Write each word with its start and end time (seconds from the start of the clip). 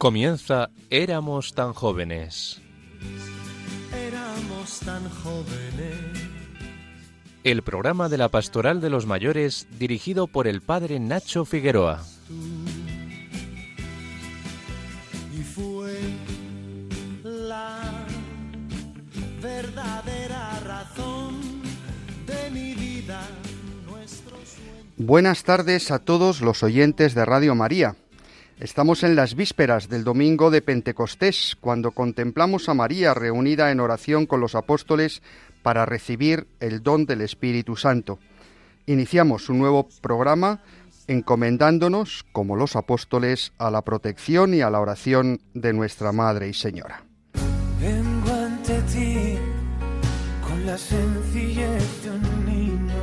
Comienza 0.00 0.70
Éramos 0.88 1.52
tan 1.52 1.74
jóvenes. 1.74 2.62
Éramos 3.94 4.80
tan 4.80 5.06
jóvenes. 5.10 5.98
El 7.44 7.60
programa 7.60 8.08
de 8.08 8.16
la 8.16 8.30
Pastoral 8.30 8.80
de 8.80 8.88
los 8.88 9.04
Mayores 9.04 9.68
dirigido 9.78 10.26
por 10.26 10.46
el 10.46 10.62
padre 10.62 10.98
Nacho 11.00 11.44
Figueroa. 11.44 12.02
Y 15.38 15.42
fue 15.42 15.98
la 17.22 18.06
verdadera 19.42 20.60
razón 20.60 21.42
de 22.26 22.50
mi 22.50 22.74
vida. 22.74 23.20
Nuestro 23.86 24.38
sueño. 24.46 24.94
Buenas 24.96 25.44
tardes 25.44 25.90
a 25.90 25.98
todos 25.98 26.40
los 26.40 26.62
oyentes 26.62 27.14
de 27.14 27.26
Radio 27.26 27.54
María. 27.54 27.96
Estamos 28.60 29.04
en 29.04 29.16
las 29.16 29.36
vísperas 29.36 29.88
del 29.88 30.04
domingo 30.04 30.50
de 30.50 30.60
Pentecostés, 30.60 31.56
cuando 31.62 31.92
contemplamos 31.92 32.68
a 32.68 32.74
María 32.74 33.14
reunida 33.14 33.70
en 33.70 33.80
oración 33.80 34.26
con 34.26 34.40
los 34.40 34.54
apóstoles 34.54 35.22
para 35.62 35.86
recibir 35.86 36.46
el 36.60 36.82
don 36.82 37.06
del 37.06 37.22
Espíritu 37.22 37.76
Santo. 37.76 38.18
Iniciamos 38.84 39.48
un 39.48 39.60
nuevo 39.60 39.88
programa 40.02 40.60
encomendándonos, 41.06 42.26
como 42.32 42.54
los 42.54 42.76
apóstoles, 42.76 43.54
a 43.56 43.70
la 43.70 43.80
protección 43.80 44.52
y 44.52 44.60
a 44.60 44.68
la 44.68 44.80
oración 44.80 45.40
de 45.54 45.72
nuestra 45.72 46.12
Madre 46.12 46.50
y 46.50 46.52
Señora. 46.52 47.02
Vengo 47.80 48.30
ante 48.30 48.78
ti 48.92 49.38
con 50.46 50.66
la 50.66 50.76
sencillez 50.76 52.02
de 52.04 52.10
un 52.10 52.44
niño 52.44 53.02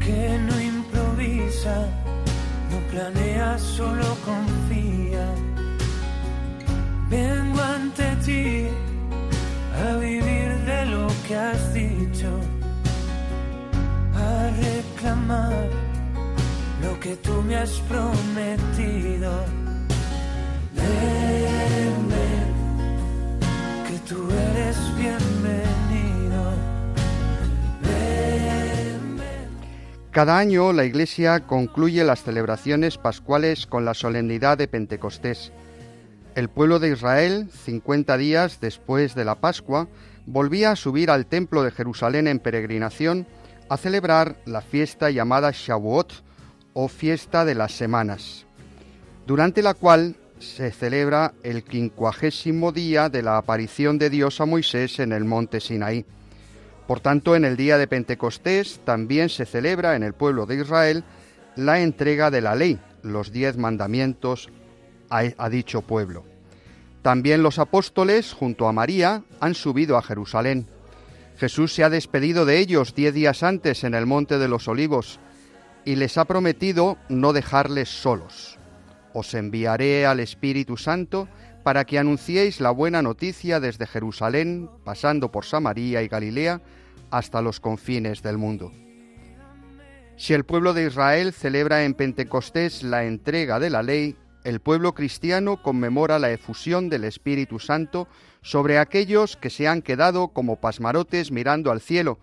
que 0.00 0.37
planea, 2.90 3.58
solo 3.58 4.16
confía. 4.24 5.26
Vengo 7.08 7.60
ante 7.60 8.04
ti 8.24 8.66
a 9.84 9.96
vivir 9.96 10.48
de 10.66 10.86
lo 10.86 11.06
que 11.26 11.36
has 11.36 11.74
dicho, 11.74 12.30
a 14.14 14.50
reclamar 14.66 15.68
lo 16.82 16.98
que 17.00 17.16
tú 17.16 17.42
me 17.42 17.56
has 17.56 17.72
prometido. 17.88 19.30
Ven, 20.74 22.08
que 23.86 23.98
tú 24.08 24.28
eres 24.30 24.76
bienvenido. 24.96 25.67
Cada 30.10 30.38
año 30.38 30.72
la 30.72 30.86
Iglesia 30.86 31.40
concluye 31.40 32.02
las 32.02 32.22
celebraciones 32.22 32.96
pascuales 32.96 33.66
con 33.66 33.84
la 33.84 33.92
solemnidad 33.92 34.56
de 34.56 34.66
Pentecostés. 34.66 35.52
El 36.34 36.48
pueblo 36.48 36.78
de 36.78 36.92
Israel, 36.92 37.50
50 37.64 38.16
días 38.16 38.58
después 38.60 39.14
de 39.14 39.26
la 39.26 39.34
Pascua, 39.34 39.86
volvía 40.24 40.70
a 40.70 40.76
subir 40.76 41.10
al 41.10 41.26
templo 41.26 41.62
de 41.62 41.72
Jerusalén 41.72 42.26
en 42.26 42.38
peregrinación 42.38 43.26
a 43.68 43.76
celebrar 43.76 44.36
la 44.46 44.62
fiesta 44.62 45.10
llamada 45.10 45.50
Shavuot 45.52 46.24
o 46.72 46.88
fiesta 46.88 47.44
de 47.44 47.54
las 47.54 47.72
semanas, 47.72 48.46
durante 49.26 49.62
la 49.62 49.74
cual 49.74 50.16
se 50.38 50.70
celebra 50.70 51.34
el 51.42 51.64
quincuagésimo 51.64 52.72
día 52.72 53.10
de 53.10 53.22
la 53.22 53.36
aparición 53.36 53.98
de 53.98 54.08
Dios 54.08 54.40
a 54.40 54.46
Moisés 54.46 55.00
en 55.00 55.12
el 55.12 55.26
monte 55.26 55.60
Sinaí. 55.60 56.06
Por 56.88 57.00
tanto, 57.00 57.36
en 57.36 57.44
el 57.44 57.58
día 57.58 57.76
de 57.76 57.86
Pentecostés 57.86 58.80
también 58.82 59.28
se 59.28 59.44
celebra 59.44 59.94
en 59.94 60.02
el 60.02 60.14
pueblo 60.14 60.46
de 60.46 60.56
Israel 60.56 61.04
la 61.54 61.80
entrega 61.80 62.30
de 62.30 62.40
la 62.40 62.54
ley, 62.54 62.80
los 63.02 63.30
diez 63.30 63.58
mandamientos 63.58 64.48
a, 65.10 65.50
dicho 65.50 65.82
pueblo. 65.82 66.24
También 67.02 67.42
los 67.42 67.58
apóstoles, 67.58 68.32
junto 68.32 68.68
a 68.68 68.72
María, 68.72 69.22
han 69.38 69.54
subido 69.54 69.98
a 69.98 70.02
Jerusalén. 70.02 70.66
Jesús 71.36 71.74
se 71.74 71.84
ha 71.84 71.90
despedido 71.90 72.46
de 72.46 72.56
ellos 72.56 72.94
diez 72.94 73.12
días 73.12 73.42
antes 73.42 73.84
en 73.84 73.92
el 73.92 74.06
Monte 74.06 74.38
de 74.38 74.48
los 74.48 74.66
Olivos 74.66 75.20
y 75.84 75.96
les 75.96 76.16
ha 76.16 76.24
prometido 76.24 76.96
no 77.10 77.34
dejarles 77.34 77.90
solos. 77.90 78.58
Os 79.12 79.34
enviaré 79.34 80.06
al 80.06 80.20
Espíritu 80.20 80.78
Santo 80.78 81.28
para 81.62 81.84
que 81.84 81.98
anunciéis 81.98 82.62
la 82.62 82.70
buena 82.70 83.02
noticia 83.02 83.60
desde 83.60 83.86
Jerusalén, 83.86 84.70
pasando 84.84 85.30
por 85.30 85.44
Samaria 85.44 86.02
y 86.02 86.08
Galilea, 86.08 86.62
hasta 87.10 87.42
los 87.42 87.60
confines 87.60 88.22
del 88.22 88.38
mundo. 88.38 88.72
Si 90.16 90.34
el 90.34 90.44
pueblo 90.44 90.74
de 90.74 90.86
Israel 90.86 91.32
celebra 91.32 91.84
en 91.84 91.94
Pentecostés 91.94 92.82
la 92.82 93.04
entrega 93.04 93.60
de 93.60 93.70
la 93.70 93.82
ley, 93.82 94.16
el 94.44 94.60
pueblo 94.60 94.94
cristiano 94.94 95.62
conmemora 95.62 96.18
la 96.18 96.32
efusión 96.32 96.88
del 96.88 97.04
Espíritu 97.04 97.58
Santo 97.58 98.08
sobre 98.42 98.78
aquellos 98.78 99.36
que 99.36 99.50
se 99.50 99.68
han 99.68 99.82
quedado 99.82 100.28
como 100.28 100.56
pasmarotes 100.56 101.30
mirando 101.30 101.70
al 101.70 101.80
cielo 101.80 102.18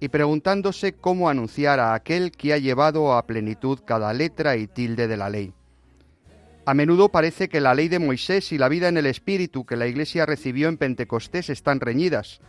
y 0.00 0.08
preguntándose 0.08 0.92
cómo 0.92 1.28
anunciar 1.28 1.80
a 1.80 1.94
aquel 1.94 2.32
que 2.32 2.52
ha 2.52 2.58
llevado 2.58 3.14
a 3.14 3.26
plenitud 3.26 3.78
cada 3.84 4.12
letra 4.12 4.56
y 4.56 4.66
tilde 4.66 5.06
de 5.06 5.16
la 5.16 5.30
ley. 5.30 5.52
A 6.64 6.74
menudo 6.74 7.08
parece 7.08 7.48
que 7.48 7.60
la 7.60 7.74
ley 7.74 7.88
de 7.88 7.98
Moisés 7.98 8.52
y 8.52 8.58
la 8.58 8.68
vida 8.68 8.88
en 8.88 8.96
el 8.96 9.06
Espíritu 9.06 9.64
que 9.64 9.76
la 9.76 9.86
Iglesia 9.86 10.26
recibió 10.26 10.68
en 10.68 10.76
Pentecostés 10.76 11.50
están 11.50 11.80
reñidas. 11.80 12.40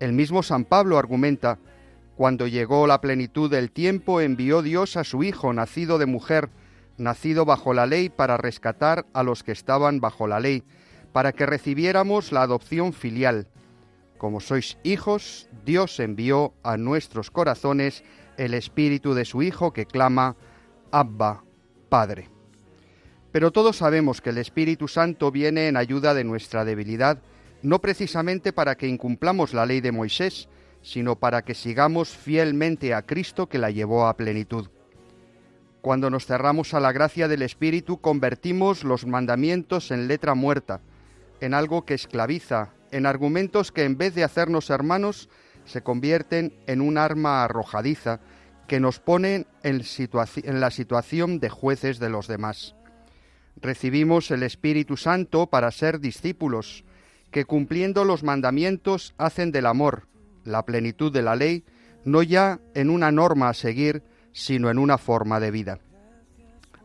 El 0.00 0.12
mismo 0.12 0.42
San 0.42 0.64
Pablo 0.64 0.98
argumenta, 0.98 1.58
cuando 2.16 2.46
llegó 2.46 2.86
la 2.86 3.00
plenitud 3.00 3.50
del 3.50 3.70
tiempo 3.70 4.20
envió 4.20 4.62
Dios 4.62 4.96
a 4.96 5.04
su 5.04 5.22
Hijo, 5.22 5.52
nacido 5.52 5.98
de 5.98 6.06
mujer, 6.06 6.50
nacido 6.98 7.44
bajo 7.44 7.74
la 7.74 7.86
ley, 7.86 8.08
para 8.08 8.36
rescatar 8.36 9.06
a 9.12 9.22
los 9.22 9.42
que 9.42 9.52
estaban 9.52 10.00
bajo 10.00 10.26
la 10.26 10.40
ley, 10.40 10.62
para 11.12 11.32
que 11.32 11.46
recibiéramos 11.46 12.32
la 12.32 12.42
adopción 12.42 12.92
filial. 12.92 13.48
Como 14.18 14.40
sois 14.40 14.78
hijos, 14.82 15.48
Dios 15.64 15.98
envió 16.00 16.54
a 16.62 16.76
nuestros 16.76 17.30
corazones 17.30 18.04
el 18.36 18.54
Espíritu 18.54 19.14
de 19.14 19.24
su 19.24 19.42
Hijo 19.42 19.72
que 19.72 19.86
clama, 19.86 20.36
Abba, 20.90 21.44
Padre. 21.88 22.28
Pero 23.32 23.50
todos 23.50 23.78
sabemos 23.78 24.20
que 24.20 24.30
el 24.30 24.38
Espíritu 24.38 24.88
Santo 24.88 25.30
viene 25.30 25.68
en 25.68 25.76
ayuda 25.76 26.14
de 26.14 26.24
nuestra 26.24 26.64
debilidad, 26.64 27.18
no 27.62 27.80
precisamente 27.80 28.52
para 28.52 28.76
que 28.76 28.88
incumplamos 28.88 29.54
la 29.54 29.66
ley 29.66 29.80
de 29.80 29.92
Moisés, 29.92 30.48
sino 30.82 31.16
para 31.16 31.42
que 31.42 31.54
sigamos 31.54 32.10
fielmente 32.10 32.92
a 32.94 33.02
Cristo 33.02 33.48
que 33.48 33.58
la 33.58 33.70
llevó 33.70 34.06
a 34.06 34.16
plenitud. 34.16 34.68
Cuando 35.80 36.10
nos 36.10 36.26
cerramos 36.26 36.74
a 36.74 36.80
la 36.80 36.92
gracia 36.92 37.28
del 37.28 37.42
Espíritu, 37.42 38.00
convertimos 38.00 38.84
los 38.84 39.06
mandamientos 39.06 39.90
en 39.90 40.06
letra 40.06 40.34
muerta, 40.34 40.80
en 41.40 41.54
algo 41.54 41.84
que 41.84 41.94
esclaviza, 41.94 42.70
en 42.92 43.06
argumentos 43.06 43.72
que 43.72 43.84
en 43.84 43.96
vez 43.96 44.14
de 44.14 44.22
hacernos 44.22 44.70
hermanos, 44.70 45.28
se 45.64 45.82
convierten 45.82 46.54
en 46.66 46.80
un 46.80 46.98
arma 46.98 47.44
arrojadiza 47.44 48.20
que 48.66 48.80
nos 48.80 49.00
ponen 49.00 49.46
en, 49.62 49.82
en 50.44 50.60
la 50.60 50.70
situación 50.70 51.40
de 51.40 51.48
jueces 51.48 51.98
de 51.98 52.10
los 52.10 52.28
demás. 52.28 52.74
Recibimos 53.60 54.30
el 54.30 54.42
Espíritu 54.42 54.96
Santo 54.96 55.48
para 55.48 55.70
ser 55.70 56.00
discípulos, 56.00 56.84
que 57.32 57.44
cumpliendo 57.44 58.04
los 58.04 58.22
mandamientos 58.22 59.14
hacen 59.18 59.50
del 59.50 59.66
amor, 59.66 60.06
la 60.44 60.64
plenitud 60.64 61.12
de 61.12 61.22
la 61.22 61.34
ley, 61.34 61.64
no 62.04 62.22
ya 62.22 62.60
en 62.74 62.90
una 62.90 63.10
norma 63.10 63.48
a 63.48 63.54
seguir, 63.54 64.04
sino 64.32 64.70
en 64.70 64.78
una 64.78 64.98
forma 64.98 65.40
de 65.40 65.50
vida. 65.50 65.78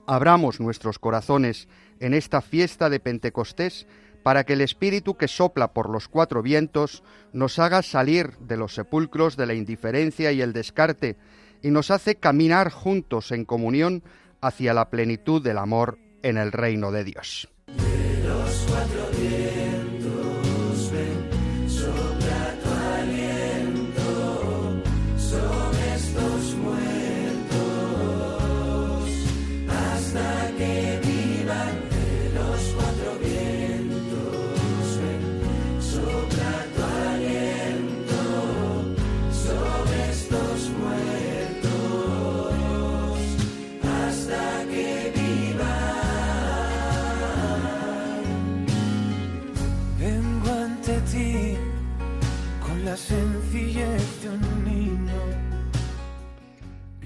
Abramos 0.08 0.60
nuestros 0.60 1.00
corazones 1.00 1.68
en 2.00 2.14
esta 2.14 2.42
fiesta 2.42 2.90
de 2.90 3.00
Pentecostés 3.00 3.86
para 4.24 4.46
que 4.46 4.54
el 4.54 4.62
Espíritu 4.62 5.16
que 5.16 5.28
sopla 5.28 5.74
por 5.74 5.90
los 5.90 6.08
cuatro 6.08 6.42
vientos 6.42 7.04
nos 7.34 7.60
haga 7.60 7.82
salir 7.82 8.38
de 8.40 8.58
los 8.58 8.74
sepulcros 8.74 9.38
de 9.38 9.46
la 9.46 9.54
indiferencia 9.54 10.32
y 10.32 10.42
el 10.42 10.54
descarte 10.54 11.18
y 11.62 11.72
nos 11.72 11.92
hace 11.92 12.16
caminar 12.16 12.72
juntos 12.72 13.32
en 13.32 13.46
comunión 13.46 14.04
hacia 14.42 14.74
la 14.74 14.90
plenitud 14.90 15.42
del 15.44 15.58
amor 15.58 15.98
en 16.24 16.38
el 16.38 16.52
reino 16.52 16.92
de 16.92 17.04
Dios. 17.04 17.50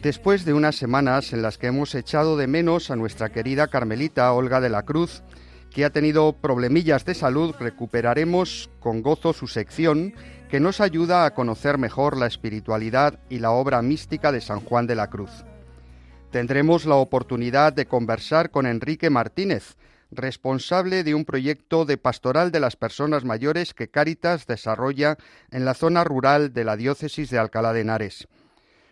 Después 0.02 0.46
de 0.46 0.54
unas 0.54 0.76
semanas 0.76 1.32
en 1.32 1.44
las 1.44 1.58
que 1.60 1.68
hemos 1.68 1.94
echado 1.94 2.36
de 2.36 2.48
menos 2.48 2.90
a 2.90 2.96
nuestra 2.96 3.30
querida 3.30 3.68
Carmelita 3.68 4.34
Olga 4.34 4.60
de 4.60 4.70
la 4.70 4.82
Cruz, 4.82 5.22
que 5.70 5.86
ha 5.86 5.92
tenido 5.92 6.34
problemillas 6.34 7.06
de 7.06 7.14
salud, 7.14 7.54
recuperaremos 7.60 8.70
con 8.80 9.02
gozo 9.02 9.32
su 9.32 9.48
sección 9.48 10.14
que 10.50 10.60
nos 10.60 10.82
ayuda 10.82 11.26
a 11.26 11.34
conocer 11.34 11.78
mejor 11.78 12.18
la 12.18 12.26
espiritualidad 12.26 13.20
y 13.30 13.40
la 13.40 13.52
obra 13.52 13.82
mística 13.82 14.32
de 14.32 14.42
San 14.42 14.60
Juan 14.60 14.88
de 14.88 14.96
la 14.96 15.10
Cruz. 15.10 15.46
Tendremos 16.32 16.86
la 16.86 16.96
oportunidad 16.96 17.74
de 17.74 17.86
conversar 17.86 18.50
con 18.50 18.66
Enrique 18.66 19.10
Martínez, 19.10 19.78
responsable 20.12 21.04
de 21.04 21.16
un 21.16 21.26
proyecto 21.26 21.86
de 21.86 21.98
pastoral 21.98 22.52
de 22.52 22.60
las 22.60 22.76
personas 22.76 23.24
mayores 23.24 23.74
que 23.74 23.90
Cáritas 23.90 24.46
desarrolla 24.46 25.18
en 25.50 25.66
la 25.66 25.74
zona 25.74 26.04
rural 26.04 26.54
de 26.54 26.64
la 26.66 26.76
diócesis 26.76 27.30
de 27.30 27.40
Alcalá 27.40 27.74
de 27.74 27.82
Henares. 27.82 28.28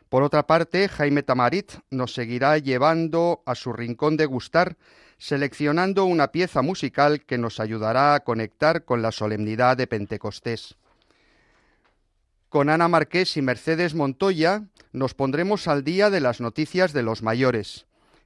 Por 0.09 0.23
otra 0.23 0.47
parte, 0.47 0.89
Jaime 0.89 1.21
Tamarit 1.21 1.73
nos 1.91 2.13
seguirá 2.13 2.57
llevando 2.57 3.43
a 3.45 3.53
su 3.53 3.73
rincón 3.73 4.17
de 4.17 4.25
gustar, 4.25 4.77
seleccionando 5.19 6.05
una 6.05 6.31
pieza 6.31 6.61
musical 6.61 7.21
que 7.25 7.37
nos 7.37 7.59
ayudará 7.59 8.15
a 8.15 8.21
conectar 8.21 8.85
con 8.85 9.01
la 9.01 9.11
solemnidad 9.11 9.77
de 9.77 9.85
Pentecostés. 9.85 10.77
Con 12.47 12.69
Ana 12.69 12.87
Marqués 12.87 13.37
y 13.37 13.43
Mercedes 13.43 13.93
Montoya 13.93 14.63
nos 14.91 15.13
pondremos 15.13 15.67
al 15.67 15.83
día 15.83 16.09
de 16.09 16.21
las 16.21 16.41
noticias 16.41 16.93
de 16.93 17.03
los 17.03 17.21
mayores. 17.21 17.85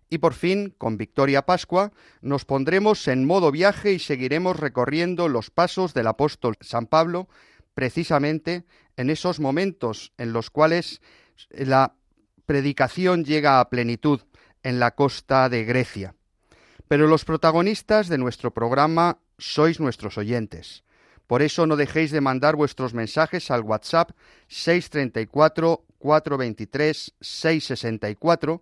Y 0.10 0.20
por 0.20 0.34
fin, 0.34 0.74
con 0.78 0.98
Victoria 0.98 1.46
Pascua, 1.46 1.92
nos 2.22 2.46
pondremos 2.46 3.08
en 3.08 3.26
modo 3.26 3.52
viaje 3.52 3.94
y 3.94 4.00
seguiremos 4.00 4.60
recorriendo 4.60 5.28
los 5.28 5.50
pasos 5.50 5.94
del 5.94 6.08
apóstol 6.08 6.56
San 6.62 6.88
Pablo, 6.88 7.28
precisamente 7.74 8.66
en 8.98 9.10
esos 9.10 9.40
momentos 9.40 10.14
en 10.18 10.34
los 10.34 10.50
cuales 10.50 11.02
la 11.50 11.96
predicación 12.46 13.24
llega 13.24 13.60
a 13.60 13.70
plenitud 13.70 14.22
en 14.62 14.80
la 14.80 14.92
costa 14.92 15.50
de 15.50 15.66
Grecia. 15.66 16.16
Pero 16.88 17.08
los 17.08 17.26
protagonistas 17.26 18.08
de 18.08 18.18
nuestro 18.18 18.54
programa 18.54 19.18
sois 19.38 19.80
nuestros 19.80 20.18
oyentes. 20.18 20.84
Por 21.28 21.42
eso 21.42 21.66
no 21.66 21.76
dejéis 21.76 22.12
de 22.12 22.22
mandar 22.22 22.56
vuestros 22.56 22.94
mensajes 22.94 23.50
al 23.50 23.62
WhatsApp 23.62 24.12
634 24.48 25.86
423 25.98 27.14
664 27.20 28.62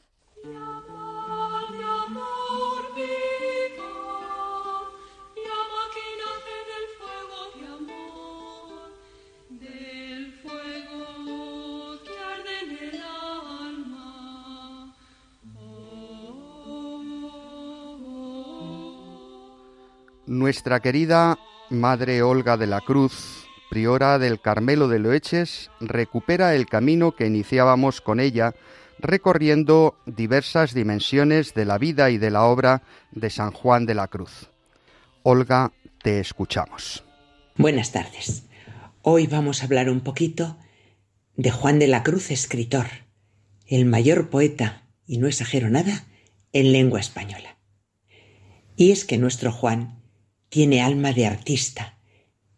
Nuestra 20.31 20.79
querida 20.79 21.37
Madre 21.69 22.23
Olga 22.23 22.55
de 22.55 22.65
la 22.65 22.79
Cruz, 22.79 23.45
priora 23.69 24.17
del 24.17 24.39
Carmelo 24.39 24.87
de 24.87 24.97
Loeches, 24.97 25.69
recupera 25.81 26.55
el 26.55 26.67
camino 26.67 27.11
que 27.17 27.27
iniciábamos 27.27 27.99
con 27.99 28.21
ella, 28.21 28.55
recorriendo 28.97 29.97
diversas 30.05 30.73
dimensiones 30.73 31.53
de 31.53 31.65
la 31.65 31.77
vida 31.77 32.11
y 32.11 32.17
de 32.17 32.31
la 32.31 32.45
obra 32.45 32.81
de 33.11 33.29
San 33.29 33.51
Juan 33.51 33.85
de 33.85 33.93
la 33.93 34.07
Cruz. 34.07 34.49
Olga, 35.23 35.73
te 36.01 36.21
escuchamos. 36.21 37.03
Buenas 37.57 37.91
tardes. 37.91 38.45
Hoy 39.01 39.27
vamos 39.27 39.61
a 39.61 39.65
hablar 39.65 39.89
un 39.89 39.99
poquito 39.99 40.55
de 41.35 41.51
Juan 41.51 41.77
de 41.77 41.87
la 41.87 42.03
Cruz, 42.03 42.31
escritor, 42.31 42.87
el 43.67 43.83
mayor 43.83 44.29
poeta, 44.29 44.87
y 45.05 45.17
no 45.17 45.27
exagero 45.27 45.69
nada, 45.69 46.05
en 46.53 46.71
lengua 46.71 47.01
española. 47.01 47.57
Y 48.77 48.93
es 48.93 49.03
que 49.03 49.17
nuestro 49.17 49.51
Juan 49.51 50.00
tiene 50.51 50.81
alma 50.81 51.13
de 51.13 51.25
artista, 51.25 51.97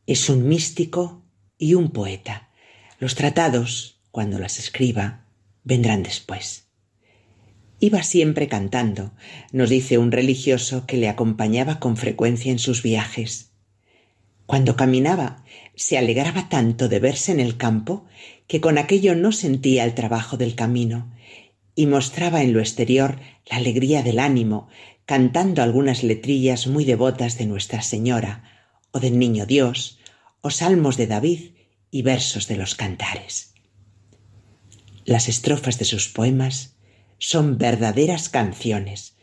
es 0.07 0.28
un 0.28 0.48
místico 0.48 1.22
y 1.60 1.75
un 1.75 1.92
poeta. 1.92 2.50
Los 2.98 3.13
tratados, 3.13 4.01
cuando 4.10 4.40
las 4.40 4.57
escriba, 4.57 5.28
vendrán 5.63 6.01
después. 6.01 6.69
Iba 7.80 8.01
siempre 8.01 8.48
cantando, 8.48 9.13
nos 9.51 9.69
dice 9.69 10.00
un 10.00 10.12
religioso 10.12 10.88
que 10.88 10.98
le 10.98 11.07
acompañaba 11.07 11.80
con 11.80 11.95
frecuencia 11.95 12.51
en 12.51 12.57
sus 12.57 12.81
viajes. 12.81 13.51
Cuando 14.48 14.75
caminaba, 14.75 15.44
se 15.75 16.00
alegraba 16.00 16.50
tanto 16.50 16.90
de 16.90 16.98
verse 16.98 17.31
en 17.31 17.40
el 17.40 17.57
campo 17.57 18.07
que 18.48 18.60
con 18.60 18.80
aquello 18.80 19.13
no 19.13 19.31
sentía 19.31 19.84
el 19.84 19.94
trabajo 19.94 20.36
del 20.36 20.56
camino 20.56 21.13
y 21.75 21.86
mostraba 21.86 22.42
en 22.42 22.54
lo 22.54 22.60
exterior 22.60 23.19
la 23.51 23.57
alegría 23.57 24.01
del 24.01 24.18
ánimo 24.18 24.68
cantando 25.06 25.62
algunas 25.62 26.04
letrillas 26.04 26.68
muy 26.68 26.86
devotas 26.86 27.38
de 27.38 27.46
Nuestra 27.46 27.82
Señora, 27.82 28.44
o 28.92 29.00
del 29.00 29.20
Niño 29.20 29.46
Dios, 29.46 30.00
o 30.42 30.50
salmos 30.50 30.98
de 30.98 31.08
David 31.08 31.52
y 31.92 32.02
versos 32.02 32.48
de 32.48 32.58
los 32.58 32.76
cantares. 32.76 33.54
Las 35.06 35.28
estrofas 35.28 35.78
de 35.80 35.86
sus 35.86 36.08
poemas 36.08 36.76
son 37.18 37.58
verdaderas 37.58 38.30
canciones, 38.30 39.18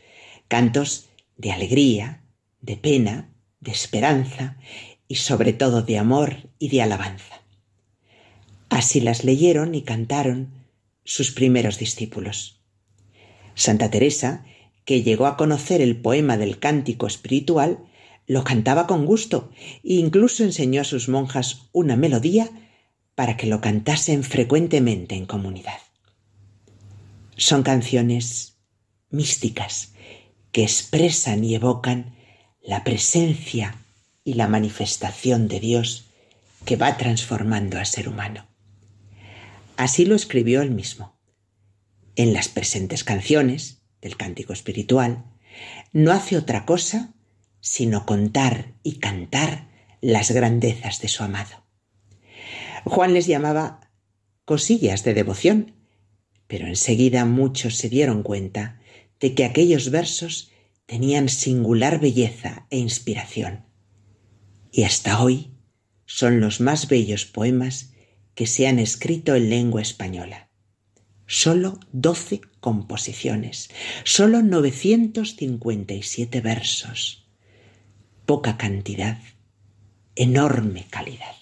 cantos 0.47 1.09
de 1.37 1.51
alegría, 1.51 2.23
de 2.61 2.77
pena, 2.77 3.33
de 3.59 3.71
esperanza 3.71 4.57
y 5.07 5.15
sobre 5.15 5.53
todo 5.53 5.81
de 5.81 5.97
amor 5.97 6.49
y 6.59 6.69
de 6.69 6.81
alabanza. 6.81 7.41
Así 8.69 9.01
las 9.01 9.23
leyeron 9.23 9.75
y 9.75 9.81
cantaron 9.81 10.53
sus 11.03 11.31
primeros 11.31 11.77
discípulos. 11.77 12.61
Santa 13.55 13.89
Teresa 13.89 14.45
que 14.91 15.03
llegó 15.03 15.25
a 15.25 15.37
conocer 15.37 15.79
el 15.79 15.95
poema 15.95 16.35
del 16.35 16.59
cántico 16.59 17.07
espiritual, 17.07 17.79
lo 18.27 18.43
cantaba 18.43 18.87
con 18.87 19.05
gusto 19.05 19.49
e 19.85 19.93
incluso 19.93 20.43
enseñó 20.43 20.81
a 20.81 20.83
sus 20.83 21.07
monjas 21.07 21.69
una 21.71 21.95
melodía 21.95 22.49
para 23.15 23.37
que 23.37 23.47
lo 23.47 23.61
cantasen 23.61 24.25
frecuentemente 24.25 25.15
en 25.15 25.25
comunidad. 25.25 25.79
Son 27.37 27.63
canciones 27.63 28.57
místicas 29.09 29.93
que 30.51 30.63
expresan 30.63 31.45
y 31.45 31.55
evocan 31.55 32.17
la 32.61 32.83
presencia 32.83 33.77
y 34.25 34.33
la 34.33 34.49
manifestación 34.49 35.47
de 35.47 35.61
Dios 35.61 36.07
que 36.65 36.75
va 36.75 36.97
transformando 36.97 37.77
al 37.77 37.85
ser 37.85 38.09
humano. 38.09 38.45
Así 39.77 40.03
lo 40.03 40.15
escribió 40.15 40.61
él 40.61 40.71
mismo. 40.71 41.17
En 42.17 42.33
las 42.33 42.49
presentes 42.49 43.05
canciones, 43.05 43.80
del 44.01 44.17
cántico 44.17 44.53
espiritual, 44.53 45.25
no 45.93 46.11
hace 46.11 46.37
otra 46.37 46.65
cosa 46.65 47.13
sino 47.61 48.05
contar 48.05 48.73
y 48.83 48.93
cantar 48.93 49.69
las 50.01 50.31
grandezas 50.31 50.99
de 50.99 51.07
su 51.07 51.23
amado. 51.23 51.63
Juan 52.83 53.13
les 53.13 53.27
llamaba 53.27 53.91
cosillas 54.45 55.03
de 55.03 55.13
devoción, 55.13 55.75
pero 56.47 56.65
enseguida 56.67 57.23
muchos 57.25 57.77
se 57.77 57.87
dieron 57.87 58.23
cuenta 58.23 58.81
de 59.19 59.35
que 59.35 59.45
aquellos 59.45 59.91
versos 59.91 60.51
tenían 60.87 61.29
singular 61.29 62.01
belleza 62.01 62.65
e 62.71 62.79
inspiración, 62.79 63.65
y 64.71 64.83
hasta 64.83 65.21
hoy 65.21 65.51
son 66.05 66.41
los 66.41 66.59
más 66.59 66.87
bellos 66.87 67.25
poemas 67.25 67.93
que 68.33 68.47
se 68.47 68.67
han 68.67 68.79
escrito 68.79 69.35
en 69.35 69.49
lengua 69.49 69.81
española 69.81 70.50
solo 71.31 71.79
doce 71.93 72.41
composiciones, 72.59 73.69
solo 74.03 74.41
957 74.41 76.41
versos. 76.41 77.25
Poca 78.25 78.57
cantidad, 78.57 79.17
enorme 80.15 80.87
calidad. 80.89 81.37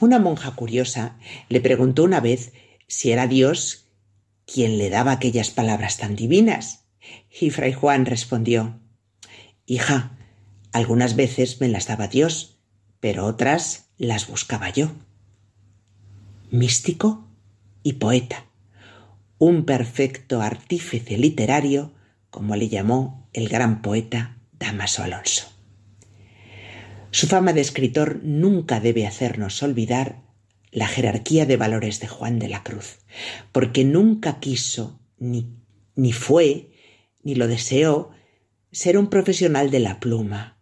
Una 0.00 0.18
monja 0.18 0.50
curiosa 0.50 1.16
le 1.48 1.62
preguntó 1.62 2.04
una 2.04 2.20
vez 2.20 2.52
si 2.88 3.10
era 3.10 3.26
Dios 3.26 3.86
quien 4.44 4.76
le 4.76 4.90
daba 4.90 5.12
aquellas 5.12 5.48
palabras 5.48 5.96
tan 5.96 6.14
divinas. 6.14 6.84
Y 7.40 7.48
Fray 7.48 7.72
Juan 7.72 8.04
respondió 8.04 8.80
Hija, 9.64 10.18
algunas 10.72 11.16
veces 11.16 11.58
me 11.62 11.68
las 11.68 11.86
daba 11.86 12.06
Dios, 12.06 12.58
pero 13.00 13.24
otras 13.24 13.86
las 13.96 14.28
buscaba 14.28 14.68
yo. 14.68 14.90
Místico 16.50 17.29
y 17.82 17.94
poeta, 17.94 18.46
un 19.38 19.64
perfecto 19.64 20.42
artífice 20.42 21.16
literario, 21.16 21.94
como 22.30 22.56
le 22.56 22.68
llamó 22.68 23.28
el 23.32 23.48
gran 23.48 23.82
poeta 23.82 24.38
Damaso 24.58 25.02
Alonso. 25.02 25.48
Su 27.10 27.26
fama 27.26 27.52
de 27.52 27.60
escritor 27.60 28.20
nunca 28.22 28.80
debe 28.80 29.06
hacernos 29.06 29.62
olvidar 29.62 30.22
la 30.70 30.86
jerarquía 30.86 31.46
de 31.46 31.56
valores 31.56 31.98
de 32.00 32.06
Juan 32.06 32.38
de 32.38 32.48
la 32.48 32.62
Cruz, 32.62 32.98
porque 33.50 33.84
nunca 33.84 34.38
quiso, 34.38 35.00
ni, 35.18 35.56
ni 35.96 36.12
fue, 36.12 36.70
ni 37.22 37.34
lo 37.34 37.48
deseó, 37.48 38.10
ser 38.70 38.96
un 38.96 39.08
profesional 39.10 39.70
de 39.70 39.80
la 39.80 39.98
pluma. 39.98 40.60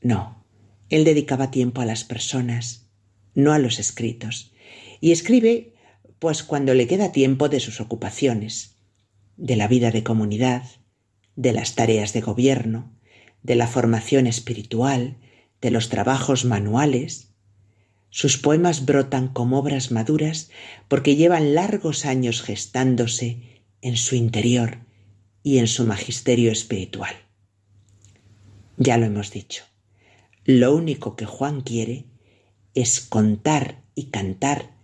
No, 0.00 0.44
él 0.88 1.04
dedicaba 1.04 1.50
tiempo 1.50 1.80
a 1.80 1.86
las 1.86 2.02
personas, 2.02 2.88
no 3.34 3.52
a 3.52 3.58
los 3.58 3.78
escritos, 3.78 4.52
y 5.00 5.12
escribe 5.12 5.75
pues 6.18 6.42
cuando 6.42 6.74
le 6.74 6.86
queda 6.86 7.12
tiempo 7.12 7.48
de 7.48 7.60
sus 7.60 7.80
ocupaciones, 7.80 8.76
de 9.36 9.56
la 9.56 9.68
vida 9.68 9.90
de 9.90 10.02
comunidad, 10.02 10.64
de 11.36 11.52
las 11.52 11.74
tareas 11.74 12.12
de 12.12 12.22
gobierno, 12.22 12.92
de 13.42 13.54
la 13.54 13.66
formación 13.66 14.26
espiritual, 14.26 15.18
de 15.60 15.70
los 15.70 15.88
trabajos 15.88 16.44
manuales. 16.44 17.28
Sus 18.10 18.38
poemas 18.38 18.86
brotan 18.86 19.28
como 19.28 19.58
obras 19.58 19.90
maduras 19.90 20.50
porque 20.88 21.16
llevan 21.16 21.54
largos 21.54 22.06
años 22.06 22.42
gestándose 22.42 23.62
en 23.82 23.96
su 23.96 24.16
interior 24.16 24.78
y 25.42 25.58
en 25.58 25.66
su 25.66 25.84
magisterio 25.84 26.50
espiritual. 26.50 27.14
Ya 28.78 28.96
lo 28.96 29.06
hemos 29.06 29.30
dicho, 29.30 29.64
lo 30.44 30.74
único 30.74 31.16
que 31.16 31.24
Juan 31.24 31.60
quiere 31.60 32.04
es 32.74 33.00
contar 33.00 33.82
y 33.94 34.06
cantar 34.10 34.75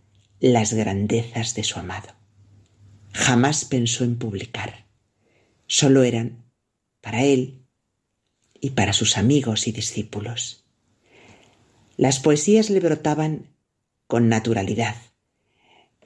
las 0.42 0.75
grandezas 0.75 1.54
de 1.54 1.62
su 1.62 1.78
amado. 1.78 2.08
Jamás 3.12 3.64
pensó 3.64 4.02
en 4.02 4.18
publicar. 4.18 4.87
Solo 5.68 6.02
eran 6.02 6.42
para 7.00 7.22
él 7.22 7.62
y 8.61 8.70
para 8.70 8.92
sus 8.92 9.16
amigos 9.16 9.68
y 9.68 9.72
discípulos. 9.72 10.64
Las 11.96 12.18
poesías 12.18 12.70
le 12.70 12.80
brotaban 12.80 13.50
con 14.08 14.28
naturalidad. 14.28 14.96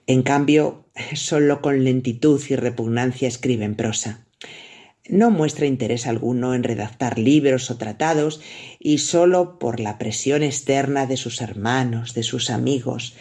En 0.07 0.23
cambio, 0.23 0.85
solo 1.14 1.62
con 1.62 1.83
lentitud 1.83 2.43
y 2.47 2.57
repugnancia 2.57 3.28
escribe 3.28 3.64
en 3.64 3.75
prosa. 3.75 4.26
No 5.09 5.31
muestra 5.31 5.64
interés 5.64 6.07
alguno 6.07 6.52
en 6.52 6.62
redactar 6.62 7.19
libros 7.19 7.71
o 7.71 7.78
tratados 7.78 8.43
y 8.78 8.99
solo 8.99 9.59
por 9.59 9.81
la 9.81 9.97
presión 9.97 10.43
externa 10.43 11.07
de 11.07 11.16
sus 11.16 11.40
hermanos, 11.40 12.12
de 12.12 12.23
sus 12.23 12.50
amigos, 12.50 13.14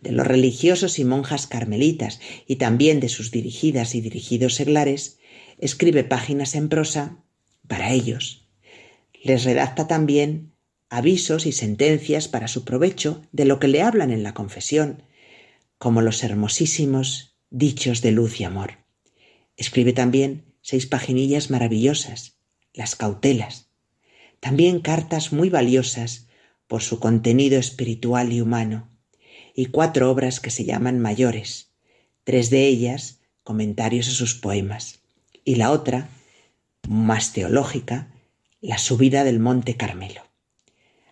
de 0.00 0.12
los 0.12 0.26
religiosos 0.26 0.98
y 0.98 1.04
monjas 1.04 1.46
carmelitas 1.46 2.20
y 2.46 2.56
también 2.56 3.00
de 3.00 3.08
sus 3.08 3.30
dirigidas 3.30 3.94
y 3.94 4.00
dirigidos 4.00 4.54
seglares, 4.54 5.18
escribe 5.58 6.04
páginas 6.04 6.54
en 6.54 6.68
prosa 6.68 7.24
para 7.66 7.92
ellos. 7.92 8.48
Les 9.22 9.44
redacta 9.44 9.88
también 9.88 10.52
avisos 10.88 11.46
y 11.46 11.52
sentencias 11.52 12.28
para 12.28 12.48
su 12.48 12.64
provecho 12.64 13.22
de 13.32 13.44
lo 13.44 13.58
que 13.58 13.68
le 13.68 13.82
hablan 13.82 14.12
en 14.12 14.22
la 14.22 14.34
confesión, 14.34 15.02
como 15.78 16.02
los 16.02 16.22
hermosísimos 16.22 17.36
dichos 17.50 18.02
de 18.02 18.12
luz 18.12 18.40
y 18.40 18.44
amor. 18.44 18.78
Escribe 19.56 19.92
también 19.92 20.54
seis 20.60 20.86
paginillas 20.86 21.50
maravillosas, 21.50 22.38
las 22.72 22.94
cautelas, 22.94 23.70
también 24.40 24.80
cartas 24.80 25.32
muy 25.32 25.48
valiosas 25.48 26.28
por 26.66 26.82
su 26.82 27.00
contenido 27.00 27.58
espiritual 27.58 28.32
y 28.32 28.40
humano, 28.40 28.95
y 29.56 29.66
cuatro 29.66 30.10
obras 30.10 30.38
que 30.38 30.50
se 30.50 30.64
llaman 30.64 31.00
mayores, 31.00 31.70
tres 32.24 32.50
de 32.50 32.68
ellas 32.68 33.20
comentarios 33.42 34.06
a 34.08 34.12
sus 34.12 34.34
poemas, 34.34 35.00
y 35.44 35.54
la 35.54 35.72
otra, 35.72 36.08
más 36.88 37.32
teológica, 37.32 38.08
la 38.60 38.76
subida 38.78 39.24
del 39.24 39.40
Monte 39.40 39.76
Carmelo. 39.76 40.22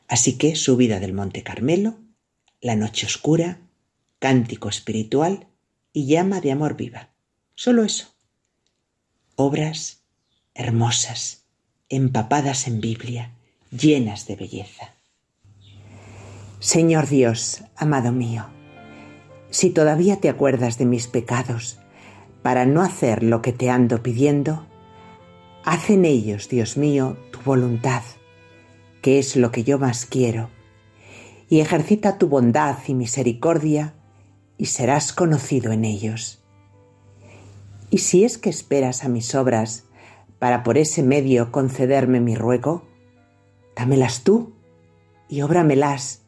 Así 0.09 0.37
que 0.37 0.57
subida 0.57 1.01
del 1.01 1.15
Monte 1.15 1.43
Carmelo, 1.43 1.97
la 2.61 2.77
noche 2.77 3.07
oscura, 3.07 3.61
cántico 4.19 4.69
espiritual 4.69 5.47
y 5.93 6.07
llama 6.07 6.41
de 6.41 6.53
amor 6.53 6.77
viva. 6.77 7.11
Solo 7.55 7.83
eso. 7.83 8.15
Obras 9.37 10.03
hermosas, 10.55 11.45
empapadas 11.89 12.67
en 12.67 12.81
Biblia, 12.81 13.33
llenas 13.71 14.27
de 14.27 14.37
belleza. 14.37 14.94
Señor 16.65 17.09
Dios, 17.09 17.63
amado 17.77 18.11
mío, 18.11 18.47
si 19.51 19.69
todavía 19.69 20.19
te 20.21 20.31
acuerdas 20.31 20.79
de 20.79 20.87
mis 20.87 21.09
pecados, 21.09 21.79
para 22.41 22.65
no 22.65 22.81
hacer 22.81 23.23
lo 23.23 23.43
que 23.43 23.53
te 23.53 23.69
ando 23.69 24.03
pidiendo, 24.03 24.65
haz 25.63 25.91
en 25.91 26.07
ellos, 26.07 26.49
Dios 26.49 26.79
mío, 26.79 27.19
tu 27.33 27.41
voluntad, 27.41 28.01
que 29.03 29.19
es 29.19 29.37
lo 29.37 29.51
que 29.51 29.63
yo 29.63 29.79
más 29.79 30.07
quiero, 30.07 30.49
y 31.51 31.61
ejercita 31.61 32.17
tu 32.17 32.29
bondad 32.29 32.79
y 32.87 32.95
misericordia, 32.95 33.93
y 34.57 34.65
serás 34.65 35.13
conocido 35.13 35.71
en 35.71 35.85
ellos. 35.85 36.43
Y 37.91 37.99
si 37.99 38.25
es 38.25 38.39
que 38.39 38.49
esperas 38.49 39.05
a 39.05 39.11
mis 39.11 39.35
obras 39.35 39.85
para 40.39 40.63
por 40.63 40.79
ese 40.79 41.03
medio 41.03 41.53
concederme 41.53 42.21
mi 42.21 42.37
ruego, 42.37 42.87
dámelas 43.77 44.25
tú 44.25 44.55
y 45.29 45.43
óbramelas 45.43 46.24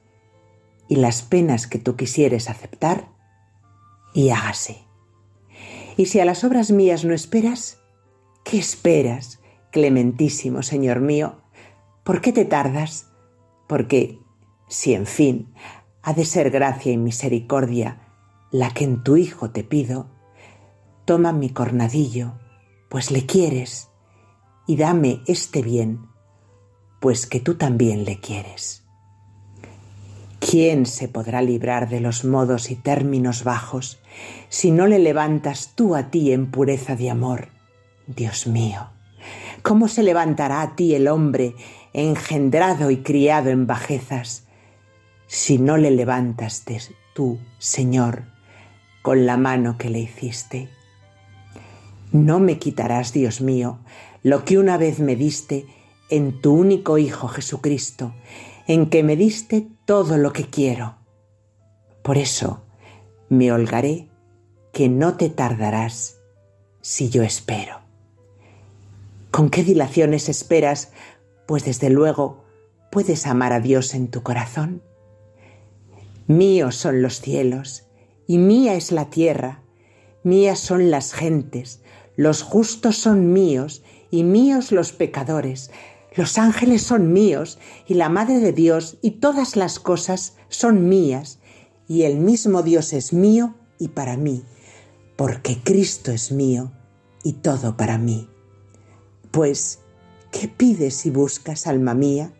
y 0.89 0.97
las 0.97 1.23
penas 1.23 1.67
que 1.67 1.79
tú 1.79 1.97
quisieres 1.97 2.49
aceptar, 2.49 3.09
y 4.15 4.31
hágase. 4.31 4.87
Y 5.97 6.07
si 6.07 6.21
a 6.21 6.25
las 6.25 6.45
obras 6.45 6.71
mías 6.71 7.05
no 7.05 7.15
esperas, 7.15 7.81
¿qué 8.45 8.59
esperas, 8.59 9.41
clementísimo 9.73 10.63
Señor 10.63 11.01
mío? 11.01 11.43
¿Por 12.05 12.21
qué 12.21 12.33
te 12.33 12.45
tardas? 12.45 13.11
Porque, 13.67 14.21
si 14.69 14.95
en 14.95 15.07
fin 15.07 15.53
ha 16.03 16.13
de 16.13 16.25
ser 16.25 16.51
gracia 16.51 16.93
y 16.93 16.97
misericordia 16.97 18.01
la 18.51 18.71
que 18.71 18.85
en 18.85 19.03
tu 19.03 19.17
Hijo 19.17 19.51
te 19.51 19.65
pido, 19.65 20.09
toma 21.05 21.33
mi 21.33 21.51
cornadillo, 21.51 22.39
pues 22.89 23.11
le 23.11 23.27
quieres, 23.27 23.91
y 24.67 24.77
dame 24.77 25.23
este 25.27 25.63
bien, 25.63 26.07
pues 27.01 27.27
que 27.27 27.41
tú 27.41 27.57
también 27.57 28.05
le 28.05 28.21
quieres. 28.21 28.86
¿Quién 30.49 30.87
se 30.87 31.09
podrá 31.09 31.43
librar 31.43 31.89
de 31.89 31.99
los 31.99 32.25
modos 32.25 32.71
y 32.71 32.77
términos 32.77 33.43
bajos 33.43 33.99
si 34.49 34.71
no 34.71 34.87
le 34.87 35.01
levantas 35.01 35.73
tú 35.75 35.97
a 35.97 36.09
ti 36.13 36.31
en 36.31 36.53
pureza 36.53 36.95
de 36.95 37.11
amor? 37.11 37.49
Dios 38.07 38.47
mío, 38.47 38.91
¿cómo 39.63 39.89
se 39.89 40.05
levantará 40.05 40.63
a 40.63 40.77
ti 40.77 40.95
el 40.95 41.09
hombre 41.09 41.57
engendrado 41.93 42.93
y 42.93 42.99
criado 42.99 43.51
en 43.51 43.67
bajezas 43.67 44.45
si 45.27 45.59
no 45.59 45.79
le 45.79 45.91
levantas 45.91 46.63
tú, 47.13 47.41
Señor, 47.59 48.23
con 49.03 49.27
la 49.27 49.37
mano 49.37 49.77
que 49.77 49.91
le 49.91 49.99
hiciste? 49.99 50.69
No 52.13 52.39
me 52.39 52.61
quitarás, 52.61 53.13
Dios 53.13 53.41
mío, 53.41 53.81
lo 54.23 54.45
que 54.45 54.59
una 54.59 54.77
vez 54.77 55.01
me 55.01 55.17
diste 55.17 55.67
en 56.09 56.41
tu 56.41 56.55
único 56.55 56.99
Hijo 56.99 57.27
Jesucristo, 57.27 58.15
en 58.67 58.91
que 58.91 59.03
me 59.03 59.17
diste 59.17 59.69
todo 59.85 60.19
lo 60.19 60.33
que 60.33 60.49
quiero. 60.49 60.97
Por 62.03 62.19
eso 62.19 62.65
me 63.29 63.53
holgaré 63.53 64.09
que 64.73 64.89
no 64.89 65.17
te 65.17 65.31
tardarás 65.31 66.19
si 66.81 67.09
yo 67.09 67.23
espero. 67.23 67.81
¿Con 69.31 69.51
qué 69.51 69.65
dilaciones 69.65 70.29
esperas? 70.29 70.93
Pues 71.47 71.65
desde 71.65 71.91
luego 71.91 72.45
puedes 72.91 73.27
amar 73.27 73.53
a 73.53 73.61
Dios 73.61 73.95
en 73.95 74.09
tu 74.09 74.23
corazón. 74.23 74.83
Míos 76.27 76.77
son 76.77 77.03
los 77.03 77.21
cielos 77.21 77.87
y 78.27 78.39
mía 78.39 78.75
es 78.75 78.93
la 78.93 79.11
tierra, 79.11 79.63
mías 80.25 80.59
son 80.59 80.91
las 80.91 81.13
gentes, 81.13 81.83
los 82.17 82.43
justos 82.43 82.97
son 82.97 83.33
míos 83.33 83.83
y 84.11 84.25
míos 84.25 84.73
los 84.73 84.93
pecadores, 84.93 85.71
los 86.17 86.39
ángeles 86.39 86.83
son 86.83 87.13
míos 87.13 87.59
y 87.87 87.95
la 87.95 88.09
Madre 88.09 88.41
de 88.41 88.53
Dios 88.53 88.97
y 89.03 89.13
todas 89.13 89.55
las 89.55 89.79
cosas 89.79 90.37
son 90.49 90.89
mías 90.89 91.39
y 91.87 92.03
el 92.03 92.17
mismo 92.17 92.63
Dios 92.63 92.95
es 92.95 93.13
mío 93.13 93.55
y 93.79 93.89
para 93.89 94.17
mí, 94.17 94.43
porque 95.17 95.63
Cristo 95.63 96.11
es 96.11 96.33
mío 96.33 96.73
y 97.23 97.35
todo 97.35 97.77
para 97.77 97.99
mí. 97.99 98.31
Pues, 99.31 99.81
¿qué 100.33 100.49
pides 100.49 101.05
y 101.05 101.11
buscas, 101.11 101.67
alma 101.67 101.93
mía? 101.93 102.33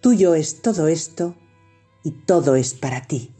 Tuyo 0.00 0.34
es 0.34 0.60
todo 0.60 0.88
esto 0.88 1.36
y 2.02 2.10
todo 2.10 2.56
es 2.56 2.74
para 2.74 3.02
ti. 3.02 3.32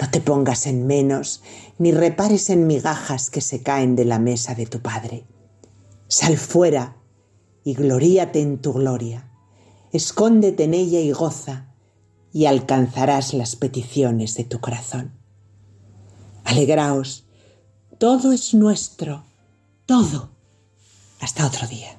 No 0.00 0.10
te 0.10 0.20
pongas 0.20 0.66
en 0.66 0.86
menos, 0.86 1.42
ni 1.78 1.92
repares 1.92 2.50
en 2.50 2.66
migajas 2.66 3.30
que 3.30 3.42
se 3.42 3.62
caen 3.62 3.94
de 3.94 4.06
la 4.06 4.18
mesa 4.18 4.54
de 4.56 4.66
tu 4.66 4.80
Padre. 4.80 5.24
Sal 6.08 6.36
fuera 6.36 6.96
y 7.70 7.74
gloríate 7.74 8.40
en 8.40 8.58
tu 8.58 8.72
gloria. 8.72 9.30
Escóndete 9.92 10.64
en 10.64 10.74
ella 10.74 10.98
y 10.98 11.12
goza, 11.12 11.72
y 12.32 12.46
alcanzarás 12.46 13.32
las 13.32 13.54
peticiones 13.54 14.34
de 14.34 14.42
tu 14.42 14.58
corazón. 14.58 15.12
Alegraos, 16.42 17.28
todo 17.98 18.32
es 18.32 18.54
nuestro, 18.54 19.22
todo. 19.86 20.30
Hasta 21.20 21.46
otro 21.46 21.68
día. 21.68 21.96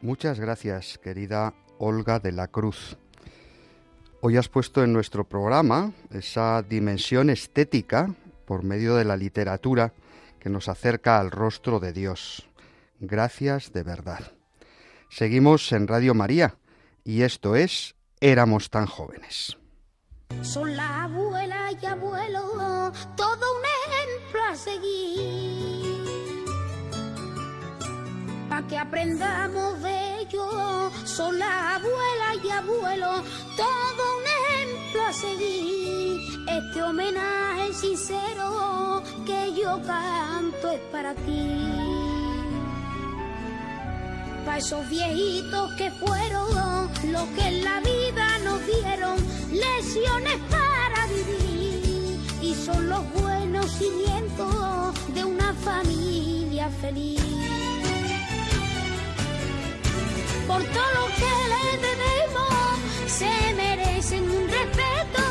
Muchas 0.00 0.40
gracias, 0.40 0.98
querida 0.98 1.54
Olga 1.84 2.20
de 2.20 2.30
la 2.30 2.46
Cruz. 2.46 2.96
Hoy 4.20 4.36
has 4.36 4.48
puesto 4.48 4.84
en 4.84 4.92
nuestro 4.92 5.24
programa 5.24 5.90
esa 6.12 6.62
dimensión 6.62 7.28
estética 7.28 8.14
por 8.46 8.62
medio 8.62 8.94
de 8.94 9.04
la 9.04 9.16
literatura 9.16 9.92
que 10.38 10.48
nos 10.48 10.68
acerca 10.68 11.18
al 11.18 11.32
rostro 11.32 11.80
de 11.80 11.92
Dios. 11.92 12.48
Gracias 13.00 13.72
de 13.72 13.82
verdad. 13.82 14.20
Seguimos 15.10 15.72
en 15.72 15.88
Radio 15.88 16.14
María 16.14 16.54
y 17.04 17.22
esto 17.22 17.56
es 17.56 17.96
Éramos 18.20 18.70
tan 18.70 18.86
jóvenes. 18.86 19.58
Son 20.42 20.76
la 20.76 21.04
abuela 21.04 21.72
y 21.72 21.84
abuelo, 21.84 22.92
todo 23.16 23.46
un 23.58 23.64
ejemplo 23.90 24.40
a 24.48 24.54
seguir. 24.54 25.91
Para 28.52 28.68
que 28.68 28.76
aprendamos 28.76 29.82
de 29.82 30.20
ellos, 30.20 30.92
son 31.06 31.38
la 31.38 31.76
abuela 31.76 32.34
y 32.44 32.50
abuelo, 32.50 33.24
todo 33.56 34.02
un 34.18 34.24
ejemplo 34.40 35.02
a 35.06 35.12
seguir. 35.14 36.20
Este 36.46 36.82
homenaje 36.82 37.72
sincero 37.72 39.02
que 39.24 39.54
yo 39.54 39.80
canto 39.86 40.70
es 40.70 40.80
para 40.92 41.14
ti 41.14 41.66
para 44.44 44.58
esos 44.58 44.86
viejitos 44.90 45.72
que 45.78 45.90
fueron 45.92 46.90
los 47.10 47.28
que 47.28 47.48
en 47.48 47.64
la 47.64 47.80
vida 47.80 48.38
nos 48.44 48.66
dieron 48.66 49.16
lesiones 49.50 50.36
para 50.50 51.06
vivir 51.06 52.20
y 52.42 52.54
son 52.54 52.86
los 52.86 53.12
buenos 53.14 53.64
cimientos 53.70 55.14
de 55.14 55.24
una 55.24 55.54
familia 55.54 56.68
feliz. 56.82 57.71
Por 60.46 60.62
todo 60.64 60.90
lo 60.94 61.06
que 61.14 61.32
le 61.52 61.64
debemos, 61.88 62.78
se 63.06 63.54
merecen 63.54 64.24
un 64.24 64.48
respeto 64.48 65.22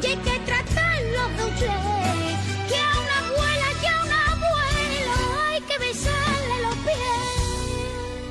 y 0.00 0.06
hay 0.06 0.16
que 0.16 0.38
tratarlos 0.46 1.36
de 1.36 1.44
usted. 1.44 1.80
Que 2.68 2.76
a 2.76 2.90
una 3.00 3.18
abuela 3.26 3.68
y 3.82 3.86
a 3.86 4.02
un 4.04 4.12
abuelo 4.12 5.14
hay 5.50 5.60
que 5.62 5.78
besarle 5.78 6.62
los 6.62 6.76
pies. 6.76 8.22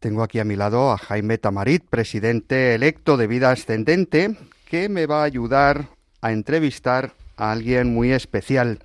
Tengo 0.00 0.22
aquí 0.22 0.38
a 0.38 0.44
mi 0.44 0.56
lado 0.56 0.90
a 0.90 0.98
Jaime 0.98 1.38
Tamarit, 1.38 1.84
presidente 1.88 2.74
electo 2.74 3.16
de 3.16 3.26
Vida 3.26 3.50
Ascendente, 3.50 4.36
que 4.68 4.88
me 4.88 5.06
va 5.06 5.20
a 5.20 5.24
ayudar 5.24 5.88
a 6.20 6.32
entrevistar 6.32 7.12
a 7.36 7.52
alguien 7.52 7.92
muy 7.92 8.12
especial. 8.12 8.78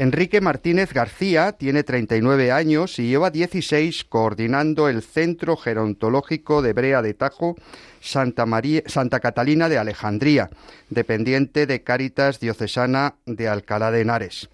Enrique 0.00 0.40
Martínez 0.40 0.92
García 0.92 1.50
tiene 1.50 1.82
39 1.82 2.52
años 2.52 3.00
y 3.00 3.08
lleva 3.08 3.30
16 3.30 4.04
coordinando 4.04 4.88
el 4.88 5.02
Centro 5.02 5.56
Gerontológico 5.56 6.62
de 6.62 6.72
Brea 6.72 7.02
de 7.02 7.14
Tajo, 7.14 7.56
Santa, 8.00 8.44
Santa 8.86 9.18
Catalina 9.18 9.68
de 9.68 9.76
Alejandría, 9.76 10.50
dependiente 10.88 11.66
de 11.66 11.82
Cáritas 11.82 12.38
Diocesana 12.38 13.16
de 13.26 13.48
Alcalá 13.48 13.90
de 13.90 14.02
Henares. 14.02 14.48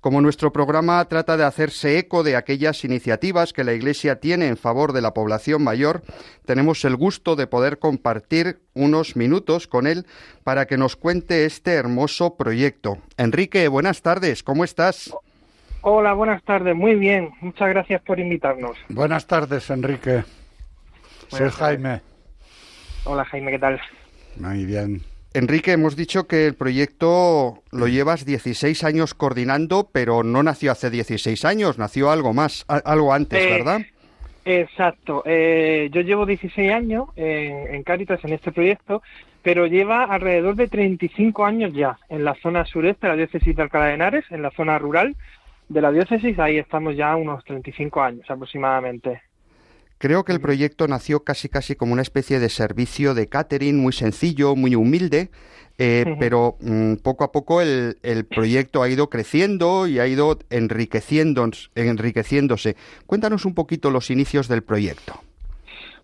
Como 0.00 0.22
nuestro 0.22 0.50
programa 0.50 1.04
trata 1.04 1.36
de 1.36 1.44
hacerse 1.44 1.98
eco 1.98 2.22
de 2.22 2.34
aquellas 2.34 2.84
iniciativas 2.84 3.52
que 3.52 3.64
la 3.64 3.74
Iglesia 3.74 4.18
tiene 4.18 4.48
en 4.48 4.56
favor 4.56 4.94
de 4.94 5.02
la 5.02 5.12
población 5.12 5.62
mayor, 5.62 6.02
tenemos 6.46 6.86
el 6.86 6.96
gusto 6.96 7.36
de 7.36 7.46
poder 7.46 7.78
compartir 7.78 8.60
unos 8.72 9.14
minutos 9.14 9.66
con 9.66 9.86
él 9.86 10.06
para 10.42 10.66
que 10.66 10.78
nos 10.78 10.96
cuente 10.96 11.44
este 11.44 11.72
hermoso 11.74 12.36
proyecto. 12.36 12.96
Enrique, 13.18 13.68
buenas 13.68 14.00
tardes, 14.00 14.42
¿cómo 14.42 14.64
estás? 14.64 15.14
Hola, 15.82 16.14
buenas 16.14 16.42
tardes, 16.44 16.74
muy 16.74 16.94
bien, 16.94 17.30
muchas 17.42 17.68
gracias 17.68 18.00
por 18.00 18.18
invitarnos. 18.18 18.78
Buenas 18.88 19.26
tardes, 19.26 19.68
Enrique. 19.68 20.24
Soy 21.28 21.40
tardes. 21.40 21.54
Jaime. 21.56 22.00
Hola 23.04 23.24
Jaime, 23.26 23.50
¿qué 23.50 23.58
tal? 23.58 23.80
Muy 24.36 24.64
bien. 24.64 25.02
Enrique, 25.32 25.72
hemos 25.72 25.94
dicho 25.94 26.26
que 26.26 26.46
el 26.46 26.54
proyecto 26.54 27.62
lo 27.70 27.86
llevas 27.86 28.26
16 28.26 28.82
años 28.82 29.14
coordinando, 29.14 29.88
pero 29.92 30.24
no 30.24 30.42
nació 30.42 30.72
hace 30.72 30.90
16 30.90 31.44
años, 31.44 31.78
nació 31.78 32.10
algo 32.10 32.32
más, 32.32 32.64
algo 32.68 33.12
antes, 33.12 33.40
Eh, 33.44 33.50
¿verdad? 33.50 33.80
Exacto, 34.44 35.22
eh, 35.26 35.88
yo 35.92 36.00
llevo 36.00 36.26
16 36.26 36.72
años 36.72 37.08
en, 37.14 37.74
en 37.74 37.82
Cáritas 37.84 38.24
en 38.24 38.32
este 38.32 38.50
proyecto, 38.50 39.02
pero 39.42 39.66
lleva 39.66 40.04
alrededor 40.04 40.56
de 40.56 40.66
35 40.66 41.44
años 41.44 41.72
ya 41.74 41.98
en 42.08 42.24
la 42.24 42.34
zona 42.42 42.64
sureste 42.64 43.06
de 43.06 43.12
la 43.12 43.16
diócesis 43.16 43.54
de 43.54 43.62
Alcalá 43.62 43.86
de 43.86 43.94
Henares, 43.94 44.24
en 44.30 44.42
la 44.42 44.50
zona 44.50 44.78
rural 44.78 45.14
de 45.68 45.80
la 45.80 45.92
diócesis, 45.92 46.36
ahí 46.40 46.58
estamos 46.58 46.96
ya 46.96 47.14
unos 47.14 47.44
35 47.44 48.02
años 48.02 48.28
aproximadamente. 48.28 49.22
Creo 50.00 50.24
que 50.24 50.32
el 50.32 50.40
proyecto 50.40 50.88
nació 50.88 51.24
casi 51.24 51.50
casi 51.50 51.76
como 51.76 51.92
una 51.92 52.00
especie 52.00 52.40
de 52.40 52.48
servicio 52.48 53.12
de 53.12 53.28
catering 53.28 53.78
muy 53.78 53.92
sencillo, 53.92 54.56
muy 54.56 54.74
humilde, 54.74 55.28
eh, 55.76 56.16
pero 56.18 56.56
mm, 56.62 56.94
poco 57.02 57.22
a 57.22 57.32
poco 57.32 57.60
el, 57.60 57.98
el 58.02 58.24
proyecto 58.24 58.82
ha 58.82 58.88
ido 58.88 59.10
creciendo 59.10 59.86
y 59.86 59.98
ha 59.98 60.06
ido 60.06 60.38
enriqueciéndose, 60.48 61.68
enriqueciéndose. 61.74 62.76
Cuéntanos 63.06 63.44
un 63.44 63.52
poquito 63.52 63.90
los 63.90 64.10
inicios 64.10 64.48
del 64.48 64.62
proyecto. 64.62 65.20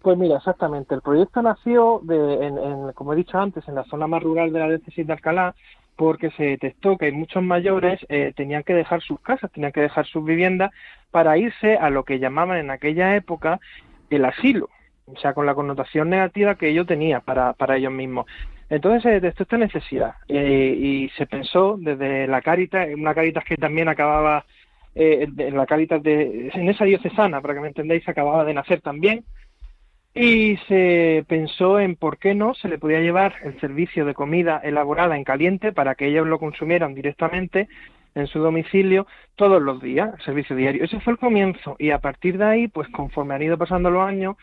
Pues 0.03 0.19
mira, 0.19 0.37
exactamente. 0.37 0.95
El 0.95 1.01
proyecto 1.01 1.41
nació, 1.41 2.03
de, 2.03 2.47
en, 2.47 2.59
en, 2.59 2.93
como 2.93 3.15
he 3.15 3.17
dicho 3.17 3.39
antes, 3.39 3.67
en 3.67 3.77
la 3.77 3.85
zona 3.85 4.07
más 4.07 4.23
rural 4.23 4.53
de 4.53 4.59
la 4.59 4.69
diócesis 4.69 5.07
de 5.07 5.15
Alcalá, 5.15 5.55
porque 5.97 6.31
se 6.33 6.45
detectó 6.45 6.99
que 6.99 7.11
muchos 7.11 7.43
mayores 7.43 7.99
eh, 8.09 8.33
tenían 8.37 8.63
que 8.63 8.75
dejar 8.75 9.01
sus 9.03 9.21
casas, 9.21 9.51
tenían 9.51 9.73
que 9.73 9.81
dejar 9.81 10.07
sus 10.07 10.25
viviendas 10.25 10.71
para 11.11 11.39
irse 11.39 11.77
a 11.77 11.91
lo 11.91 12.05
que 12.05 12.19
llamaban 12.19 12.59
en 12.59 12.71
aquella 12.71 13.17
época 13.17 13.61
el 14.11 14.25
asilo, 14.25 14.69
o 15.07 15.17
sea, 15.17 15.33
con 15.33 15.47
la 15.47 15.55
connotación 15.55 16.11
negativa 16.11 16.57
que 16.57 16.69
ello 16.69 16.85
tenía 16.85 17.21
para, 17.21 17.55
para 17.55 17.77
ellos 17.77 17.93
mismos. 17.93 18.27
Entonces 18.69 19.03
se 19.03 19.11
detectó 19.11 19.45
esta 19.45 19.59
necesidad 19.59 20.15
eh, 20.29 20.75
y 20.77 21.09
se 21.11 21.27
pensó 21.27 21.77
desde 21.79 22.27
la 22.27 22.43
Caritas, 22.43 22.89
una 22.95 23.15
Caritas 23.15 23.45
que 23.45 23.57
también 23.57 23.89
acababa, 23.89 24.45
eh, 24.95 25.29
en 25.39 25.57
la 25.57 25.67
Caritas 25.67 26.03
de, 26.03 26.51
en 26.53 26.69
esa 26.69 26.85
diocesana, 26.85 27.41
para 27.41 27.55
que 27.55 27.61
me 27.61 27.69
entendáis, 27.69 28.07
acababa 28.09 28.45
de 28.45 28.55
nacer 28.55 28.81
también, 28.81 29.25
y 30.17 30.57
se 30.67 31.27
pensó 31.29 31.79
en 31.79 31.95
por 31.95 32.17
qué 32.17 32.35
no 32.35 32.55
se 32.55 32.69
le 32.69 32.79
podía 32.79 33.01
llevar 33.01 33.35
el 33.43 33.61
servicio 33.61 34.07
de 34.07 34.15
comida 34.15 34.59
elaborada 34.65 35.15
en 35.15 35.25
caliente 35.25 35.73
para 35.73 35.95
que 35.95 36.07
ellos 36.07 36.27
lo 36.27 36.39
consumieran 36.39 36.95
directamente 36.95 37.69
en 38.15 38.27
su 38.27 38.39
domicilio 38.39 39.07
todos 39.35 39.61
los 39.61 39.83
días, 39.83 40.15
el 40.19 40.25
servicio 40.25 40.57
diario. 40.57 40.83
Ese 40.85 41.01
fue 41.01 41.13
el 41.13 41.19
comienzo 41.19 41.77
y 41.79 41.91
a 41.91 41.99
partir 41.99 42.39
de 42.39 42.47
ahí, 42.47 42.67
pues 42.67 42.89
conforme 42.89 43.35
han 43.35 43.43
ido 43.43 43.59
pasando 43.59 43.91
los 43.91 44.09
años, 44.09 44.37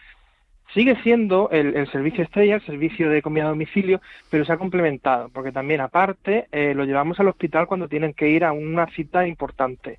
sigue 0.76 0.96
siendo 1.02 1.50
el, 1.50 1.76
el 1.76 1.92
servicio 1.92 2.24
estrella, 2.24 2.56
el 2.56 2.66
servicio 2.68 3.10
de 3.10 3.24
comida 3.24 3.46
a 3.46 3.50
domicilio, 3.50 4.00
pero 4.30 4.46
se 4.46 4.54
ha 4.54 4.58
complementado, 4.58 5.30
porque 5.30 5.52
también 5.52 5.82
aparte 5.82 6.46
eh, 6.52 6.76
lo 6.76 6.86
llevamos 6.86 7.20
al 7.20 7.30
hospital 7.30 7.66
cuando 7.66 7.88
tienen 7.88 8.14
que 8.14 8.30
ir 8.30 8.46
a 8.46 8.52
una 8.52 8.86
cita 8.92 9.28
importante. 9.28 9.98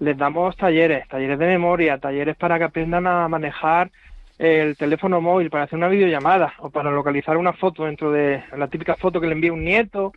Les 0.00 0.18
damos 0.18 0.54
talleres, 0.58 1.08
talleres 1.08 1.38
de 1.38 1.46
memoria, 1.46 1.96
talleres 1.96 2.36
para 2.36 2.58
que 2.58 2.64
aprendan 2.64 3.06
a 3.06 3.26
manejar 3.26 3.90
el 4.38 4.76
teléfono 4.76 5.20
móvil 5.20 5.50
para 5.50 5.64
hacer 5.64 5.76
una 5.78 5.88
videollamada 5.88 6.54
o 6.58 6.70
para 6.70 6.90
localizar 6.90 7.36
una 7.36 7.52
foto 7.52 7.84
dentro 7.84 8.12
de 8.12 8.42
la 8.56 8.68
típica 8.68 8.94
foto 8.94 9.20
que 9.20 9.26
le 9.26 9.32
envía 9.32 9.52
un 9.52 9.64
nieto, 9.64 10.12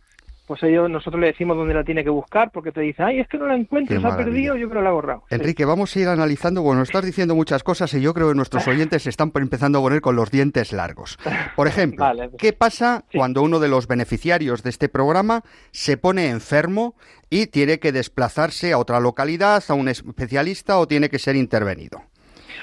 pues 0.46 0.62
ellos 0.64 0.90
nosotros 0.90 1.20
le 1.20 1.28
decimos 1.28 1.56
dónde 1.56 1.72
la 1.72 1.82
tiene 1.84 2.04
que 2.04 2.10
buscar 2.10 2.50
porque 2.50 2.72
te 2.72 2.80
dice, 2.82 3.02
ay, 3.02 3.20
es 3.20 3.28
que 3.28 3.38
no 3.38 3.46
la 3.46 3.54
encuentro, 3.54 3.96
Qué 3.96 4.02
se 4.02 4.06
ha 4.06 4.16
perdido, 4.16 4.56
yo 4.56 4.68
creo 4.68 4.80
que 4.80 4.84
la 4.84 4.90
ha 4.90 4.92
borrado. 4.92 5.22
Sí. 5.28 5.34
Enrique, 5.36 5.64
vamos 5.64 5.94
a 5.96 6.00
ir 6.00 6.08
analizando, 6.08 6.62
bueno, 6.62 6.82
estás 6.82 7.04
diciendo 7.04 7.34
muchas 7.34 7.62
cosas 7.62 7.94
y 7.94 8.00
yo 8.02 8.12
creo 8.12 8.28
que 8.28 8.34
nuestros 8.34 8.66
oyentes 8.68 9.04
se 9.04 9.10
están 9.10 9.32
empezando 9.34 9.78
a 9.78 9.82
poner 9.82 10.00
con 10.00 10.14
los 10.14 10.30
dientes 10.30 10.72
largos. 10.72 11.18
Por 11.56 11.68
ejemplo, 11.68 12.04
Vale. 12.04 12.30
¿qué 12.38 12.52
pasa 12.52 13.04
Sí. 13.10 13.18
cuando 13.18 13.42
uno 13.42 13.60
de 13.60 13.68
los 13.68 13.86
beneficiarios 13.86 14.62
de 14.62 14.70
este 14.70 14.88
programa 14.88 15.42
se 15.70 15.96
pone 15.96 16.28
enfermo 16.28 16.96
y 17.30 17.46
tiene 17.46 17.78
que 17.78 17.92
desplazarse 17.92 18.72
a 18.72 18.78
otra 18.78 19.00
localidad, 19.00 19.62
a 19.68 19.74
un 19.74 19.88
especialista 19.88 20.78
o 20.78 20.86
tiene 20.86 21.08
que 21.08 21.18
ser 21.18 21.34
intervenido? 21.36 22.02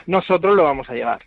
nosotros 0.06 0.56
lo 0.56 0.63
vamos 0.63 0.89
a 0.89 0.93
llevar. 0.93 1.19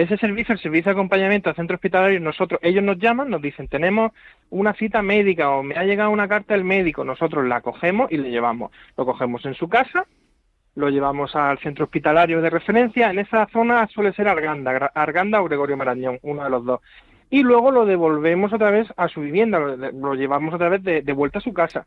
Ese 0.00 0.16
servicio, 0.16 0.54
el 0.54 0.58
servicio 0.58 0.88
de 0.88 0.98
acompañamiento 0.98 1.50
al 1.50 1.56
centro 1.56 1.74
hospitalario, 1.74 2.18
nosotros, 2.20 2.58
ellos 2.62 2.82
nos 2.82 2.96
llaman, 2.96 3.28
nos 3.28 3.42
dicen, 3.42 3.68
tenemos 3.68 4.12
una 4.48 4.72
cita 4.72 5.02
médica 5.02 5.50
o 5.50 5.62
me 5.62 5.74
ha 5.76 5.84
llegado 5.84 6.08
una 6.08 6.26
carta 6.26 6.54
del 6.54 6.64
médico, 6.64 7.04
nosotros 7.04 7.46
la 7.46 7.60
cogemos 7.60 8.10
y 8.10 8.16
le 8.16 8.30
llevamos. 8.30 8.72
Lo 8.96 9.04
cogemos 9.04 9.44
en 9.44 9.52
su 9.52 9.68
casa, 9.68 10.06
lo 10.74 10.88
llevamos 10.88 11.36
al 11.36 11.58
centro 11.58 11.84
hospitalario 11.84 12.40
de 12.40 12.48
referencia, 12.48 13.10
en 13.10 13.18
esa 13.18 13.46
zona 13.52 13.86
suele 13.88 14.14
ser 14.14 14.26
Arganda, 14.26 14.90
Arganda 14.94 15.42
o 15.42 15.44
Gregorio 15.44 15.76
Marañón, 15.76 16.18
uno 16.22 16.44
de 16.44 16.48
los 16.48 16.64
dos. 16.64 16.80
Y 17.28 17.42
luego 17.42 17.70
lo 17.70 17.84
devolvemos 17.84 18.54
otra 18.54 18.70
vez 18.70 18.88
a 18.96 19.06
su 19.08 19.20
vivienda, 19.20 19.58
lo, 19.58 19.76
lo 19.76 20.14
llevamos 20.14 20.54
otra 20.54 20.70
vez 20.70 20.82
de 20.82 21.12
vuelta 21.12 21.40
a 21.40 21.42
su 21.42 21.52
casa. 21.52 21.84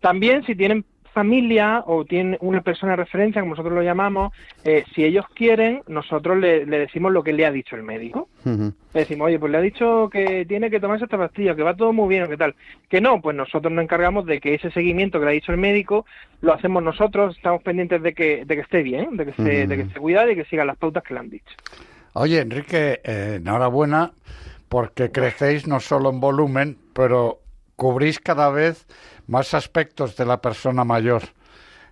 También 0.00 0.44
si 0.44 0.54
tienen 0.54 0.84
familia 1.18 1.82
o 1.84 2.04
tienen 2.04 2.38
una 2.40 2.60
persona 2.60 2.92
de 2.92 2.98
referencia, 2.98 3.40
como 3.40 3.54
nosotros 3.54 3.74
lo 3.74 3.82
llamamos, 3.82 4.32
eh, 4.62 4.84
si 4.94 5.04
ellos 5.04 5.26
quieren, 5.34 5.82
nosotros 5.88 6.38
le, 6.38 6.64
le 6.64 6.78
decimos 6.78 7.10
lo 7.12 7.24
que 7.24 7.32
le 7.32 7.44
ha 7.44 7.50
dicho 7.50 7.74
el 7.74 7.82
médico. 7.82 8.28
Le 8.44 8.72
decimos, 9.00 9.26
oye, 9.26 9.38
pues 9.40 9.50
le 9.50 9.58
ha 9.58 9.60
dicho 9.60 10.08
que 10.12 10.46
tiene 10.46 10.70
que 10.70 10.78
tomarse 10.78 11.06
esta 11.06 11.18
pastilla, 11.18 11.56
que 11.56 11.64
va 11.64 11.74
todo 11.74 11.92
muy 11.92 12.08
bien, 12.08 12.22
o 12.22 12.28
qué 12.28 12.36
tal. 12.36 12.54
Que 12.88 13.00
no, 13.00 13.20
pues 13.20 13.34
nosotros 13.36 13.72
nos 13.72 13.82
encargamos 13.82 14.26
de 14.26 14.40
que 14.40 14.54
ese 14.54 14.70
seguimiento 14.70 15.18
que 15.18 15.24
le 15.24 15.30
ha 15.32 15.34
dicho 15.34 15.50
el 15.50 15.58
médico 15.58 16.06
lo 16.40 16.54
hacemos 16.54 16.84
nosotros, 16.84 17.36
estamos 17.36 17.64
pendientes 17.64 18.00
de 18.00 18.14
que, 18.14 18.44
de 18.44 18.54
que 18.54 18.62
esté 18.62 18.84
bien, 18.84 19.16
de 19.16 19.26
que 19.26 19.32
se, 19.32 19.66
de 19.66 19.76
que 19.76 19.82
esté 19.82 19.98
cuidado 19.98 20.30
y 20.30 20.36
que 20.36 20.44
siga 20.44 20.64
las 20.64 20.76
pautas 20.76 21.02
que 21.02 21.14
le 21.14 21.20
han 21.20 21.30
dicho. 21.30 21.52
Oye, 22.12 22.40
Enrique, 22.40 23.00
eh, 23.02 23.38
enhorabuena 23.40 24.12
porque 24.68 25.10
crecéis 25.10 25.66
no 25.66 25.80
solo 25.80 26.10
en 26.10 26.20
volumen, 26.20 26.78
pero 26.92 27.40
cubrís 27.74 28.20
cada 28.20 28.50
vez 28.50 28.86
más 29.28 29.54
aspectos 29.54 30.16
de 30.16 30.26
la 30.26 30.40
persona 30.40 30.84
mayor. 30.84 31.22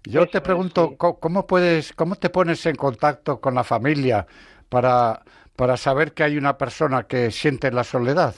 Yo 0.04 0.22
Eso 0.22 0.30
te 0.32 0.38
es, 0.38 0.42
pregunto, 0.42 0.88
sí. 0.90 0.94
¿cómo, 0.98 1.20
cómo 1.20 1.46
puedes, 1.46 1.92
cómo 1.92 2.16
te 2.16 2.30
pones 2.30 2.64
en 2.66 2.76
contacto 2.76 3.40
con 3.40 3.54
la 3.54 3.64
familia 3.64 4.26
para, 4.68 5.22
para 5.54 5.76
saber 5.76 6.12
que 6.12 6.24
hay 6.24 6.36
una 6.36 6.58
persona 6.58 7.04
que 7.04 7.30
siente 7.30 7.70
la 7.70 7.84
soledad? 7.84 8.34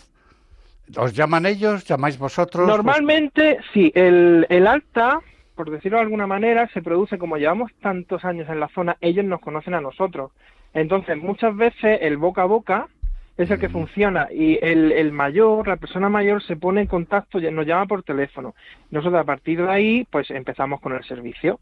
¿Os 0.96 1.12
llaman 1.14 1.46
ellos? 1.46 1.84
¿Llamáis 1.84 2.18
vosotros? 2.18 2.66
Normalmente, 2.66 3.58
sí, 3.72 3.92
el, 3.94 4.46
el 4.48 4.66
alta, 4.66 5.20
por 5.54 5.70
decirlo 5.70 5.98
de 5.98 6.04
alguna 6.04 6.26
manera, 6.26 6.68
se 6.72 6.82
produce 6.82 7.18
como 7.18 7.36
llevamos 7.36 7.70
tantos 7.80 8.24
años 8.24 8.48
en 8.48 8.60
la 8.60 8.68
zona, 8.68 8.96
ellos 9.00 9.24
nos 9.24 9.40
conocen 9.40 9.74
a 9.74 9.80
nosotros. 9.80 10.32
Entonces, 10.74 11.16
muchas 11.18 11.54
veces 11.56 11.98
el 12.00 12.16
boca 12.16 12.42
a 12.42 12.46
boca 12.46 12.88
es 13.38 13.50
el 13.50 13.60
que 13.60 13.68
funciona 13.68 14.26
y 14.32 14.58
el, 14.60 14.90
el 14.90 15.12
mayor, 15.12 15.68
la 15.68 15.76
persona 15.76 16.08
mayor, 16.08 16.42
se 16.42 16.56
pone 16.56 16.80
en 16.80 16.86
contacto, 16.88 17.40
nos 17.40 17.66
llama 17.66 17.86
por 17.86 18.02
teléfono. 18.02 18.54
Nosotros 18.90 19.20
a 19.20 19.24
partir 19.24 19.62
de 19.62 19.70
ahí, 19.70 20.06
pues 20.10 20.28
empezamos 20.30 20.80
con 20.80 20.92
el 20.92 21.04
servicio. 21.04 21.60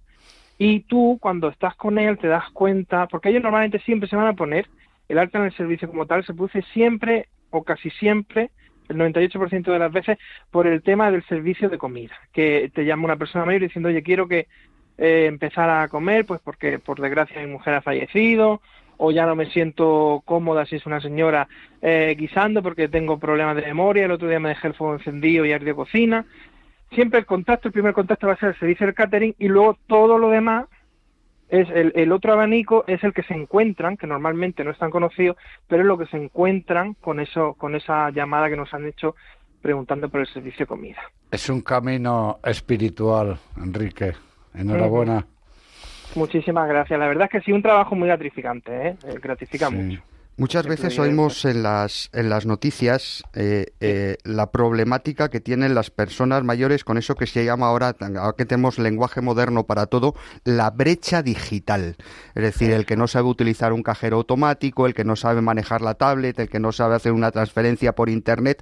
Y 0.57 0.81
tú, 0.81 1.19
cuando 1.21 1.49
estás 1.49 1.77
con 1.77 1.99
él, 1.99 2.17
te 2.17 2.29
das 2.29 2.51
cuenta, 2.53 3.07
porque 3.09 3.29
ellos 3.29 3.43
normalmente 3.43 3.79
siempre 3.81 4.09
se 4.09 4.17
van 4.17 4.27
a 4.27 4.33
poner, 4.33 4.67
el 5.09 5.19
alta 5.19 5.39
en 5.39 5.45
el 5.45 5.53
servicio 5.55 5.89
como 5.89 6.07
tal 6.07 6.25
se 6.25 6.33
produce 6.33 6.63
siempre 6.73 7.29
o 7.51 7.63
casi 7.63 7.91
siempre, 7.91 8.51
el 8.89 8.97
98% 8.97 9.71
de 9.71 9.79
las 9.79 9.93
veces, 9.93 10.17
por 10.51 10.67
el 10.67 10.83
tema 10.83 11.11
del 11.11 11.25
servicio 11.27 11.69
de 11.69 11.77
comida. 11.77 12.15
Que 12.33 12.71
te 12.75 12.87
llama 12.87 13.05
una 13.05 13.17
persona 13.17 13.45
mayor 13.45 13.61
diciendo, 13.61 13.91
oye, 13.91 14.03
quiero 14.03 14.27
que 14.27 14.47
eh, 14.97 15.27
empezar 15.27 15.69
a 15.69 15.89
comer, 15.89 16.25
pues 16.25 16.41
porque 16.43 16.79
por 16.79 17.01
desgracia 17.03 17.43
mi 17.43 17.53
mujer 17.53 17.75
ha 17.75 17.83
fallecido, 17.83 18.63
o 18.99 19.11
ya 19.11 19.27
no 19.27 19.35
me 19.35 19.51
siento 19.51 20.23
cómoda 20.25 20.67
si 20.67 20.77
es 20.77 20.87
una 20.87 21.01
señora 21.01 21.49
eh, 21.83 22.15
guisando 22.19 22.63
porque 22.63 22.89
tengo 22.89 23.19
problemas 23.19 23.57
de 23.57 23.63
memoria, 23.63 24.05
el 24.05 24.13
otro 24.13 24.29
día 24.29 24.41
me 24.41 24.51
dejé 24.51 24.69
el 24.69 24.75
fuego 24.75 24.95
encendido 24.95 25.45
y 25.45 25.53
ardió 25.53 25.77
cocina. 25.77 26.25
Siempre 26.93 27.19
el 27.19 27.27
contacto, 27.27 27.69
el 27.69 27.73
primer 27.73 27.95
contacto 27.95 28.27
va 28.27 28.35
a 28.35 28.39
ser 28.39 28.51
el 28.51 28.59
servicio 28.59 28.87
del 28.87 28.95
catering 28.95 29.35
y 29.39 29.49
luego 29.49 29.77
todo 29.87 30.19
lo 30.19 30.31
demás 30.31 30.67
es 31.49 31.69
el, 31.71 31.93
el 31.95 32.13
otro 32.13 32.33
abanico 32.33 32.85
es 32.87 33.03
el 33.05 33.13
que 33.13 33.23
se 33.23 33.35
encuentran, 33.35 33.97
que 33.97 34.07
normalmente 34.07 34.65
no 34.65 34.71
es 34.71 34.79
tan 34.79 34.91
conocido, 34.91 35.37
pero 35.69 35.83
es 35.83 35.87
lo 35.87 35.99
que 35.99 36.07
se 36.07 36.17
encuentran 36.17 36.95
con 36.95 37.21
eso, 37.21 37.55
con 37.55 37.75
esa 37.75 38.11
llamada 38.11 38.49
que 38.49 38.57
nos 38.57 38.73
han 38.75 38.87
hecho 38.87 39.15
preguntando 39.63 40.09
por 40.09 40.21
el 40.21 40.27
servicio 40.27 40.61
de 40.61 40.67
comida. 40.67 41.01
Es 41.31 41.49
un 41.49 41.61
camino 41.61 42.39
espiritual, 42.45 43.37
Enrique. 43.57 44.13
Enhorabuena. 44.55 45.27
Muchísimas 46.17 46.69
gracias. 46.69 46.99
La 46.99 47.07
verdad 47.07 47.25
es 47.25 47.31
que 47.31 47.41
sí, 47.45 47.53
un 47.53 47.63
trabajo 47.63 47.95
muy 47.95 48.09
gratificante, 48.09 48.89
¿eh? 48.89 48.97
Eh, 49.07 49.19
gratifica 49.23 49.69
Sí. 49.69 49.75
mucho. 49.75 50.03
Muchas 50.39 50.67
veces 50.67 50.99
oímos 50.99 51.47
en 51.47 51.63
las, 51.63 52.11
en 52.13 52.29
las 52.29 52.45
noticias 52.45 53.23
eh, 53.33 53.69
eh, 53.81 54.19
la 54.23 54.51
problemática 54.51 55.31
que 55.31 55.41
tienen 55.41 55.75
las 55.75 55.89
personas 55.91 56.45
mayores 56.45 56.85
con 56.85 56.99
eso 56.99 57.15
que 57.15 57.27
se 57.27 57.47
llama 57.47 57.69
ahora, 57.69 57.97
ahora 57.99 58.35
que 58.37 58.45
tenemos 58.45 58.79
lenguaje 58.79 59.23
moderno 59.23 59.65
para 59.65 59.87
todo, 59.87 60.15
la 60.45 60.69
brecha 60.69 61.23
digital. 61.23 61.97
Es 62.35 62.43
decir, 62.43 62.71
el 62.73 62.85
que 62.85 62.99
no 62.99 63.09
sabe 63.09 63.29
utilizar 63.29 63.73
un 63.73 63.83
cajero 63.83 64.19
automático, 64.19 64.85
el 64.85 64.93
que 64.93 65.05
no 65.05 65.17
sabe 65.17 65.41
manejar 65.41 65.81
la 65.81 65.95
tablet, 65.95 66.39
el 66.39 66.51
que 66.51 66.61
no 66.61 66.71
sabe 66.71 66.97
hacer 66.97 67.13
una 67.13 67.31
transferencia 67.31 67.95
por 67.95 68.11
Internet. 68.11 68.59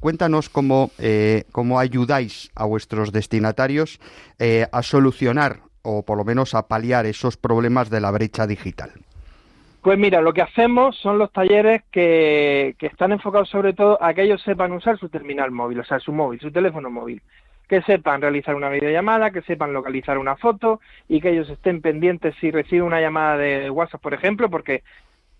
Cuéntanos 0.00 0.48
cómo, 0.48 0.92
eh, 0.96 1.44
cómo 1.52 1.78
ayudáis 1.78 2.50
a 2.54 2.64
vuestros 2.64 3.12
destinatarios 3.12 4.00
eh, 4.38 4.66
a 4.72 4.82
solucionar 4.82 5.67
o 5.82 6.04
por 6.04 6.18
lo 6.18 6.24
menos 6.24 6.54
a 6.54 6.68
paliar 6.68 7.06
esos 7.06 7.36
problemas 7.36 7.90
de 7.90 8.00
la 8.00 8.10
brecha 8.10 8.46
digital. 8.46 8.92
Pues 9.82 9.98
mira, 9.98 10.20
lo 10.20 10.32
que 10.32 10.42
hacemos 10.42 10.96
son 10.96 11.18
los 11.18 11.32
talleres 11.32 11.82
que, 11.90 12.74
están 12.80 13.12
enfocados 13.12 13.48
sobre 13.48 13.72
todo 13.72 13.96
a 14.02 14.12
que 14.12 14.22
ellos 14.22 14.42
sepan 14.42 14.72
usar 14.72 14.98
su 14.98 15.08
terminal 15.08 15.50
móvil, 15.50 15.80
o 15.80 15.84
sea, 15.84 16.00
su 16.00 16.12
móvil, 16.12 16.40
su 16.40 16.50
teléfono 16.50 16.90
móvil. 16.90 17.22
Que 17.68 17.82
sepan 17.82 18.20
realizar 18.20 18.54
una 18.54 18.70
videollamada, 18.70 19.30
que 19.30 19.42
sepan 19.42 19.72
localizar 19.72 20.18
una 20.18 20.36
foto 20.36 20.80
y 21.08 21.20
que 21.20 21.30
ellos 21.30 21.48
estén 21.48 21.80
pendientes 21.80 22.34
si 22.40 22.50
reciben 22.50 22.86
una 22.86 23.00
llamada 23.00 23.36
de 23.36 23.70
WhatsApp, 23.70 24.00
por 24.00 24.14
ejemplo, 24.14 24.50
porque 24.50 24.82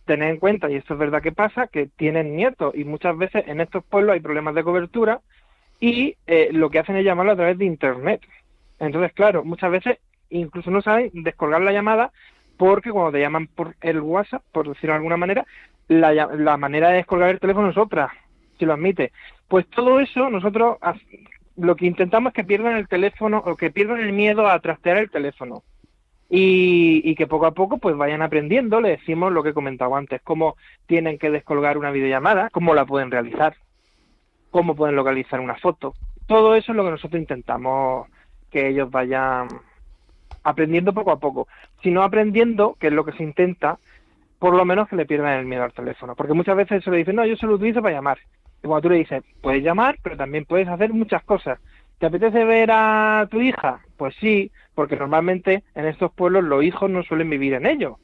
tened 0.05 0.29
en 0.31 0.37
cuenta, 0.39 0.71
y 0.71 0.77
esto 0.77 0.95
es 0.95 1.01
verdad 1.01 1.23
que 1.23 1.33
pasa, 1.33 1.67
que 1.67 1.87
tienen 1.87 2.37
nietos 2.37 2.75
y 2.75 2.85
muchas 2.85 3.17
veces 3.19 3.45
en 3.47 3.61
estos 3.61 3.85
pueblos 3.85 4.15
hay 4.15 4.21
problemas 4.21 4.55
de 4.55 4.65
cobertura 4.65 5.21
y 5.81 6.17
eh, 6.27 6.49
lo 6.53 6.71
que 6.71 6.79
hacen 6.79 6.97
es 6.97 7.05
llamarlo 7.05 7.33
a 7.33 7.37
través 7.37 7.59
de 7.59 7.65
Internet. 7.65 8.23
Entonces, 8.79 9.13
claro, 9.13 9.45
muchas 9.45 9.71
veces 9.71 9.99
incluso 10.31 10.71
no 10.71 10.83
saben 10.83 11.11
descolgar 11.13 11.61
la 11.63 11.73
llamada 11.73 12.13
porque 12.57 12.91
cuando 12.91 13.13
te 13.13 13.21
llaman 13.21 13.47
por 13.47 13.77
el 13.81 14.01
WhatsApp, 14.01 14.43
por 14.53 14.69
decirlo 14.69 14.93
de 14.93 14.97
alguna 14.97 15.17
manera, 15.17 15.47
la, 15.87 16.13
la 16.13 16.57
manera 16.57 16.91
de 16.91 16.97
descolgar 16.97 17.31
el 17.31 17.41
teléfono 17.41 17.71
es 17.71 17.77
otra, 17.77 18.13
si 18.59 18.67
lo 18.67 18.75
admite. 18.75 19.13
Pues 19.47 19.67
todo 19.69 20.01
eso 20.01 20.29
nosotros 20.29 20.77
lo 21.57 21.77
que 21.77 21.87
intentamos 21.87 22.31
es 22.31 22.35
que 22.35 22.45
pierdan 22.45 22.77
el 22.77 22.89
teléfono 22.89 23.43
o 23.45 23.57
que 23.57 23.71
pierdan 23.71 24.01
el 24.01 24.13
miedo 24.13 24.49
a 24.49 24.59
trastear 24.61 24.99
el 24.99 25.11
teléfono. 25.11 25.63
Y, 26.31 27.01
y 27.05 27.15
que 27.15 27.27
poco 27.27 27.47
a 27.47 27.53
poco 27.53 27.79
pues 27.79 27.97
vayan 27.97 28.21
aprendiendo, 28.21 28.83
le 28.83 28.91
decimos 28.91 29.33
lo 29.33 29.43
que 29.43 29.51
he 29.51 29.55
comentado 29.55 29.97
antes, 29.97 30.21
cómo 30.23 30.57
tienen 30.87 31.17
que 31.17 31.31
descolgar 31.31 31.79
una 31.79 31.91
videollamada, 31.91 32.51
cómo 32.51 32.75
la 32.75 32.85
pueden 32.85 33.11
realizar, 33.11 33.57
cómo 34.51 34.77
pueden 34.77 34.95
localizar 34.95 35.41
una 35.41 35.57
foto. 35.57 35.95
Todo 36.27 36.55
eso 36.55 36.73
es 36.73 36.77
lo 36.77 36.85
que 36.85 36.91
nosotros 36.91 37.19
intentamos 37.19 38.09
que 38.51 38.69
ellos 38.69 38.91
vayan 38.91 39.49
aprendiendo 40.43 40.93
poco 40.93 41.11
a 41.13 41.19
poco. 41.19 41.49
Si 41.83 41.91
no 41.91 42.03
aprendiendo, 42.03 42.77
que 42.79 42.89
es 42.89 42.93
lo 42.93 43.05
que 43.05 43.13
se 43.13 43.23
intenta, 43.23 43.79
por 44.39 44.55
lo 44.55 44.65
menos 44.65 44.89
que 44.89 44.97
le 44.97 45.07
pierdan 45.07 45.39
el 45.39 45.47
miedo 45.47 45.65
al 45.65 45.73
teléfono. 45.73 46.15
Porque 46.15 46.35
muchas 46.35 46.57
veces 46.57 46.85
se 46.85 46.91
le 46.91 46.99
dicen, 46.99 47.17
no, 47.17 47.27
yo 47.27 47.37
se 47.37 47.47
lo 47.47 47.55
utilizo 47.55 47.83
para 47.83 47.95
llamar. 47.95 48.19
Y 48.63 48.67
cuando 48.67 48.83
tú 48.83 48.91
le 48.91 48.99
dices, 48.99 49.23
puedes 49.41 49.63
llamar, 49.63 49.97
pero 50.03 50.17
también 50.17 50.45
puedes 50.45 50.69
hacer 50.69 50.93
muchas 50.93 51.23
cosas. 51.25 51.59
¿Te 51.99 52.07
apetece 52.07 52.45
ver 52.45 52.71
a 52.73 53.27
tu 53.31 53.41
hija? 53.41 53.81
Pues 53.97 54.15
sí, 54.21 54.53
porque 54.75 54.97
normalmente 54.97 55.65
en 55.75 55.87
estos 55.87 56.13
pueblos 56.13 56.45
los 56.45 56.63
hijos 56.63 56.89
no 56.89 57.03
suelen 57.03 57.31
vivir 57.31 57.55
en 57.55 57.67
ellos. 57.67 57.97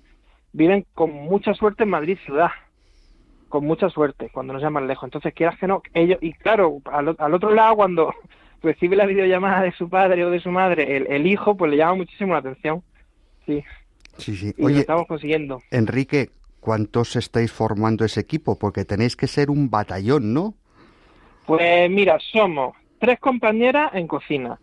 Viven 0.53 0.85
con 0.95 1.13
mucha 1.13 1.55
suerte 1.55 1.85
en 1.85 1.91
Madrid 1.91 2.19
ciudad. 2.25 2.51
Con 3.49 3.65
mucha 3.65 3.89
suerte, 3.89 4.31
cuando 4.33 4.53
nos 4.53 4.63
llaman 4.63 4.89
lejos. 4.89 5.05
Entonces, 5.05 5.33
quieras 5.33 5.57
que 5.59 5.69
no, 5.69 5.83
ellos, 5.93 6.19
y 6.21 6.33
claro, 6.33 6.79
al, 6.87 7.15
al 7.17 7.35
otro 7.35 7.55
lado, 7.55 7.77
cuando 7.77 8.13
recibe 8.65 8.97
la 8.97 9.07
videollamada 9.07 9.63
de 9.63 9.73
su 9.73 9.89
padre 9.89 10.25
o 10.25 10.31
de 10.31 10.41
su 10.41 10.51
madre, 10.51 10.97
el, 10.97 11.07
el 11.09 11.27
hijo, 11.27 11.57
pues 11.57 11.71
le 11.71 11.77
llama 11.77 11.95
muchísimo 11.95 12.33
la 12.33 12.41
atención. 12.41 12.83
Sí, 13.47 13.63
Sí, 14.17 14.37
sí. 14.37 14.55
y 14.57 14.63
lo 14.63 14.69
estamos 14.71 15.07
consiguiendo. 15.07 15.61
Enrique, 15.71 16.31
¿cuántos 16.61 17.17
estáis 17.17 17.53
formando 17.53 18.05
ese 18.05 18.21
equipo? 18.21 18.59
Porque 18.59 18.85
tenéis 18.85 19.17
que 19.17 19.27
ser 19.27 19.51
un 19.51 19.71
batallón, 19.71 20.33
¿no? 20.33 20.55
Pues 21.47 21.91
mira, 21.91 22.19
somos 22.33 22.75
tres 22.99 23.21
compañeras 23.21 23.91
en 23.95 24.07
cocina, 24.07 24.59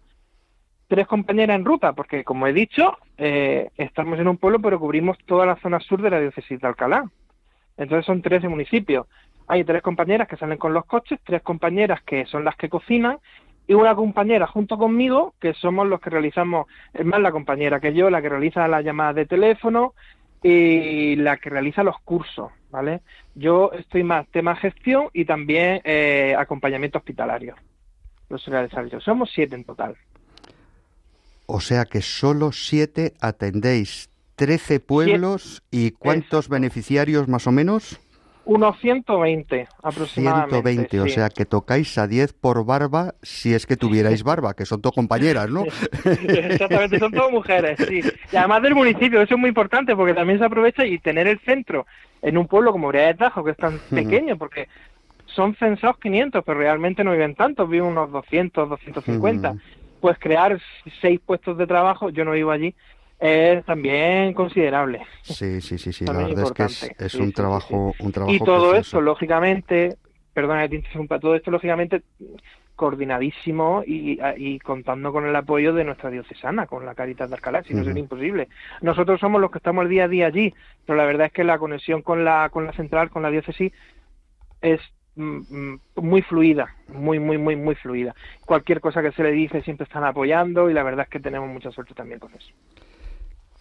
tres 0.88 1.06
compañeras 1.06 1.56
en 1.56 1.66
ruta, 1.66 1.94
porque 1.94 2.24
como 2.24 2.48
he 2.48 2.54
dicho, 2.54 2.98
eh, 3.18 3.70
estamos 3.78 4.20
en 4.20 4.28
un 4.28 4.38
pueblo, 4.38 4.60
pero 4.60 4.80
cubrimos 4.80 5.18
toda 5.26 5.46
la 5.46 5.58
zona 5.58 5.80
sur 5.80 6.02
de 6.02 6.10
la 6.10 6.20
diócesis 6.20 6.60
de 6.60 6.68
Alcalá. 6.68 7.10
Entonces 7.78 8.06
son 8.06 8.22
13 8.22 8.48
municipios. 8.48 9.06
Hay 9.48 9.64
tres 9.64 9.82
compañeras 9.82 10.28
que 10.28 10.38
salen 10.38 10.58
con 10.58 10.74
los 10.74 10.86
coches, 10.86 11.20
tres 11.26 11.42
compañeras 11.42 12.02
que 12.04 12.26
son 12.26 12.46
las 12.46 12.56
que 12.56 12.70
cocinan 12.70 13.18
y 13.68 13.74
una 13.74 13.96
compañera 13.96 14.48
junto 14.48 14.78
conmigo 14.78 15.34
que 15.40 15.54
somos 15.54 15.88
los 15.88 16.02
que 16.02 16.10
realizamos, 16.10 16.68
es 16.94 17.06
más 17.06 17.22
la 17.22 17.32
compañera 17.32 17.80
que 17.80 17.94
yo, 17.94 18.10
la 18.10 18.22
que 18.22 18.30
realiza 18.30 18.68
las 18.68 18.84
llamadas 18.84 19.16
de 19.16 19.26
teléfono 19.26 19.94
y 20.44 21.16
la 21.18 21.38
que 21.38 21.50
realiza 21.50 21.84
los 21.84 22.00
cursos, 22.00 22.52
¿vale? 22.72 23.02
Yo 23.36 23.72
estoy 23.74 24.04
más 24.04 24.28
tema 24.28 24.56
gestión 24.56 25.10
y 25.14 25.26
también 25.26 25.82
eh, 25.84 26.36
acompañamiento 26.38 26.98
hospitalario. 26.98 27.56
Lo 28.30 28.38
sé 28.38 28.50
realizar 28.50 28.86
yo. 28.88 29.00
Somos 29.00 29.30
siete 29.34 29.56
en 29.56 29.64
total. 29.64 29.96
O 31.46 31.60
sea 31.60 31.86
que 31.86 32.02
solo 32.02 32.52
siete 32.52 33.14
atendéis 33.20 34.10
13 34.36 34.80
pueblos 34.80 35.62
y 35.70 35.92
¿cuántos 35.92 36.50
beneficiarios 36.50 37.28
más 37.28 37.46
o 37.46 37.52
menos? 37.52 38.00
Unos 38.44 38.80
120 38.80 39.68
aproximadamente. 39.84 40.62
120, 40.62 41.00
o 41.00 41.04
sí. 41.06 41.12
sea 41.12 41.30
que 41.30 41.46
tocáis 41.46 41.98
a 41.98 42.08
10 42.08 42.34
por 42.34 42.66
barba 42.66 43.14
si 43.22 43.54
es 43.54 43.68
que 43.68 43.78
tuvierais 43.78 44.24
barba, 44.24 44.56
que 44.56 44.66
son 44.66 44.82
dos 44.82 44.94
compañeras, 44.94 45.50
¿no? 45.50 45.64
Exactamente, 46.28 46.98
son 46.98 47.12
todas 47.12 47.32
mujeres, 47.32 47.78
sí. 47.88 48.02
Y 48.32 48.36
además 48.36 48.64
del 48.64 48.74
municipio, 48.74 49.22
eso 49.22 49.36
es 49.36 49.40
muy 49.40 49.50
importante 49.50 49.96
porque 49.96 50.16
también 50.16 50.40
se 50.40 50.46
aprovecha 50.46 50.86
y 50.86 50.98
tener 50.98 51.28
el 51.28 51.40
centro 51.42 51.86
en 52.22 52.38
un 52.38 52.48
pueblo 52.48 52.72
como 52.72 52.88
Brea 52.88 53.08
de 53.08 53.14
Tajo, 53.14 53.44
que 53.44 53.52
es 53.52 53.58
tan 53.58 53.80
pequeño, 53.90 54.38
porque 54.38 54.68
son 55.28 55.56
censados 55.56 55.98
500, 56.00 56.44
pero 56.46 56.60
realmente 56.60 57.04
no 57.04 57.12
viven 57.12 57.36
tantos, 57.36 57.70
viven 57.70 57.88
unos 57.90 58.12
200, 58.12 58.70
250. 58.70 59.56
pues 60.00 60.18
crear 60.18 60.60
seis 61.00 61.20
puestos 61.24 61.58
de 61.58 61.68
trabajo, 61.68 62.10
yo 62.10 62.26
no 62.26 62.32
vivo 62.32 62.52
allí, 62.52 62.74
es 63.22 63.64
también 63.66 64.34
considerable. 64.34 65.02
Sí, 65.24 65.62
sí, 65.62 65.78
sí, 65.78 65.94
sí. 65.94 66.06
La 66.06 66.14
verdad 66.14 66.44
es 66.44 66.52
que 66.52 66.64
es, 66.66 66.84
importante. 66.84 67.06
es 67.06 67.14
Sí, 67.14 67.20
un 67.20 67.28
sí, 67.28 67.34
trabajo, 67.34 67.96
un 68.00 68.12
trabajo 68.12 68.34
Y 68.36 68.40
todo 68.40 68.56
precioso. 68.56 68.80
esto, 68.80 69.02
lógicamente, 69.02 69.98
perdona 70.34 70.64
que 70.64 70.70
te 70.70 70.76
interrumpa, 70.78 71.20
todo 71.20 71.36
esto, 71.36 71.52
lógicamente, 71.52 72.04
coordinadísimo 72.76 73.84
y, 73.86 74.20
y 74.38 74.58
contando 74.60 75.12
con 75.12 75.28
el 75.28 75.36
apoyo 75.36 75.74
de 75.74 75.84
nuestra 75.84 76.10
diocesana, 76.10 76.66
con 76.66 76.84
la 76.86 76.96
Caritas 76.96 77.30
de 77.30 77.36
Alcalá, 77.36 77.64
si 77.64 77.74
no 77.76 77.82
Ujú. 77.82 77.88
sería 77.90 78.02
imposible. 78.02 78.50
Nosotros 78.82 79.20
somos 79.20 79.40
los 79.40 79.52
que 79.52 79.60
estamos 79.60 79.84
el 79.84 79.90
día 79.90 80.06
a 80.06 80.08
día 80.08 80.26
allí, 80.28 80.54
pero 80.86 80.98
la 80.98 81.06
verdad 81.06 81.28
es 81.28 81.34
que 81.34 81.44
la 81.44 81.60
conexión 81.60 82.02
con 82.02 82.26
la, 82.26 82.50
con 82.50 82.66
la 82.66 82.74
central, 82.74 83.12
con 83.12 83.22
la 83.22 83.30
diócesis, 83.30 83.72
es 84.62 84.80
mm, 85.16 85.42
mm, 85.74 85.82
muy 85.98 86.22
fluida, 86.24 86.74
muy, 86.88 87.20
muy, 87.20 87.38
muy, 87.38 87.56
muy 87.56 87.76
fluida. 87.76 88.16
Cualquier 88.46 88.82
cosa 88.82 89.02
que 89.04 89.12
se 89.12 89.24
le 89.24 89.32
dice 89.32 89.62
siempre 89.62 89.84
están 89.86 90.04
apoyando 90.04 90.70
y 90.70 90.74
la 90.74 90.84
verdad 90.84 91.04
es 91.06 91.10
que 91.10 91.20
tenemos 91.20 91.50
mucha 91.50 91.72
suerte 91.72 91.94
también 91.94 92.20
con 92.20 92.34
eso. 92.34 92.50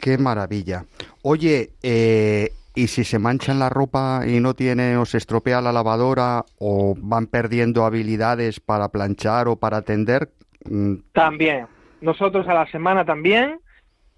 Qué 0.00 0.16
maravilla. 0.16 0.86
Oye, 1.22 1.70
eh, 1.82 2.52
¿y 2.74 2.86
si 2.86 3.04
se 3.04 3.18
manchan 3.18 3.58
la 3.58 3.68
ropa 3.68 4.22
y 4.26 4.40
no 4.40 4.54
tiene 4.54 4.96
o 4.96 5.04
se 5.04 5.18
estropea 5.18 5.60
la 5.60 5.72
lavadora 5.72 6.46
o 6.58 6.94
van 6.96 7.26
perdiendo 7.26 7.84
habilidades 7.84 8.60
para 8.60 8.88
planchar 8.88 9.48
o 9.48 9.56
para 9.56 9.82
tender? 9.82 10.30
Mm, 10.64 10.94
También. 11.12 11.66
Nosotros 12.00 12.48
a 12.48 12.54
la 12.54 12.66
semana 12.68 13.04
también, 13.04 13.60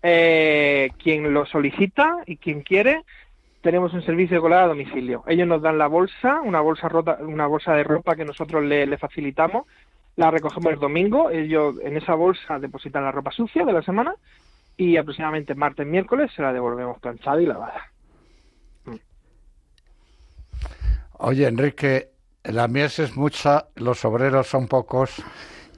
eh, 0.04 0.90
quien 1.02 1.34
lo 1.34 1.46
solicita 1.46 2.18
y 2.26 2.36
quien 2.36 2.62
quiere, 2.62 3.02
tenemos 3.60 3.92
un 3.92 4.02
servicio 4.02 4.36
de 4.36 4.40
colada 4.40 4.64
a 4.64 4.68
domicilio. 4.68 5.24
Ellos 5.26 5.48
nos 5.48 5.62
dan 5.62 5.78
la 5.78 5.88
bolsa, 5.88 6.40
una 6.42 6.60
bolsa 6.60 6.88
rota, 6.88 7.18
una 7.22 7.48
bolsa 7.48 7.74
de 7.74 7.82
ropa 7.82 8.14
que 8.14 8.24
nosotros 8.24 8.62
le, 8.62 8.86
le 8.86 8.98
facilitamos, 8.98 9.66
la 10.14 10.30
recogemos 10.30 10.72
el 10.72 10.78
domingo, 10.78 11.28
ellos 11.30 11.74
en 11.82 11.96
esa 11.96 12.14
bolsa 12.14 12.60
depositan 12.60 13.02
la 13.02 13.10
ropa 13.10 13.32
sucia 13.32 13.64
de 13.64 13.72
la 13.72 13.82
semana 13.82 14.14
y 14.76 14.96
aproximadamente 14.96 15.54
martes, 15.54 15.86
miércoles 15.86 16.30
se 16.34 16.42
la 16.42 16.52
devolvemos 16.52 16.98
planchada 16.98 17.40
y 17.40 17.46
lavada. 17.46 17.92
Oye, 21.18 21.46
Enrique, 21.46 22.10
la 22.44 22.66
mies 22.66 22.98
es 22.98 23.16
mucha, 23.16 23.68
los 23.76 24.04
obreros 24.04 24.48
son 24.48 24.66
pocos 24.66 25.22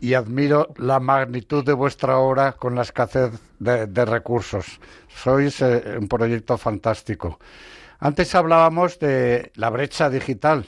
y 0.00 0.14
admiro 0.14 0.68
la 0.76 1.00
magnitud 1.00 1.64
de 1.64 1.72
vuestra 1.72 2.18
obra 2.18 2.52
con 2.52 2.74
la 2.74 2.82
escasez 2.82 3.32
de, 3.58 3.86
de 3.86 4.04
recursos. 4.04 4.80
Sois 5.08 5.60
eh, 5.60 5.96
un 5.98 6.08
proyecto 6.08 6.56
fantástico. 6.56 7.38
Antes 8.00 8.34
hablábamos 8.34 8.98
de 8.98 9.52
la 9.54 9.70
brecha 9.70 10.10
digital, 10.10 10.66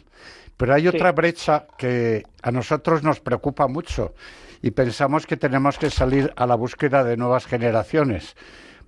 pero 0.56 0.74
hay 0.74 0.88
otra 0.88 1.12
brecha 1.12 1.66
que 1.76 2.22
a 2.42 2.50
nosotros 2.50 3.02
nos 3.02 3.20
preocupa 3.20 3.68
mucho 3.68 4.14
y 4.62 4.70
pensamos 4.72 5.26
que 5.26 5.36
tenemos 5.36 5.78
que 5.78 5.90
salir 5.90 6.32
a 6.36 6.46
la 6.46 6.54
búsqueda 6.54 7.04
de 7.04 7.16
nuevas 7.16 7.46
generaciones. 7.46 8.36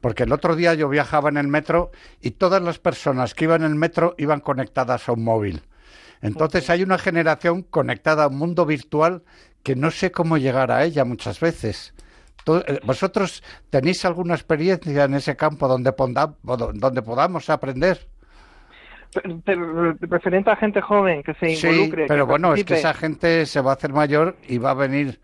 Porque 0.01 0.23
el 0.23 0.33
otro 0.33 0.55
día 0.55 0.75
yo 0.75 0.89
viajaba 0.89 1.29
en 1.29 1.37
el 1.39 1.49
metro 1.49 1.91
y 2.21 2.33
todas 2.33 2.63
las 2.63 2.79
personas 2.79 3.35
que 3.35 3.45
iban 3.45 3.63
en 3.65 3.73
el 3.73 3.75
metro 3.77 4.15
iban 4.19 4.41
conectadas 4.41 5.09
a 5.09 5.13
un 5.13 5.25
móvil. 5.25 5.63
Entonces 6.23 6.69
hay 6.71 6.83
una 6.83 6.99
generación 6.99 7.63
conectada 7.63 8.25
a 8.25 8.29
un 8.29 8.39
mundo 8.39 8.65
virtual 8.67 9.23
que 9.63 9.75
no 9.77 9.91
sé 9.91 10.11
cómo 10.13 10.37
llegar 10.39 10.71
a 10.71 10.85
ella 10.85 11.05
muchas 11.05 11.41
veces. 11.41 11.95
Eh, 12.47 12.81
¿Vosotros 12.85 13.43
tenéis 13.71 14.05
alguna 14.05 14.35
experiencia 14.35 15.05
en 15.05 15.15
ese 15.15 15.37
campo 15.37 15.69
donde, 15.69 15.93
ponda- 15.93 16.35
donde 16.43 17.03
podamos 17.03 17.51
aprender? 17.51 18.09
Pero- 19.13 19.41
pero 19.45 19.95
referente 20.01 20.51
a 20.51 20.57
gente 20.57 20.81
joven 20.81 21.23
que 21.23 21.35
se 21.35 21.57
Sí, 21.57 21.67
involucre. 21.67 22.07
pero 22.07 22.25
que 22.27 22.31
bueno, 22.31 22.55
es 22.55 22.65
que 22.65 22.75
esa 22.75 22.95
gente 22.95 23.47
se 23.47 23.61
va 23.61 23.73
a 23.73 23.75
hacer 23.75 23.93
mayor 23.93 24.37
y 24.47 24.59
va 24.59 24.71
a 24.71 24.75
venir 24.75 25.19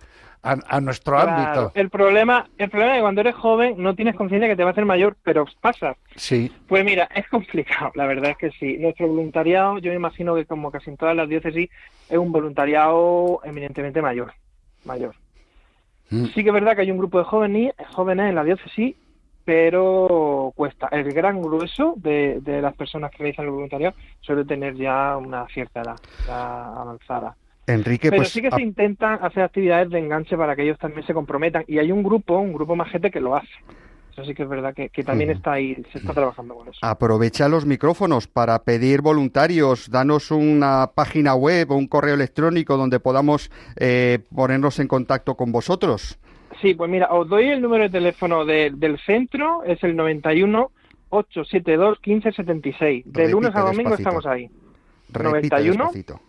a, 0.45 0.57
a 0.69 0.81
nuestro 0.81 1.15
Claro, 1.17 1.31
ámbito. 1.33 1.73
El 1.75 1.91
problema, 1.91 2.49
el 2.59 2.71
problema 2.71 2.93
es 2.93 2.99
que 2.99 3.03
cuando 3.03 3.21
eres 3.23 3.35
joven 3.35 3.75
no 3.79 3.95
tienes 3.97 4.15
conciencia 4.15 4.49
que 4.49 4.55
te 4.57 4.63
va 4.63 4.71
a 4.71 4.73
hacer 4.73 4.85
mayor, 4.85 5.17
pero 5.25 5.45
pasa. 5.61 5.97
Sí, 6.15 6.53
Pues 6.69 6.85
mira, 6.85 7.09
es 7.15 7.27
complicado, 7.29 7.91
la 7.95 8.07
verdad 8.07 8.31
es 8.31 8.37
que 8.37 8.51
sí. 8.53 8.77
Nuestro 8.79 9.09
voluntariado, 9.09 9.79
yo 9.79 9.91
me 9.91 9.97
imagino 9.97 10.35
que 10.37 10.45
como 10.47 10.71
casi 10.71 10.91
en 10.91 10.97
todas 10.97 11.17
las 11.17 11.29
diócesis, 11.29 11.69
es 12.09 12.19
un 12.19 12.31
voluntariado 12.31 13.41
eminentemente 13.45 14.01
mayor. 14.03 14.33
mayor. 14.85 15.15
Mm. 16.11 16.27
Sí 16.27 16.43
que 16.43 16.51
es 16.51 16.55
verdad 16.55 16.77
que 16.77 16.83
hay 16.83 16.91
un 16.91 16.99
grupo 16.99 17.19
de 17.19 17.25
jóvenes, 17.25 17.73
jóvenes 17.93 18.29
en 18.29 18.35
la 18.35 18.45
diócesis, 18.45 18.95
pero 19.45 20.53
cuesta. 20.57 20.89
El 20.91 21.13
gran 21.13 21.41
grueso 21.43 21.95
de, 21.97 22.41
de 22.41 22.63
las 22.63 22.75
personas 22.75 23.11
que 23.11 23.19
realizan 23.19 23.45
el 23.47 23.51
voluntariado 23.51 23.95
suele 24.21 24.45
tener 24.45 24.75
ya 24.75 25.17
una 25.17 25.47
cierta 25.49 25.81
edad 25.83 25.97
ya 26.27 26.67
avanzada. 26.67 27.37
Enrique, 27.67 28.11
Pero 28.11 28.21
pues 28.23 28.31
sí 28.31 28.43
que 28.43 28.51
se 28.51 28.61
intentan 28.63 29.19
hacer 29.23 29.43
actividades 29.43 29.91
de 29.91 29.99
enganche 29.99 30.37
para 30.37 30.55
que 30.55 30.63
ellos 30.63 30.79
también 30.79 31.07
se 31.07 31.15
comprometan. 31.15 31.65
Y 31.67 31.79
hay 31.79 31.91
un 31.93 32.03
grupo, 32.03 32.39
un 32.39 32.53
grupo 32.53 32.77
más 32.77 32.91
gente 32.91 33.11
que 33.11 33.21
lo 33.21 33.35
hace. 33.37 33.49
Eso 34.13 34.25
sí 34.25 34.35
que 34.35 34.45
es 34.45 34.49
verdad 34.49 34.73
que, 34.75 34.91
que 34.91 35.03
también 35.03 35.31
está 35.31 35.53
ahí, 35.55 35.75
se 35.91 35.99
está 35.99 36.13
trabajando 36.15 36.55
con 36.55 36.69
eso. 36.69 36.79
aprovecha 36.83 37.49
los 37.49 37.67
micrófonos 37.67 38.29
para 38.29 38.61
pedir 38.63 39.01
voluntarios. 39.01 39.91
Danos 39.91 40.31
una 40.31 40.91
página 40.95 41.35
web 41.35 41.73
o 41.73 41.75
un 41.77 41.89
correo 41.89 42.15
electrónico 42.15 42.77
donde 42.77 43.01
podamos 43.01 43.51
eh, 43.77 44.21
ponernos 44.33 44.79
en 44.79 44.87
contacto 44.87 45.35
con 45.35 45.51
vosotros. 45.51 46.17
Sí, 46.63 46.75
pues 46.75 46.89
mira, 46.89 47.09
os 47.13 47.29
doy 47.29 47.49
el 47.49 47.61
número 47.61 47.83
de 47.85 47.91
teléfono 47.91 48.45
de- 48.45 48.71
del 48.77 48.99
centro, 49.01 49.65
es 49.65 49.83
el 49.83 49.97
91 49.97 50.71
872 51.09 51.99
1576. 52.07 53.05
De 53.07 53.29
lunes 53.29 53.51
a 53.55 53.61
domingo 53.63 53.91
despacito. 53.97 54.09
estamos 54.11 54.27
ahí. 54.27 54.49
Repite 55.13 55.49
91. 55.49 55.73
despacito. 55.85 56.21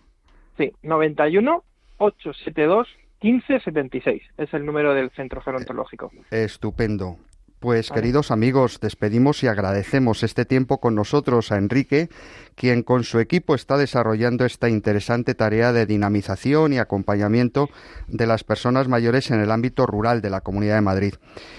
Sí, 0.57 0.71
91 0.83 1.63
872 1.97 2.87
1576. 3.21 4.21
Es 4.37 4.53
el 4.53 4.65
número 4.65 4.93
del 4.93 5.09
centro 5.11 5.41
gerontológico. 5.41 6.11
Estupendo. 6.31 7.17
Pues 7.65 7.89
Vale. 7.89 7.99
queridos 7.99 8.29
amigos, 8.29 8.79
despedimos 8.79 9.41
y 9.41 9.47
agradecemos 9.47 10.21
este 10.21 10.45
tiempo 10.45 10.79
con 10.79 10.93
nosotros 10.93 11.51
a 11.51 11.57
Enrique, 11.57 12.09
quien 12.53 12.83
con 12.83 13.03
su 13.03 13.17
equipo 13.17 13.55
está 13.55 13.75
desarrollando 13.75 14.45
esta 14.45 14.69
interesante 14.69 15.33
tarea 15.33 15.73
de 15.73 15.87
dinamización 15.87 16.73
y 16.73 16.77
acompañamiento 16.77 17.71
de 18.07 18.27
las 18.27 18.43
personas 18.43 18.87
mayores 18.87 19.31
en 19.31 19.39
el 19.39 19.49
ámbito 19.49 19.87
rural 19.87 20.21
de 20.21 20.29
la 20.29 20.41
Comunidad 20.41 20.75
de 20.75 20.81
Madrid. 20.81 21.15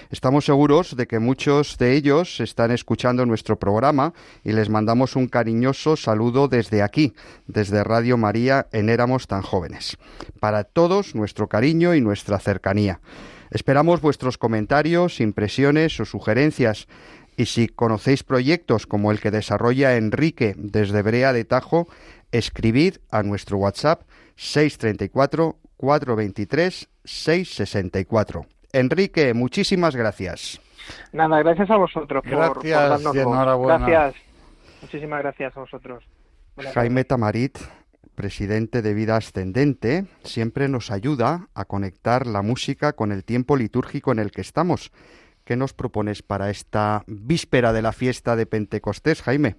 Estamos 0.09 0.45
seguros 0.45 0.95
de 0.95 1.07
que 1.07 1.19
muchos 1.19 1.77
de 1.77 1.95
ellos 1.95 2.39
están 2.39 2.71
escuchando 2.71 3.25
nuestro 3.25 3.59
programa 3.59 4.13
y 4.45 4.53
les 4.53 4.69
mandamos 4.69 5.17
un 5.17 5.27
cariñoso 5.27 5.97
saludo 5.97 6.47
desde 6.47 6.83
aquí, 6.83 7.15
desde 7.47 7.83
Radio 7.83 8.15
María 8.15 8.67
en 8.71 8.87
Éramos 8.87 9.27
tan 9.27 9.41
jóvenes. 9.41 9.97
Para 10.39 10.63
todos 10.63 11.15
nuestro 11.15 11.49
cariño 11.49 11.95
y 11.95 11.99
nuestra 11.99 12.39
cercanía. 12.39 13.01
Esperamos 13.51 14.01
vuestros 14.01 14.37
comentarios, 14.37 15.19
impresiones 15.19 15.99
o 15.99 16.05
sugerencias. 16.05 16.87
Y 17.35 17.45
si 17.45 17.67
conocéis 17.67 18.23
proyectos 18.23 18.87
como 18.87 19.11
el 19.11 19.19
que 19.19 19.31
desarrolla 19.31 19.95
Enrique 19.95 20.55
desde 20.57 21.01
Brea 21.01 21.33
de 21.33 21.45
Tajo, 21.45 21.87
escribid 22.31 22.95
a 23.11 23.23
nuestro 23.23 23.57
WhatsApp 23.57 24.01
634 24.35 25.55
423 25.77 26.89
664. 27.03 28.45
Enrique, 28.73 29.33
muchísimas 29.33 29.95
gracias. 29.95 30.59
Nada, 31.11 31.39
gracias 31.39 31.69
a 31.69 31.75
vosotros 31.77 32.23
por, 32.23 32.53
por 32.53 32.63
Gracias 32.63 32.89
darnos 32.89 33.15
y 33.15 33.19
voz. 33.19 33.35
enhorabuena. 33.35 33.87
Gracias. 33.87 34.23
Muchísimas 34.81 35.21
gracias 35.21 35.57
a 35.57 35.59
vosotros. 35.59 36.03
Buenas 36.55 36.73
Jaime 36.73 37.03
Tamarit, 37.03 37.57
presidente 38.17 38.81
de 38.81 38.95
Vida 38.95 39.15
Ascendente, 39.15 40.07
siempre 40.23 40.67
nos 40.67 40.89
ayuda 40.89 41.49
a 41.53 41.65
conectar 41.65 42.25
la 42.25 42.41
música 42.41 42.93
con 42.93 43.11
el 43.11 43.23
tiempo 43.23 43.55
litúrgico 43.55 44.11
en 44.11 44.17
el 44.17 44.31
que 44.31 44.41
estamos. 44.41 44.91
¿Qué 45.45 45.55
nos 45.55 45.73
propones 45.73 46.23
para 46.23 46.49
esta 46.49 47.03
víspera 47.05 47.71
de 47.73 47.83
la 47.83 47.93
fiesta 47.93 48.35
de 48.35 48.47
Pentecostés, 48.47 49.21
Jaime? 49.21 49.57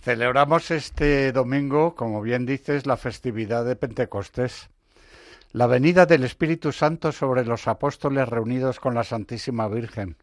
Celebramos 0.00 0.70
este 0.70 1.32
domingo, 1.32 1.96
como 1.96 2.22
bien 2.22 2.46
dices, 2.46 2.86
la 2.86 2.96
festividad 2.96 3.64
de 3.64 3.74
Pentecostés, 3.74 4.70
la 5.52 5.66
venida 5.66 6.06
del 6.06 6.22
Espíritu 6.22 6.70
Santo 6.70 7.10
sobre 7.10 7.44
los 7.44 7.66
apóstoles 7.66 8.28
reunidos 8.28 8.78
con 8.78 8.94
la 8.94 9.02
Santísima 9.02 9.66
Virgen. 9.66 10.16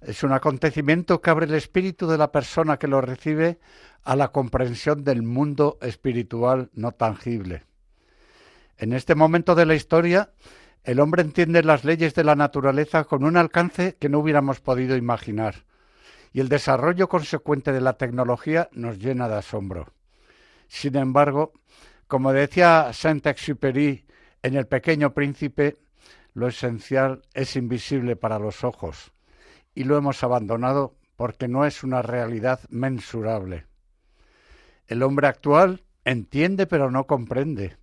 Es 0.00 0.22
un 0.22 0.32
acontecimiento 0.32 1.20
que 1.20 1.30
abre 1.30 1.46
el 1.46 1.54
espíritu 1.54 2.06
de 2.06 2.18
la 2.18 2.30
persona 2.30 2.78
que 2.78 2.88
lo 2.88 3.00
recibe 3.00 3.58
a 4.04 4.14
la 4.14 4.28
comprensión 4.28 5.04
del 5.04 5.22
mundo 5.22 5.78
espiritual 5.80 6.70
no 6.74 6.92
tangible. 6.92 7.64
En 8.76 8.92
este 8.92 9.14
momento 9.14 9.54
de 9.54 9.66
la 9.66 9.74
historia, 9.74 10.30
el 10.84 11.00
hombre 11.00 11.22
entiende 11.22 11.62
las 11.62 11.84
leyes 11.84 12.14
de 12.14 12.24
la 12.24 12.36
naturaleza 12.36 13.04
con 13.04 13.24
un 13.24 13.36
alcance 13.36 13.96
que 13.98 14.08
no 14.08 14.18
hubiéramos 14.18 14.60
podido 14.60 14.96
imaginar 14.96 15.64
y 16.32 16.40
el 16.40 16.50
desarrollo 16.50 17.08
consecuente 17.08 17.72
de 17.72 17.80
la 17.80 17.94
tecnología 17.94 18.68
nos 18.72 18.98
llena 18.98 19.28
de 19.28 19.36
asombro. 19.36 19.86
Sin 20.68 20.96
embargo, 20.96 21.54
como 22.06 22.32
decía 22.32 22.92
Saint-Exupéry 22.92 24.04
en 24.42 24.54
El 24.54 24.66
pequeño 24.66 25.14
príncipe, 25.14 25.78
lo 26.34 26.48
esencial 26.48 27.22
es 27.32 27.56
invisible 27.56 28.16
para 28.16 28.38
los 28.38 28.62
ojos 28.62 29.15
y 29.76 29.84
lo 29.84 29.96
hemos 29.98 30.24
abandonado 30.24 30.96
porque 31.16 31.46
no 31.48 31.66
es 31.66 31.84
una 31.84 32.02
realidad 32.02 32.60
mensurable. 32.70 33.66
El 34.88 35.02
hombre 35.02 35.28
actual 35.28 35.84
entiende 36.04 36.66
pero 36.66 36.90
no 36.90 37.06
comprende. 37.06 37.76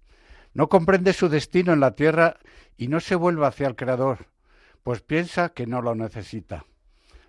No 0.53 0.69
comprende 0.69 1.13
su 1.13 1.29
destino 1.29 1.71
en 1.71 1.79
la 1.79 1.95
tierra 1.95 2.38
y 2.77 2.88
no 2.88 2.99
se 2.99 3.15
vuelve 3.15 3.45
hacia 3.45 3.67
el 3.67 3.75
Creador, 3.75 4.27
pues 4.82 5.01
piensa 5.01 5.49
que 5.49 5.67
no 5.67 5.82
lo 5.82 5.93
necesita. 5.93 6.65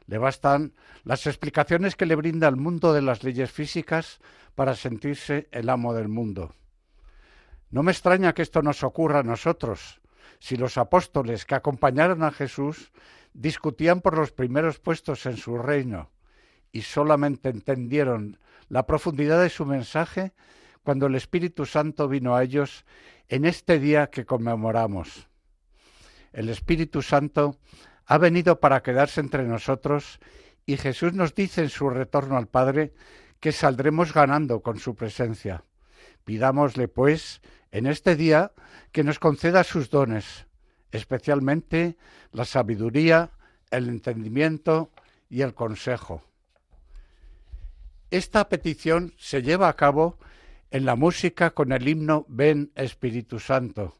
Le 0.07 0.18
bastan 0.18 0.72
las 1.05 1.27
explicaciones 1.27 1.94
que 1.94 2.07
le 2.07 2.14
brinda 2.14 2.48
el 2.48 2.57
mundo 2.57 2.94
de 2.94 3.03
las 3.03 3.22
leyes 3.22 3.50
físicas 3.50 4.18
para 4.55 4.74
sentirse 4.74 5.48
el 5.53 5.68
amo 5.68 5.92
del 5.92 6.09
mundo. 6.09 6.55
No 7.70 7.83
me 7.83 7.92
extraña 7.92 8.33
que 8.33 8.42
esto 8.42 8.62
nos 8.62 8.83
ocurra 8.83 9.20
a 9.20 9.24
nosotros, 9.24 10.00
si 10.38 10.57
los 10.57 10.79
apóstoles 10.79 11.44
que 11.44 11.55
acompañaron 11.55 12.22
a 12.22 12.31
Jesús 12.31 12.92
discutían 13.35 14.01
por 14.01 14.16
los 14.16 14.33
primeros 14.33 14.79
puestos 14.79 15.27
en 15.27 15.37
su 15.37 15.59
reino 15.59 16.11
y 16.73 16.83
solamente 16.83 17.51
entendieron 17.51 18.38
la 18.68 18.87
profundidad 18.87 19.42
de 19.42 19.51
su 19.51 19.66
mensaje 19.66 20.33
cuando 20.83 21.07
el 21.07 21.14
Espíritu 21.14 21.66
Santo 21.66 22.09
vino 22.09 22.35
a 22.35 22.42
ellos 22.42 22.85
en 23.29 23.44
este 23.44 23.79
día 23.79 24.09
que 24.09 24.25
conmemoramos. 24.25 25.29
El 26.33 26.49
Espíritu 26.49 27.03
Santo 27.03 27.59
ha 28.07 28.18
venido 28.18 28.61
para 28.61 28.83
quedarse 28.83 29.20
entre 29.20 29.44
nosotros 29.44 30.20
y 30.66 30.77
Jesús 30.77 31.12
nos 31.12 31.35
dice 31.35 31.62
en 31.62 31.70
su 31.70 31.90
retorno 31.90 32.37
al 32.37 32.49
Padre 32.49 32.94
que 33.40 33.53
saldremos 33.53 34.12
ganando 34.12 34.62
con 34.62 34.79
su 34.79 34.94
presencia. 34.94 35.64
Pidámosle, 36.25 36.88
pues, 36.88 37.42
en 37.70 37.87
este 37.87 38.16
día 38.16 38.53
que 38.92 39.05
nos 39.05 39.18
conceda 39.18 39.64
sus 39.64 39.90
dones, 39.90 40.47
especialmente 40.94 41.96
la 42.33 42.44
sabiduría, 42.44 43.30
el 43.70 43.88
entendimiento 43.88 44.90
y 45.28 45.42
el 45.42 45.52
consejo. 45.52 46.22
Esta 48.11 48.48
petición 48.48 49.12
se 49.18 49.42
lleva 49.42 49.68
a 49.68 49.74
cabo 49.74 50.18
en 50.70 50.85
la 50.85 50.94
música 50.94 51.50
con 51.50 51.72
el 51.72 51.88
himno 51.88 52.26
Ven 52.28 52.70
Espíritu 52.76 53.40
Santo, 53.40 53.96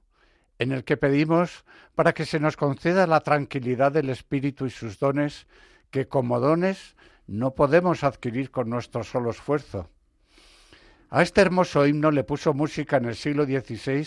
en 0.61 0.71
el 0.71 0.85
que 0.85 0.97
pedimos 0.97 1.65
para 1.97 2.15
que 2.15 2.25
se 2.25 2.39
nos 2.39 2.57
conceda 2.57 3.09
la 3.09 3.21
tranquilidad 3.21 3.91
del 3.91 4.09
Espíritu 4.09 4.67
y 4.67 4.71
sus 4.71 5.01
dones, 5.01 5.49
que 5.91 6.07
como 6.07 6.39
dones 6.39 6.95
no 7.27 7.57
podemos 7.57 8.05
adquirir 8.05 8.53
con 8.53 8.71
nuestro 8.71 9.03
solo 9.03 9.31
esfuerzo. 9.31 9.91
A 11.11 11.23
este 11.23 11.41
hermoso 11.41 11.87
himno 11.87 12.13
le 12.13 12.23
puso 12.23 12.55
música 12.55 12.99
en 12.99 13.07
el 13.07 13.17
siglo 13.17 13.45
XVI 13.47 14.07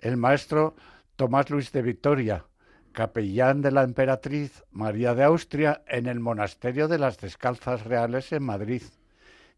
el 0.00 0.16
maestro 0.16 0.76
Tomás 1.18 1.50
Luis 1.50 1.72
de 1.72 1.82
Vitoria, 1.82 2.44
capellán 2.92 3.60
de 3.60 3.72
la 3.72 3.82
emperatriz 3.82 4.62
María 4.70 5.16
de 5.16 5.24
Austria 5.24 5.82
en 5.88 6.06
el 6.06 6.20
monasterio 6.20 6.86
de 6.86 6.96
las 6.96 7.18
Descalzas 7.18 7.82
Reales 7.82 8.30
en 8.30 8.44
Madrid. 8.44 8.82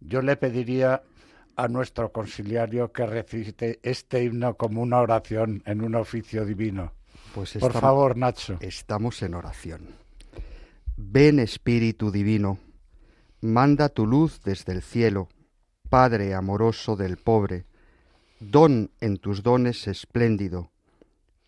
Yo 0.01 0.23
le 0.23 0.38
pediría 0.38 1.03
a 1.57 1.68
nuestro 1.68 2.12
conciliario 2.12 2.92
que 2.92 3.05
recite 3.05 3.79
este 3.83 4.25
himno 4.25 4.55
como 4.55 4.81
una 4.81 5.01
oración 5.01 5.62
en 5.66 5.83
un 5.83 5.96
oficio 5.96 6.46
divino. 6.46 6.94
Pues 7.35 7.53
Por 7.59 7.75
favor, 7.75 8.16
Nacho. 8.16 8.57
Estamos 8.62 9.20
en 9.20 9.35
oración. 9.35 9.83
Ven 10.96 11.38
Espíritu 11.38 12.11
Divino, 12.11 12.57
manda 13.42 13.90
tu 13.90 14.07
luz 14.07 14.40
desde 14.42 14.73
el 14.73 14.81
cielo, 14.81 15.29
Padre 15.90 16.33
amoroso 16.33 16.96
del 16.96 17.18
pobre, 17.18 17.66
don 18.38 18.90
en 19.03 19.18
tus 19.18 19.42
dones 19.42 19.87
espléndido, 19.88 20.69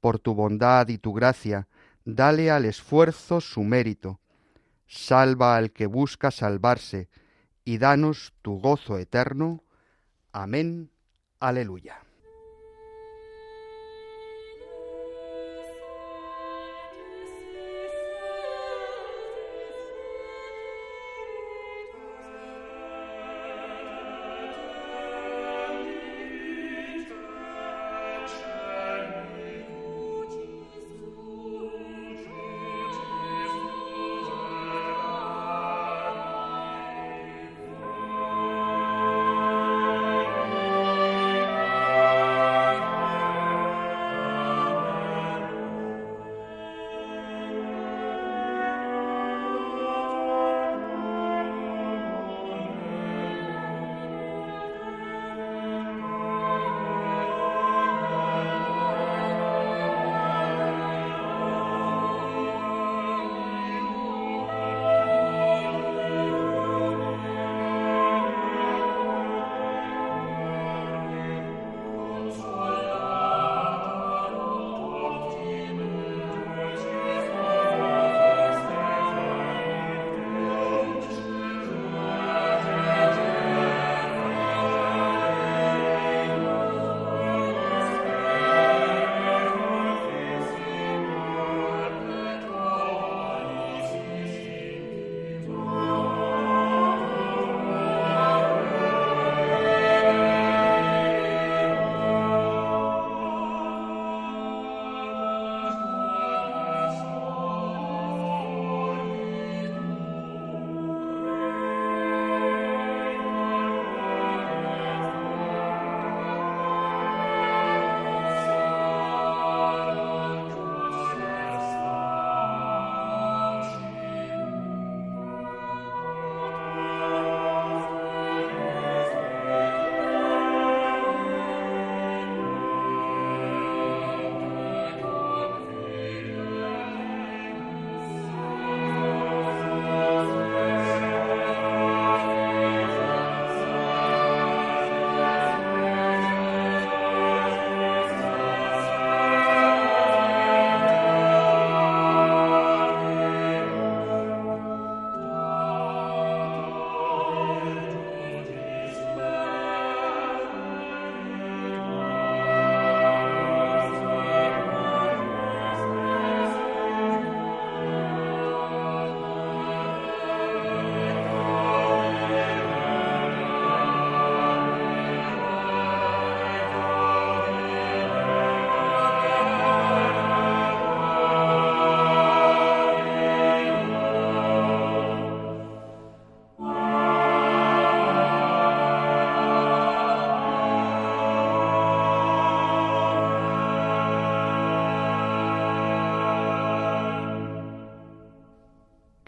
Por 0.00 0.18
tu 0.18 0.34
bondad 0.34 0.88
y 0.88 0.98
tu 0.98 1.12
gracia, 1.12 1.68
dale 2.04 2.50
al 2.50 2.64
esfuerzo 2.64 3.40
su 3.40 3.62
mérito. 3.62 4.20
Salva 4.86 5.56
al 5.56 5.72
que 5.72 5.86
busca 5.86 6.30
salvarse, 6.30 7.08
y 7.64 7.78
danos 7.78 8.32
tu 8.42 8.58
gozo 8.58 8.98
eterno. 8.98 9.62
Amén. 10.32 10.90
Aleluya. 11.38 12.09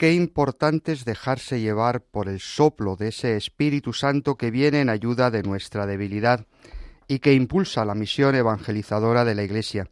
Qué 0.02 0.14
importante 0.14 0.90
es 0.90 1.04
dejarse 1.04 1.60
llevar 1.60 2.00
por 2.00 2.28
el 2.28 2.40
soplo 2.40 2.96
de 2.96 3.10
ese 3.10 3.36
Espíritu 3.36 3.92
Santo 3.92 4.34
que 4.34 4.50
viene 4.50 4.80
en 4.80 4.88
ayuda 4.88 5.30
de 5.30 5.44
nuestra 5.44 5.86
debilidad 5.86 6.44
y 7.06 7.20
que 7.20 7.34
impulsa 7.34 7.84
la 7.84 7.94
misión 7.94 8.34
evangelizadora 8.34 9.24
de 9.24 9.36
la 9.36 9.44
Iglesia. 9.44 9.88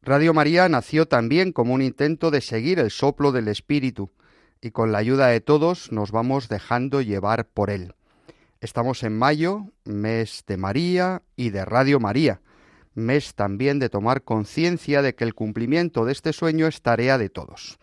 Radio 0.00 0.32
María 0.32 0.68
nació 0.68 1.08
también 1.08 1.50
como 1.50 1.74
un 1.74 1.82
intento 1.82 2.30
de 2.30 2.40
seguir 2.40 2.78
el 2.78 2.92
soplo 2.92 3.32
del 3.32 3.48
Espíritu, 3.48 4.12
y 4.60 4.70
con 4.70 4.92
la 4.92 4.98
ayuda 4.98 5.26
de 5.26 5.40
todos 5.40 5.90
nos 5.90 6.12
vamos 6.12 6.48
dejando 6.48 7.00
llevar 7.02 7.48
por 7.48 7.70
él. 7.70 7.96
Estamos 8.60 9.02
en 9.02 9.18
mayo, 9.18 9.72
mes 9.84 10.44
de 10.46 10.56
María 10.56 11.22
y 11.34 11.50
de 11.50 11.64
Radio 11.64 11.98
María, 11.98 12.42
mes 12.94 13.34
también 13.34 13.80
de 13.80 13.88
tomar 13.88 14.22
conciencia 14.22 15.02
de 15.02 15.16
que 15.16 15.24
el 15.24 15.34
cumplimiento 15.34 16.04
de 16.04 16.12
este 16.12 16.32
sueño 16.32 16.68
es 16.68 16.80
tarea 16.80 17.18
de 17.18 17.28
todos. 17.28 17.80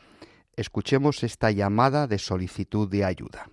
Escuchemos 0.59 1.23
esta 1.23 1.51
llamada 1.51 2.05
de 2.05 2.17
solicitud 2.17 2.89
de 2.89 3.05
ayuda. 3.05 3.49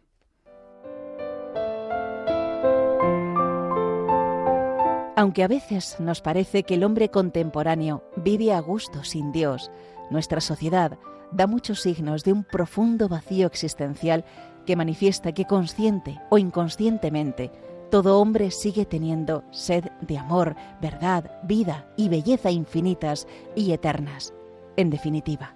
Aunque 5.14 5.44
a 5.44 5.46
veces 5.46 6.00
nos 6.00 6.20
parece 6.20 6.64
que 6.64 6.74
el 6.74 6.82
hombre 6.82 7.08
contemporáneo 7.12 8.02
vive 8.16 8.52
a 8.52 8.58
gusto 8.58 9.04
sin 9.04 9.30
Dios, 9.30 9.70
nuestra 10.10 10.40
sociedad 10.40 10.98
da 11.30 11.46
muchos 11.46 11.80
signos 11.80 12.24
de 12.24 12.32
un 12.32 12.42
profundo 12.42 13.08
vacío 13.08 13.46
existencial 13.46 14.24
que 14.66 14.74
manifiesta 14.74 15.30
que 15.30 15.44
consciente 15.44 16.20
o 16.28 16.38
inconscientemente 16.38 17.52
todo 17.88 18.20
hombre 18.20 18.50
sigue 18.50 18.84
teniendo 18.84 19.44
sed 19.52 19.84
de 20.00 20.18
amor, 20.18 20.56
verdad, 20.82 21.30
vida 21.44 21.86
y 21.96 22.08
belleza 22.08 22.50
infinitas 22.50 23.28
y 23.54 23.70
eternas. 23.70 24.34
En 24.76 24.90
definitiva, 24.90 25.55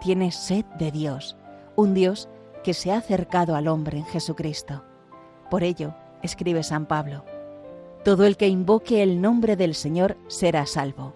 tiene 0.00 0.32
sed 0.32 0.64
de 0.78 0.90
Dios, 0.90 1.36
un 1.76 1.94
Dios 1.94 2.28
que 2.64 2.74
se 2.74 2.92
ha 2.92 2.98
acercado 2.98 3.54
al 3.54 3.68
hombre 3.68 3.98
en 3.98 4.04
Jesucristo. 4.04 4.84
Por 5.50 5.62
ello, 5.62 5.94
escribe 6.22 6.62
San 6.62 6.86
Pablo, 6.86 7.24
todo 8.04 8.24
el 8.24 8.36
que 8.36 8.48
invoque 8.48 9.02
el 9.02 9.20
nombre 9.20 9.56
del 9.56 9.74
Señor 9.74 10.16
será 10.26 10.66
salvo. 10.66 11.14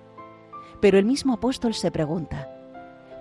Pero 0.80 0.98
el 0.98 1.04
mismo 1.04 1.34
apóstol 1.34 1.74
se 1.74 1.90
pregunta, 1.90 2.50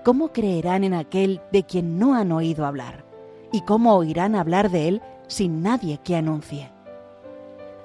¿cómo 0.03 0.34
creerán 0.34 0.84
en 0.84 0.93
aquel 0.93 1.41
de 1.51 1.64
quien 1.64 1.97
no 1.97 2.14
han 2.14 2.32
oído 2.32 2.66
hablar? 2.66 3.05
¿Y 3.51 3.61
cómo 3.61 3.95
oirán 3.95 4.36
hablar 4.36 4.70
de 4.70 4.88
él 4.88 5.01
sin 5.28 5.61
nadie 5.61 5.99
que 6.03 6.16
anuncie? 6.16 6.72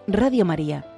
Radio 0.07 0.45
María 0.45 0.98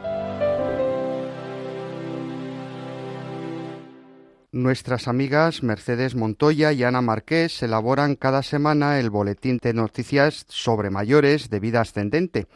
Nuestras 4.53 5.07
amigas 5.07 5.63
Mercedes 5.63 6.13
Montoya 6.13 6.73
y 6.73 6.83
Ana 6.83 7.01
Marqués 7.01 7.63
elaboran 7.63 8.17
cada 8.17 8.43
semana 8.43 8.99
el 8.99 9.09
boletín 9.09 9.59
de 9.63 9.73
noticias 9.73 10.45
sobre 10.49 10.89
mayores 10.89 11.49
de 11.49 11.61
vida 11.61 11.79
ascendente. 11.79 12.47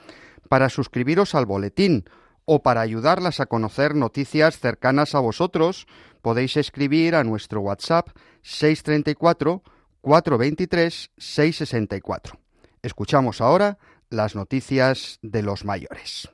Para 0.50 0.68
suscribiros 0.68 1.36
al 1.36 1.46
boletín 1.46 2.04
o 2.44 2.62
para 2.64 2.82
ayudarlas 2.82 3.40
a 3.40 3.46
conocer 3.46 3.96
noticias 3.96 4.60
cercanas 4.60 5.16
a 5.16 5.22
vosotros, 5.22 5.88
podéis 6.22 6.58
escribir 6.58 7.16
a 7.16 7.24
nuestro 7.24 7.62
WhatsApp 7.62 8.10
634 8.42 9.64
423 10.02 11.12
664. 11.18 12.38
Escuchamos 12.82 13.40
ahora 13.40 13.78
las 14.10 14.36
noticias 14.36 15.18
de 15.22 15.44
los 15.44 15.64
mayores. 15.64 16.30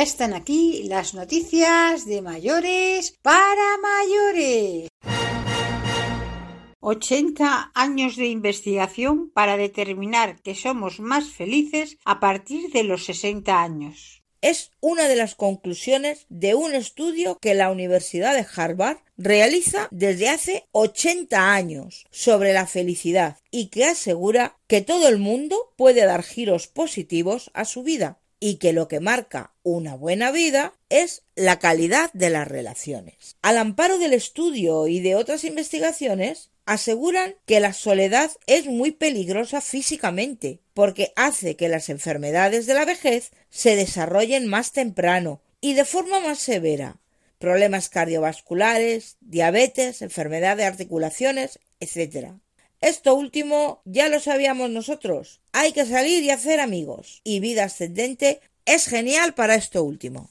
Ya 0.00 0.04
están 0.04 0.32
aquí 0.32 0.84
las 0.84 1.12
noticias 1.12 2.06
de 2.06 2.22
mayores 2.22 3.18
para 3.20 3.76
mayores. 3.82 4.88
80 6.80 7.72
años 7.74 8.16
de 8.16 8.28
investigación 8.28 9.28
para 9.28 9.58
determinar 9.58 10.40
que 10.40 10.54
somos 10.54 11.00
más 11.00 11.28
felices 11.28 11.98
a 12.06 12.18
partir 12.18 12.72
de 12.72 12.82
los 12.82 13.04
60 13.04 13.62
años. 13.62 14.22
Es 14.40 14.70
una 14.80 15.06
de 15.06 15.16
las 15.16 15.34
conclusiones 15.34 16.24
de 16.30 16.54
un 16.54 16.74
estudio 16.74 17.36
que 17.38 17.52
la 17.52 17.70
Universidad 17.70 18.34
de 18.34 18.46
Harvard 18.56 19.00
realiza 19.18 19.86
desde 19.90 20.30
hace 20.30 20.66
80 20.72 21.52
años 21.52 22.06
sobre 22.10 22.54
la 22.54 22.66
felicidad 22.66 23.36
y 23.50 23.66
que 23.66 23.84
asegura 23.84 24.56
que 24.66 24.80
todo 24.80 25.08
el 25.08 25.18
mundo 25.18 25.74
puede 25.76 26.06
dar 26.06 26.22
giros 26.22 26.68
positivos 26.68 27.50
a 27.52 27.66
su 27.66 27.82
vida 27.82 28.16
y 28.40 28.56
que 28.56 28.72
lo 28.72 28.88
que 28.88 29.00
marca 29.00 29.52
una 29.62 29.94
buena 29.94 30.32
vida 30.32 30.72
es 30.88 31.22
la 31.36 31.58
calidad 31.58 32.10
de 32.14 32.30
las 32.30 32.48
relaciones. 32.48 33.36
Al 33.42 33.58
amparo 33.58 33.98
del 33.98 34.14
estudio 34.14 34.88
y 34.88 35.00
de 35.00 35.14
otras 35.14 35.44
investigaciones, 35.44 36.50
aseguran 36.64 37.34
que 37.46 37.60
la 37.60 37.72
soledad 37.72 38.30
es 38.46 38.66
muy 38.66 38.92
peligrosa 38.92 39.60
físicamente, 39.60 40.60
porque 40.72 41.12
hace 41.16 41.56
que 41.56 41.68
las 41.68 41.88
enfermedades 41.88 42.66
de 42.66 42.74
la 42.74 42.84
vejez 42.84 43.32
se 43.50 43.76
desarrollen 43.76 44.46
más 44.46 44.72
temprano 44.72 45.42
y 45.60 45.74
de 45.74 45.84
forma 45.84 46.20
más 46.20 46.38
severa. 46.38 46.96
Problemas 47.38 47.88
cardiovasculares, 47.88 49.16
diabetes, 49.20 50.00
enfermedad 50.00 50.56
de 50.56 50.64
articulaciones, 50.64 51.58
etc. 51.80 52.34
Esto 52.80 53.14
último 53.14 53.82
ya 53.84 54.08
lo 54.08 54.20
sabíamos 54.20 54.70
nosotros. 54.70 55.42
Hay 55.52 55.72
que 55.72 55.84
salir 55.84 56.22
y 56.22 56.30
hacer 56.30 56.60
amigos. 56.60 57.20
Y 57.24 57.40
vida 57.40 57.64
ascendente 57.64 58.40
es 58.64 58.86
genial 58.86 59.34
para 59.34 59.54
esto 59.54 59.84
último. 59.84 60.30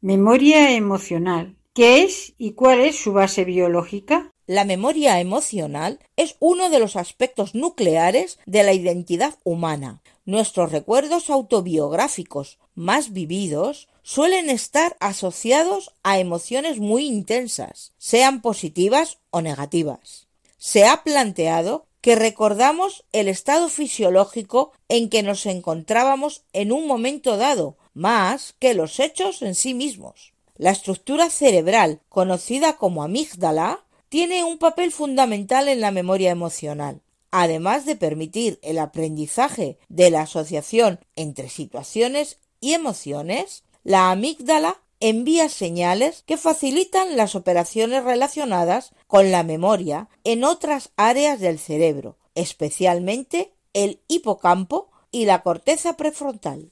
Memoria 0.00 0.72
emocional. 0.72 1.56
¿Qué 1.74 2.04
es 2.04 2.34
y 2.38 2.52
cuál 2.52 2.80
es 2.80 2.96
su 2.96 3.12
base 3.12 3.44
biológica? 3.44 4.30
La 4.46 4.64
memoria 4.64 5.18
emocional 5.18 5.98
es 6.14 6.36
uno 6.38 6.70
de 6.70 6.78
los 6.78 6.94
aspectos 6.94 7.56
nucleares 7.56 8.38
de 8.46 8.62
la 8.62 8.72
identidad 8.72 9.34
humana. 9.42 10.00
Nuestros 10.24 10.70
recuerdos 10.70 11.28
autobiográficos 11.28 12.60
más 12.76 13.12
vividos 13.12 13.88
suelen 14.02 14.48
estar 14.48 14.96
asociados 15.00 15.92
a 16.04 16.20
emociones 16.20 16.78
muy 16.78 17.06
intensas, 17.06 17.92
sean 17.98 18.40
positivas 18.40 19.18
o 19.30 19.42
negativas. 19.42 20.25
Se 20.56 20.86
ha 20.86 21.02
planteado 21.02 21.86
que 22.00 22.14
recordamos 22.14 23.04
el 23.12 23.28
estado 23.28 23.68
fisiológico 23.68 24.72
en 24.88 25.08
que 25.10 25.22
nos 25.22 25.44
encontrábamos 25.46 26.44
en 26.52 26.70
un 26.70 26.86
momento 26.86 27.36
dado, 27.36 27.76
más 27.94 28.54
que 28.58 28.74
los 28.74 29.00
hechos 29.00 29.42
en 29.42 29.54
sí 29.54 29.74
mismos. 29.74 30.32
La 30.56 30.70
estructura 30.70 31.30
cerebral, 31.30 32.00
conocida 32.08 32.76
como 32.76 33.02
amígdala, 33.02 33.84
tiene 34.08 34.44
un 34.44 34.58
papel 34.58 34.92
fundamental 34.92 35.68
en 35.68 35.80
la 35.80 35.90
memoria 35.90 36.30
emocional. 36.30 37.02
Además 37.30 37.84
de 37.84 37.96
permitir 37.96 38.58
el 38.62 38.78
aprendizaje 38.78 39.78
de 39.88 40.10
la 40.10 40.22
asociación 40.22 41.00
entre 41.16 41.48
situaciones 41.48 42.38
y 42.60 42.74
emociones, 42.74 43.64
la 43.82 44.10
amígdala 44.10 44.80
envía 45.00 45.48
señales 45.48 46.22
que 46.26 46.36
facilitan 46.36 47.16
las 47.16 47.34
operaciones 47.34 48.04
relacionadas 48.04 48.92
con 49.06 49.30
la 49.30 49.42
memoria 49.42 50.08
en 50.24 50.44
otras 50.44 50.90
áreas 50.96 51.40
del 51.40 51.58
cerebro, 51.58 52.18
especialmente 52.34 53.52
el 53.72 54.00
hipocampo 54.08 54.90
y 55.10 55.24
la 55.26 55.42
corteza 55.42 55.96
prefrontal. 55.96 56.70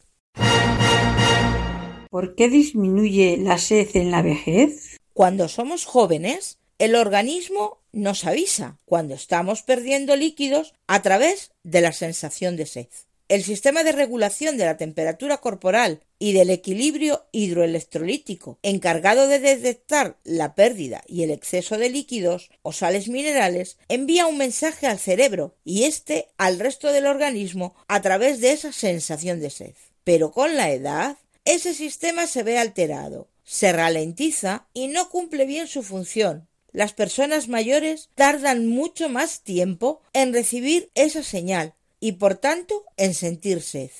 ¿Por 2.11 2.35
qué 2.35 2.49
disminuye 2.49 3.37
la 3.39 3.59
sed 3.59 3.89
en 3.95 4.11
la 4.11 4.23
vejez? 4.23 5.01
Cuando 5.13 5.49
somos 5.49 5.85
jóvenes, 5.85 6.59
el 6.79 6.95
organismo 6.95 7.79
nos 7.93 8.25
avisa 8.25 8.79
cuando 8.85 9.15
estamos 9.15 9.63
perdiendo 9.63 10.17
líquidos 10.17 10.75
a 10.87 11.03
través 11.03 11.53
de 11.63 11.81
la 11.81 11.93
sensación 11.93 12.57
de 12.57 12.67
sed. 12.67 12.89
El 13.29 13.43
sistema 13.43 13.85
de 13.85 13.93
regulación 13.93 14.59
de 14.59 14.67
la 14.67 14.77
temperatura 14.77 15.39
corporal 15.39 16.03
y 16.19 16.35
del 16.35 16.51
equilibrio 16.51 17.27
hidroelectrolítico 17.33 18.59
encargado 18.63 19.29
de 19.29 19.39
detectar 19.39 20.19
la 20.25 20.55
pérdida 20.55 21.03
y 21.07 21.23
el 21.23 21.31
exceso 21.31 21.79
de 21.79 21.89
líquidos 21.89 22.51
o 22.61 22.73
sales 22.73 23.09
minerales 23.09 23.79
envía 23.89 24.27
un 24.27 24.37
mensaje 24.37 24.87
al 24.87 24.99
cerebro 24.99 25.57
y 25.65 25.85
éste 25.85 26.29
al 26.37 26.59
resto 26.59 26.93
del 26.93 27.07
organismo 27.07 27.75
a 27.89 28.03
través 28.03 28.41
de 28.41 28.53
esa 28.53 28.73
sensación 28.73 29.41
de 29.41 29.49
sed. 29.49 29.75
Pero 30.05 30.31
con 30.31 30.57
la 30.57 30.71
edad, 30.71 31.17
ese 31.47 31.73
sistema 31.73 32.27
se 32.27 32.43
ve 32.43 32.59
alterado, 32.59 33.31
se 33.43 33.73
ralentiza 33.73 34.69
y 34.75 34.89
no 34.89 35.09
cumple 35.09 35.47
bien 35.47 35.67
su 35.67 35.83
función. 35.83 36.47
Las 36.73 36.93
personas 36.93 37.49
mayores 37.49 38.11
tardan 38.17 38.67
mucho 38.67 39.09
más 39.09 39.41
tiempo 39.41 40.03
en 40.13 40.35
recibir 40.35 40.91
esa 40.95 41.23
señal 41.23 41.75
y 42.05 42.13
por 42.13 42.35
tanto 42.35 42.85
en 42.99 43.15
sentir 43.15 43.63
sed. 43.63 43.91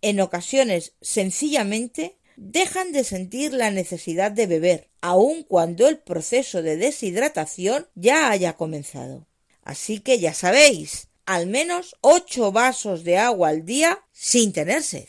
En 0.00 0.18
ocasiones, 0.20 0.94
sencillamente, 1.02 2.16
dejan 2.36 2.90
de 2.90 3.04
sentir 3.04 3.52
la 3.52 3.70
necesidad 3.70 4.32
de 4.32 4.46
beber, 4.46 4.88
aun 5.02 5.42
cuando 5.42 5.86
el 5.86 5.98
proceso 5.98 6.62
de 6.62 6.78
deshidratación 6.78 7.86
ya 7.94 8.30
haya 8.30 8.54
comenzado. 8.56 9.26
Así 9.62 10.00
que 10.00 10.18
ya 10.18 10.32
sabéis, 10.32 11.08
al 11.26 11.48
menos 11.48 11.96
ocho 12.00 12.50
vasos 12.50 13.04
de 13.04 13.18
agua 13.18 13.50
al 13.50 13.66
día 13.66 14.06
sin 14.10 14.54
tener 14.54 14.82
sed. 14.82 15.08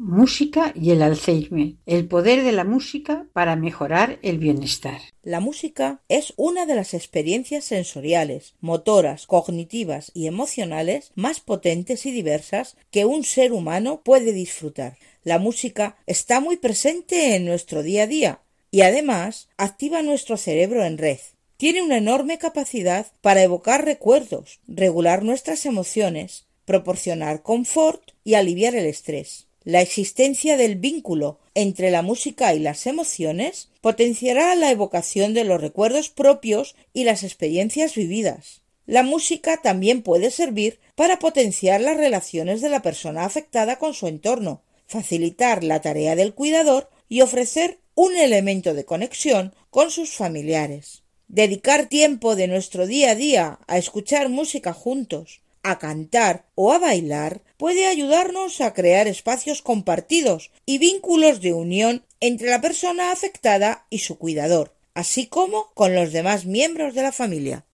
Música 0.00 0.72
y 0.76 0.92
el 0.92 1.02
Alzheimer. 1.02 1.74
El 1.84 2.06
poder 2.06 2.44
de 2.44 2.52
la 2.52 2.62
música 2.62 3.26
para 3.32 3.56
mejorar 3.56 4.20
el 4.22 4.38
bienestar. 4.38 5.00
La 5.24 5.40
música 5.40 6.02
es 6.08 6.34
una 6.36 6.66
de 6.66 6.76
las 6.76 6.94
experiencias 6.94 7.64
sensoriales, 7.64 8.54
motoras, 8.60 9.26
cognitivas 9.26 10.12
y 10.14 10.28
emocionales 10.28 11.10
más 11.16 11.40
potentes 11.40 12.06
y 12.06 12.12
diversas 12.12 12.76
que 12.92 13.06
un 13.06 13.24
ser 13.24 13.52
humano 13.52 14.02
puede 14.04 14.32
disfrutar. 14.32 14.98
La 15.24 15.40
música 15.40 15.96
está 16.06 16.38
muy 16.38 16.58
presente 16.58 17.34
en 17.34 17.44
nuestro 17.44 17.82
día 17.82 18.04
a 18.04 18.06
día 18.06 18.40
y 18.70 18.82
además 18.82 19.48
activa 19.56 20.02
nuestro 20.02 20.36
cerebro 20.36 20.84
en 20.84 20.96
red. 20.96 21.18
Tiene 21.56 21.82
una 21.82 21.96
enorme 21.96 22.38
capacidad 22.38 23.08
para 23.20 23.42
evocar 23.42 23.84
recuerdos, 23.84 24.60
regular 24.68 25.24
nuestras 25.24 25.66
emociones, 25.66 26.46
proporcionar 26.66 27.42
confort 27.42 28.12
y 28.22 28.34
aliviar 28.34 28.76
el 28.76 28.86
estrés. 28.86 29.47
La 29.68 29.82
existencia 29.82 30.56
del 30.56 30.76
vínculo 30.76 31.40
entre 31.54 31.90
la 31.90 32.00
música 32.00 32.54
y 32.54 32.58
las 32.58 32.86
emociones 32.86 33.68
potenciará 33.82 34.54
la 34.54 34.70
evocación 34.70 35.34
de 35.34 35.44
los 35.44 35.60
recuerdos 35.60 36.08
propios 36.08 36.74
y 36.94 37.04
las 37.04 37.22
experiencias 37.22 37.94
vividas. 37.94 38.62
La 38.86 39.02
música 39.02 39.60
también 39.60 40.00
puede 40.00 40.30
servir 40.30 40.80
para 40.94 41.18
potenciar 41.18 41.82
las 41.82 41.98
relaciones 41.98 42.62
de 42.62 42.70
la 42.70 42.80
persona 42.80 43.26
afectada 43.26 43.76
con 43.76 43.92
su 43.92 44.06
entorno, 44.06 44.62
facilitar 44.86 45.62
la 45.62 45.82
tarea 45.82 46.16
del 46.16 46.32
cuidador 46.32 46.88
y 47.10 47.20
ofrecer 47.20 47.78
un 47.94 48.16
elemento 48.16 48.72
de 48.72 48.86
conexión 48.86 49.54
con 49.68 49.90
sus 49.90 50.12
familiares. 50.12 51.02
Dedicar 51.26 51.90
tiempo 51.90 52.36
de 52.36 52.48
nuestro 52.48 52.86
día 52.86 53.10
a 53.10 53.14
día 53.14 53.58
a 53.66 53.76
escuchar 53.76 54.30
música 54.30 54.72
juntos, 54.72 55.42
a 55.70 55.78
cantar 55.78 56.46
o 56.54 56.72
a 56.72 56.78
bailar 56.78 57.42
puede 57.56 57.86
ayudarnos 57.86 58.60
a 58.60 58.74
crear 58.74 59.06
espacios 59.06 59.62
compartidos 59.62 60.50
y 60.66 60.78
vínculos 60.78 61.40
de 61.40 61.52
unión 61.52 62.04
entre 62.20 62.50
la 62.50 62.60
persona 62.60 63.12
afectada 63.12 63.86
y 63.90 64.00
su 64.00 64.18
cuidador, 64.18 64.74
así 64.94 65.26
como 65.26 65.72
con 65.74 65.94
los 65.94 66.12
demás 66.12 66.46
miembros 66.46 66.94
de 66.94 67.02
la 67.02 67.12
familia. 67.12 67.66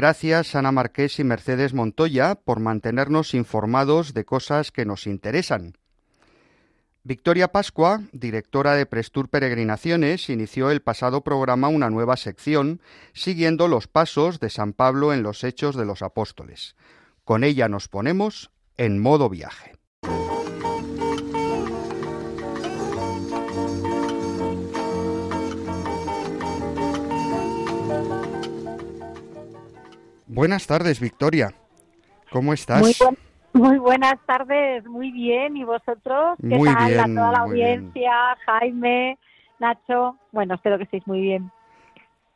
Gracias 0.04 0.54
Ana 0.54 0.74
Marqués 0.74 1.18
y 1.20 1.24
Mercedes 1.24 1.74
Montoya 1.74 2.36
por 2.36 2.60
mantenernos 2.60 3.34
informados 3.34 4.14
de 4.14 4.26
cosas 4.26 4.70
que 4.70 4.84
nos 4.84 5.08
interesan. 5.08 5.78
Victoria 7.04 7.54
Pascua, 7.54 8.02
directora 8.12 8.76
de 8.76 8.86
Prestur 8.86 9.30
Peregrinaciones, 9.30 10.30
inició 10.30 10.72
el 10.72 10.82
pasado 10.82 11.24
programa 11.24 11.70
una 11.70 11.90
nueva 11.90 12.18
sección 12.18 12.82
siguiendo 13.14 13.70
los 13.70 13.88
pasos 13.88 14.42
de 14.42 14.50
San 14.50 14.74
Pablo 14.74 15.14
en 15.14 15.24
los 15.24 15.46
Hechos 15.46 15.74
de 15.78 15.86
los 15.86 16.02
Apóstoles. 16.02 16.76
Con 17.24 17.46
ella 17.46 17.70
nos 17.70 17.88
ponemos 17.88 18.52
en 18.76 19.00
modo 19.00 19.30
viaje. 19.30 19.78
Buenas 30.34 30.66
tardes, 30.66 31.00
Victoria. 31.00 31.54
¿Cómo 32.32 32.54
estás? 32.54 32.82
Muy, 32.82 32.96
buen- 33.00 33.18
muy 33.54 33.78
buenas 33.78 34.16
tardes, 34.26 34.84
muy 34.86 35.12
bien. 35.12 35.56
¿Y 35.56 35.64
vosotros? 35.64 36.38
¿Qué 36.42 36.56
Muy 36.58 36.74
tal? 36.74 36.88
bien, 36.88 37.00
a 37.00 37.04
toda 37.06 37.32
la 37.32 37.54
bien. 37.54 37.80
audiencia, 37.82 38.12
Jaime, 38.48 39.20
Nacho. 39.60 40.18
Bueno, 40.32 40.56
espero 40.56 40.78
que 40.80 40.86
estéis 40.86 41.06
muy 41.06 41.22
bien. 41.22 41.52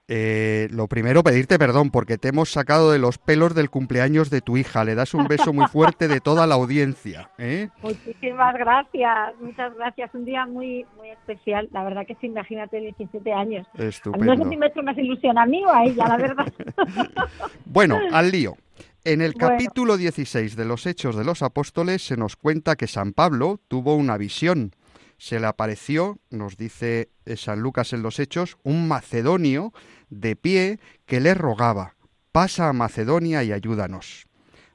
Eh, 0.09 0.69
lo 0.71 0.87
primero, 0.87 1.21
pedirte 1.21 1.59
perdón 1.59 1.91
porque 1.91 2.17
te 2.17 2.29
hemos 2.29 2.49
sacado 2.49 2.91
de 2.93 2.97
los 2.99 3.17
pelos 3.17 3.53
del 3.53 3.69
cumpleaños 3.69 4.29
de 4.29 4.39
tu 4.39 4.55
hija. 4.55 4.85
Le 4.85 4.95
das 4.95 5.13
un 5.13 5.27
beso 5.27 5.51
muy 5.51 5.67
fuerte 5.67 6.07
de 6.07 6.21
toda 6.21 6.47
la 6.47 6.55
audiencia. 6.55 7.29
¿eh? 7.37 7.67
Muchísimas 7.81 8.53
gracias, 8.55 9.35
muchas 9.41 9.75
gracias. 9.75 10.09
Un 10.13 10.23
día 10.23 10.45
muy 10.45 10.85
muy 10.95 11.09
especial. 11.09 11.67
La 11.73 11.83
verdad 11.83 12.05
que 12.07 12.15
sí, 12.21 12.27
imagínate, 12.27 12.79
17 12.79 13.33
años. 13.33 13.67
No 13.73 13.81
sé 13.81 13.87
Estupendo. 13.89 14.49
si 14.49 14.55
me 14.55 14.67
hecho 14.67 14.81
más 14.81 14.97
ilusión 14.97 15.37
a 15.37 15.45
mí 15.45 15.63
o 15.65 15.69
a 15.73 15.83
ella, 15.83 16.07
la 16.07 16.17
verdad. 16.17 16.53
Bueno, 17.65 17.99
al 18.11 18.31
lío. 18.31 18.55
En 19.03 19.21
el 19.21 19.33
Bueno. 19.33 19.49
capítulo 19.55 19.97
16 19.97 20.55
de 20.55 20.65
los 20.65 20.85
Hechos 20.85 21.15
de 21.15 21.23
los 21.23 21.41
Apóstoles 21.41 22.01
se 22.05 22.17
nos 22.17 22.35
cuenta 22.35 22.75
que 22.75 22.87
San 22.87 23.13
Pablo 23.13 23.59
tuvo 23.67 23.95
una 23.95 24.17
visión. 24.17 24.71
Se 25.17 25.39
le 25.39 25.47
apareció, 25.47 26.19
nos 26.29 26.57
dice 26.57 27.09
eh, 27.25 27.37
San 27.37 27.59
Lucas 27.61 27.91
en 27.93 28.03
los 28.03 28.19
Hechos, 28.19 28.57
un 28.63 28.87
macedonio 28.87 29.73
de 30.09 30.35
pie 30.35 30.79
que 31.05 31.19
le 31.19 31.33
rogaba, 31.33 31.95
pasa 32.31 32.69
a 32.69 32.73
Macedonia 32.73 33.43
y 33.43 33.51
ayúdanos. 33.51 34.27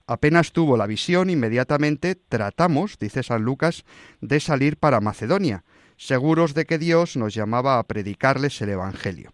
Apenas 0.06 0.52
tuvo 0.52 0.76
la 0.76 0.86
visión, 0.86 1.30
inmediatamente 1.30 2.16
tratamos, 2.16 2.98
dice 2.98 3.22
San 3.22 3.42
Lucas, 3.42 3.84
de 4.20 4.40
salir 4.40 4.76
para 4.76 5.00
Macedonia, 5.00 5.64
seguros 5.96 6.54
de 6.54 6.66
que 6.66 6.78
Dios 6.78 7.16
nos 7.16 7.34
llamaba 7.34 7.78
a 7.78 7.84
predicarles 7.84 8.60
el 8.62 8.70
Evangelio. 8.70 9.32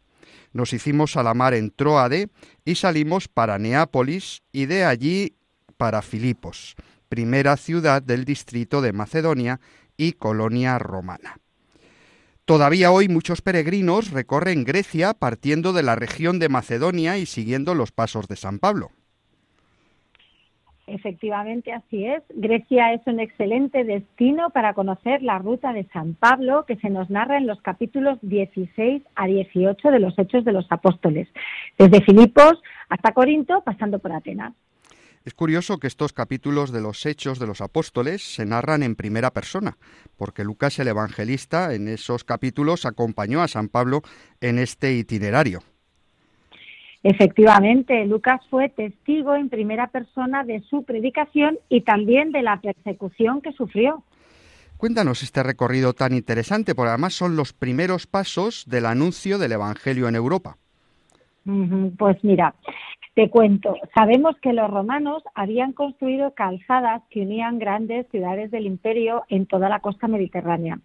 Nos 0.53 0.72
hicimos 0.72 1.16
a 1.16 1.22
la 1.22 1.34
mar 1.34 1.55
en 1.55 1.70
Troade 1.70 2.28
y 2.64 2.74
salimos 2.74 3.28
para 3.28 3.59
Neápolis 3.59 4.42
y 4.53 4.66
de 4.66 4.84
allí 4.84 5.36
para 5.76 6.03
Filipos, 6.03 6.74
primera 7.09 7.57
ciudad 7.57 8.03
del 8.03 8.24
distrito 8.24 8.80
de 8.80 8.92
Macedonia 8.92 9.61
y 9.96 10.12
colonia 10.12 10.78
romana. 10.78 11.38
Todavía 12.49 12.92
hoy 12.92 13.09
muchos 13.09 13.42
peregrinos 13.42 14.11
recorren 14.11 14.64
Grecia 14.64 15.12
partiendo 15.12 15.74
de 15.74 15.82
la 15.82 15.96
región 15.96 16.38
de 16.38 16.49
Macedonia 16.49 17.18
y 17.18 17.26
siguiendo 17.26 17.74
los 17.74 17.92
pasos 17.92 18.26
de 18.26 18.36
San 18.36 18.59
Pablo. 18.59 18.88
Efectivamente, 20.86 21.74
así 21.74 22.07
es. 22.07 22.22
Grecia 22.30 22.94
es 22.94 23.03
un 23.05 23.20
excelente 23.20 23.84
destino 23.84 24.49
para 24.49 24.72
conocer 24.72 25.22
la 25.22 25.38
ruta 25.38 25.74
de 25.74 25.84
San 25.92 26.14
Pablo 26.14 26.64
que 26.64 26.76
se 26.76 26.88
nos 26.88 27.11
narra 27.11 27.36
en 27.36 27.46
los 27.46 27.61
capítulos 27.61 28.18
16 28.22 29.03
a 29.14 29.26
18 29.26 29.90
de 29.90 29.99
los 29.99 30.18
Hechos 30.18 30.46
de 30.46 30.53
los 30.53 30.72
Apóstoles, 30.72 31.28
desde 31.78 32.01
Filipos 32.01 32.62
hasta 32.88 33.12
Corinto, 33.12 33.61
pasando 33.62 33.99
por 33.99 34.12
Atenas. 34.12 34.55
Es 35.29 35.35
curioso 35.35 35.76
que 35.76 35.89
estos 35.89 36.14
capítulos 36.14 36.72
de 36.72 36.81
los 36.81 37.05
Hechos 37.05 37.39
de 37.39 37.47
los 37.47 37.61
Apóstoles 37.61 38.22
se 38.22 38.47
narran 38.47 38.83
en 38.83 38.97
primera 38.97 39.31
persona, 39.31 39.76
porque 40.16 40.43
Lucas 40.43 40.79
el 40.79 40.89
Evangelista 40.89 41.74
en 41.74 41.87
esos 41.87 42.24
capítulos 42.24 42.87
acompañó 42.87 43.43
a 43.43 43.49
San 43.49 43.68
Pablo 43.68 44.01
en 44.41 44.59
este 44.59 44.95
itinerario. 44.95 45.61
Efectivamente, 47.03 48.07
Lucas 48.07 48.41
fue 48.49 48.70
testigo 48.70 49.35
en 49.35 49.51
primera 49.51 49.89
persona 49.89 50.45
de 50.45 50.62
su 50.62 50.85
predicación 50.85 51.59
y 51.68 51.83
también 51.83 52.33
de 52.33 52.41
la 52.41 52.59
persecución 52.62 53.43
que 53.43 53.53
sufrió. 53.53 54.03
Cuéntanos 54.79 55.22
este 55.22 55.43
recorrido 55.43 55.93
tan 55.93 56.14
interesante, 56.14 56.74
porque 56.74 56.89
además 56.89 57.12
son 57.12 57.37
los 57.37 57.53
primeros 57.53 58.07
pasos 58.07 58.64
del 58.66 58.87
anuncio 58.87 59.37
del 59.37 59.53
Evangelio 59.53 60.09
en 60.09 60.14
Europa. 60.14 60.57
Pues 61.96 62.22
mira, 62.22 62.55
te 63.14 63.30
cuento, 63.30 63.74
sabemos 63.94 64.36
que 64.42 64.53
los 64.53 64.70
romanos 64.70 65.22
habían 65.34 65.72
construido 65.72 66.34
calzadas 66.34 67.03
que 67.09 67.22
unían 67.22 67.59
grandes 67.59 68.07
ciudades 68.11 68.51
del 68.51 68.66
imperio 68.66 69.22
en 69.30 69.46
toda 69.46 69.70
la 69.70 69.80
costa 69.80 70.09
mediterránea. 70.09 70.78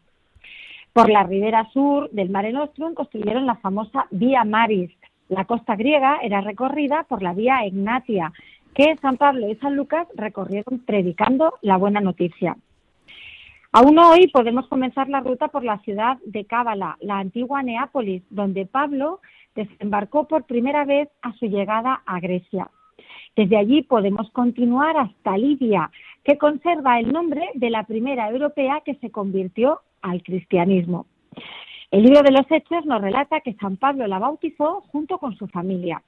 Por 0.94 1.10
la 1.10 1.24
ribera 1.24 1.68
sur 1.74 2.10
del 2.12 2.30
Mare 2.30 2.54
Nostrum 2.54 2.94
construyeron 2.94 3.46
la 3.46 3.56
famosa 3.56 4.06
Vía 4.12 4.46
Maris. 4.46 4.92
La 5.28 5.44
costa 5.44 5.76
griega 5.76 6.20
era 6.24 6.40
recorrida 6.40 7.04
por 7.10 7.22
la 7.22 7.34
Vía 7.34 7.66
Egnatia, 7.66 8.32
que 8.74 8.96
San 9.02 9.18
Pablo 9.18 9.50
y 9.50 9.56
San 9.56 9.76
Lucas 9.76 10.08
recorrieron 10.16 10.80
predicando 10.86 11.56
la 11.62 11.76
buena 11.76 12.00
noticia. 12.00 12.56
Aún 13.74 14.00
hoy 14.00 14.28
podemos 14.28 14.68
comenzar 14.68 15.10
la 15.10 15.20
ruta 15.20 15.50
por 15.50 15.66
la 15.66 15.80
ciudad 15.80 16.20
de 16.26 16.46
Cábala, 16.46 16.96
la 17.02 17.18
antigua 17.18 17.64
Neápolis, 17.64 18.24
donde 18.30 18.66
Pablo 18.66 19.20
desembarcó 19.56 20.28
por 20.28 20.46
primera 20.46 20.86
vez 20.86 21.10
a 21.22 21.34
su 21.34 21.46
llegada 21.46 22.02
a 22.06 22.20
Grecia. 22.20 22.70
Desde 23.36 23.58
allí 23.58 23.82
podemos 23.82 24.30
continuar 24.32 24.96
hasta 24.98 25.38
Libia, 25.38 25.90
que 26.24 26.38
conserva 26.38 27.00
el 27.00 27.12
nombre 27.12 27.50
de 27.56 27.70
la 27.70 27.84
primera 27.84 28.30
europea 28.30 28.82
que 28.86 28.96
se 28.96 29.10
convirtió 29.10 29.82
al 30.02 30.22
cristianismo. 30.22 31.08
El 31.90 32.04
libro 32.04 32.22
de 32.24 32.32
los 32.32 32.50
Hechos 32.50 32.86
nos 32.86 33.02
relata 33.02 33.42
que 33.42 33.54
San 33.54 33.78
Pablo 33.78 34.08
la 34.08 34.20
bautizó 34.20 34.82
junto 34.88 35.18
con 35.18 35.36
su 35.36 35.48
familia. 35.48 36.02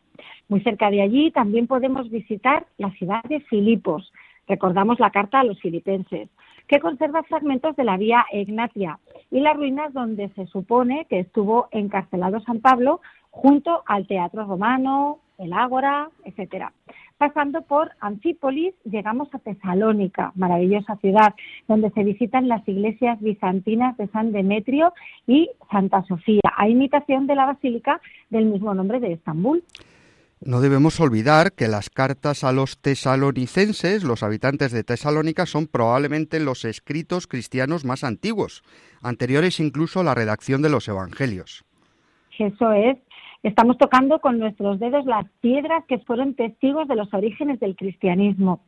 Muy 0.50 0.62
cerca 0.62 0.89
de 0.89 1.02
allí 1.02 1.32
también 1.32 1.68
podemos 1.68 2.10
visitar 2.10 2.66
la 2.78 2.91
ciudad 2.91 3.24
de 3.24 3.39
Filipos. 3.41 4.12
Recordamos 4.48 5.00
la 5.00 5.12
carta 5.12 5.39
a 5.39 5.43
los 5.43 5.60
filipenses, 5.60 6.30
que 6.68 6.80
conserva 6.80 7.24
fragmentos 7.24 7.76
de 7.76 7.84
la 7.84 7.98
vía 7.98 8.26
Egnatia 8.32 9.00
y 9.32 9.39
las 9.39 9.56
ruinas 9.56 9.93
donde 9.93 10.30
se 10.30 10.48
supone 10.48 11.06
que 11.10 11.20
estuvo 11.20 11.68
encarcelado 11.72 12.39
San 12.41 12.62
Pablo 12.62 13.02
junto 13.36 13.84
al 13.86 14.08
Teatro 14.08 14.46
Romano, 14.46 15.20
el 15.38 15.52
Ágora, 15.52 16.10
etcétera. 16.24 16.72
Pasando 17.18 17.62
por 17.64 17.92
Anfípolis, 18.00 18.74
llegamos 18.86 19.28
a 19.34 19.40
Tesalónica, 19.40 20.32
maravillosa 20.36 20.96
ciudad, 20.98 21.36
donde 21.68 21.92
se 21.92 22.04
visitan 22.04 22.48
las 22.48 22.66
iglesias 22.68 23.20
bizantinas 23.20 23.98
de 23.98 24.08
San 24.08 24.32
Demetrio 24.32 24.94
y 25.28 25.50
Santa 25.70 26.04
Sofía, 26.06 26.42
a 26.58 26.70
imitación 26.70 27.28
de 27.28 27.36
la 27.36 27.46
basílica 27.46 28.02
del 28.30 28.46
mismo 28.46 28.74
nombre 28.74 29.02
de 29.02 29.14
Estambul. 29.14 29.64
No 30.42 30.62
debemos 30.62 31.00
olvidar 31.02 31.54
que 31.54 31.68
las 31.68 31.90
cartas 31.90 32.44
a 32.44 32.54
los 32.54 32.80
tesalonicenses, 32.80 34.04
los 34.04 34.24
habitantes 34.24 34.72
de 34.72 34.84
Tesalónica, 34.84 35.46
son 35.46 35.68
probablemente 35.68 36.40
los 36.40 36.64
escritos 36.64 37.28
cristianos 37.28 37.84
más 37.84 38.04
antiguos, 38.04 38.64
anteriores 39.02 39.60
incluso 39.60 40.00
a 40.00 40.04
la 40.04 40.16
redacción 40.16 40.62
de 40.62 40.70
los 40.70 40.88
evangelios. 40.88 41.66
Eso 42.38 42.72
es, 42.74 42.98
Estamos 43.46 43.78
tocando 43.78 44.18
con 44.22 44.39
nuestros 44.39 44.80
dedos 44.80 45.06
las 45.06 45.30
piedras 45.39 45.86
que 45.86 46.00
fueron 46.00 46.34
testigos 46.34 46.88
de 46.88 46.96
los 46.96 47.14
orígenes 47.14 47.60
del 47.60 47.76
cristianismo. 47.76 48.62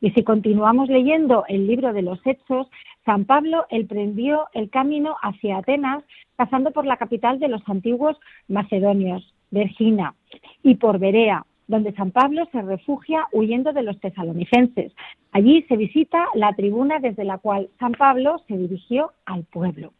Y 0.00 0.10
si 0.10 0.24
continuamos 0.24 0.88
leyendo 0.88 1.44
el 1.46 1.68
libro 1.68 1.92
de 1.92 2.02
los 2.02 2.18
Hechos, 2.26 2.66
San 3.04 3.26
Pablo 3.26 3.64
emprendió 3.70 4.48
el 4.52 4.70
camino 4.70 5.14
hacia 5.22 5.58
Atenas, 5.58 6.02
pasando 6.34 6.72
por 6.72 6.84
la 6.84 6.96
capital 6.96 7.38
de 7.38 7.46
los 7.46 7.62
antiguos 7.68 8.18
macedonios, 8.48 9.32
Vergina, 9.52 10.16
y 10.64 10.74
por 10.74 10.98
Berea, 10.98 11.46
donde 11.68 11.92
San 11.92 12.10
Pablo 12.10 12.44
se 12.50 12.60
refugia 12.60 13.28
huyendo 13.30 13.72
de 13.72 13.84
los 13.84 14.00
tesalonicenses. 14.00 14.92
Allí 15.30 15.62
se 15.68 15.76
visita 15.76 16.26
la 16.34 16.52
tribuna 16.54 16.98
desde 16.98 17.22
la 17.22 17.38
cual 17.38 17.68
San 17.78 17.92
Pablo 17.92 18.42
se 18.48 18.58
dirigió 18.58 19.12
al 19.26 19.44
pueblo. 19.44 19.92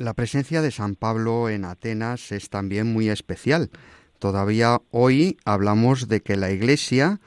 La 0.00 0.14
presencia 0.14 0.62
de 0.62 0.70
San 0.70 0.94
Pablo 0.94 1.50
en 1.50 1.66
Atenas 1.66 2.32
es 2.32 2.48
también 2.48 2.90
muy 2.90 3.10
especial. 3.10 3.68
Todavía 4.18 4.78
hoy 4.90 5.36
hablamos 5.44 6.08
de 6.08 6.22
que 6.22 6.38
la 6.38 6.50
Iglesia, 6.50 7.18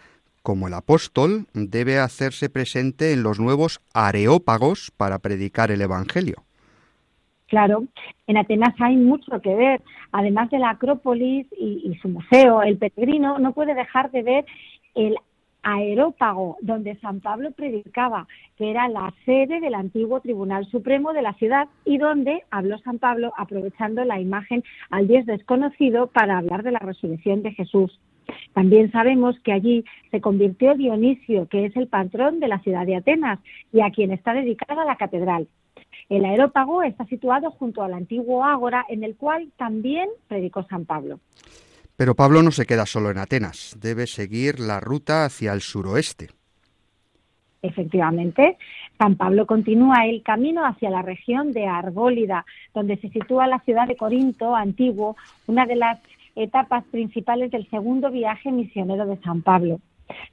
como 0.41 0.67
el 0.67 0.73
apóstol, 0.73 1.45
debe 1.53 1.99
hacerse 1.99 2.49
presente 2.49 3.13
en 3.13 3.21
los 3.21 3.39
nuevos 3.39 3.79
areópagos 3.93 4.89
para 4.97 5.19
predicar 5.19 5.69
el 5.69 5.81
Evangelio. 5.81 6.45
Claro, 7.45 7.83
en 8.25 8.37
Atenas 8.37 8.73
hay 8.79 8.95
mucho 8.95 9.39
que 9.39 9.53
ver. 9.53 9.83
Además 10.11 10.49
de 10.49 10.57
la 10.57 10.71
Acrópolis 10.71 11.45
y, 11.55 11.95
su 12.01 12.09
museo, 12.09 12.63
el 12.63 12.79
peregrino 12.79 13.37
no 13.37 13.53
puede 13.53 13.75
dejar 13.75 14.09
de 14.09 14.23
ver 14.23 14.45
el 14.95 15.15
Aerópago, 15.63 16.57
donde 16.61 16.95
San 16.97 17.21
Pablo 17.21 17.51
predicaba, 17.51 18.27
que 18.57 18.69
era 18.69 18.87
la 18.89 19.13
sede 19.25 19.59
del 19.59 19.73
antiguo 19.73 20.19
Tribunal 20.19 20.65
Supremo 20.67 21.13
de 21.13 21.21
la 21.21 21.33
ciudad 21.33 21.67
y 21.85 21.97
donde 21.97 22.43
habló 22.51 22.77
San 22.79 22.99
Pablo 22.99 23.33
aprovechando 23.37 24.03
la 24.03 24.19
imagen 24.19 24.63
al 24.89 25.07
Dios 25.07 25.25
desconocido 25.25 26.07
para 26.07 26.37
hablar 26.37 26.63
de 26.63 26.71
la 26.71 26.79
resurrección 26.79 27.41
de 27.41 27.53
Jesús. 27.53 27.99
También 28.53 28.91
sabemos 28.91 29.39
que 29.39 29.51
allí 29.51 29.83
se 30.11 30.21
convirtió 30.21 30.75
Dionisio, 30.75 31.47
que 31.47 31.65
es 31.65 31.75
el 31.75 31.87
patrón 31.87 32.39
de 32.39 32.47
la 32.47 32.59
ciudad 32.59 32.85
de 32.85 32.95
Atenas 32.95 33.39
y 33.71 33.81
a 33.81 33.91
quien 33.91 34.11
está 34.11 34.33
dedicada 34.33 34.85
la 34.85 34.95
catedral. 34.95 35.47
El 36.09 36.25
aerópago 36.25 36.83
está 36.83 37.05
situado 37.05 37.51
junto 37.51 37.81
al 37.81 37.93
antiguo 37.93 38.43
ágora 38.43 38.85
en 38.89 39.03
el 39.03 39.15
cual 39.15 39.51
también 39.57 40.09
predicó 40.27 40.63
San 40.63 40.85
Pablo. 40.85 41.19
Pero 41.95 42.15
Pablo 42.15 42.41
no 42.41 42.51
se 42.51 42.65
queda 42.65 42.85
solo 42.85 43.11
en 43.11 43.19
Atenas, 43.19 43.77
debe 43.79 44.07
seguir 44.07 44.59
la 44.59 44.79
ruta 44.79 45.25
hacia 45.25 45.53
el 45.53 45.61
suroeste. 45.61 46.29
Efectivamente, 47.61 48.57
San 48.97 49.15
Pablo 49.15 49.45
continúa 49.45 50.05
el 50.05 50.21
camino 50.21 50.65
hacia 50.65 50.89
la 50.89 51.01
región 51.01 51.53
de 51.53 51.65
Argólida, 51.65 52.45
donde 52.73 52.97
se 52.97 53.09
sitúa 53.09 53.47
la 53.47 53.59
ciudad 53.59 53.87
de 53.87 53.95
Corinto 53.95 54.55
antiguo, 54.55 55.15
una 55.47 55.65
de 55.65 55.77
las 55.77 55.99
etapas 56.35 56.83
principales 56.85 57.51
del 57.51 57.69
segundo 57.69 58.11
viaje 58.11 58.51
misionero 58.51 59.05
de 59.05 59.17
San 59.21 59.43
Pablo, 59.43 59.79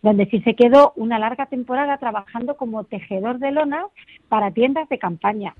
donde 0.03 0.27
sí 0.27 0.41
se 0.43 0.55
quedó 0.55 0.93
una 0.97 1.19
larga 1.19 1.47
temporada 1.47 1.99
trabajando 1.99 2.57
como 2.57 2.85
tejedor 2.85 3.39
de 3.39 3.53
lonas 3.53 3.85
para 4.29 4.51
tiendas 4.51 4.89
de 4.89 4.99
campaña. 4.99 5.55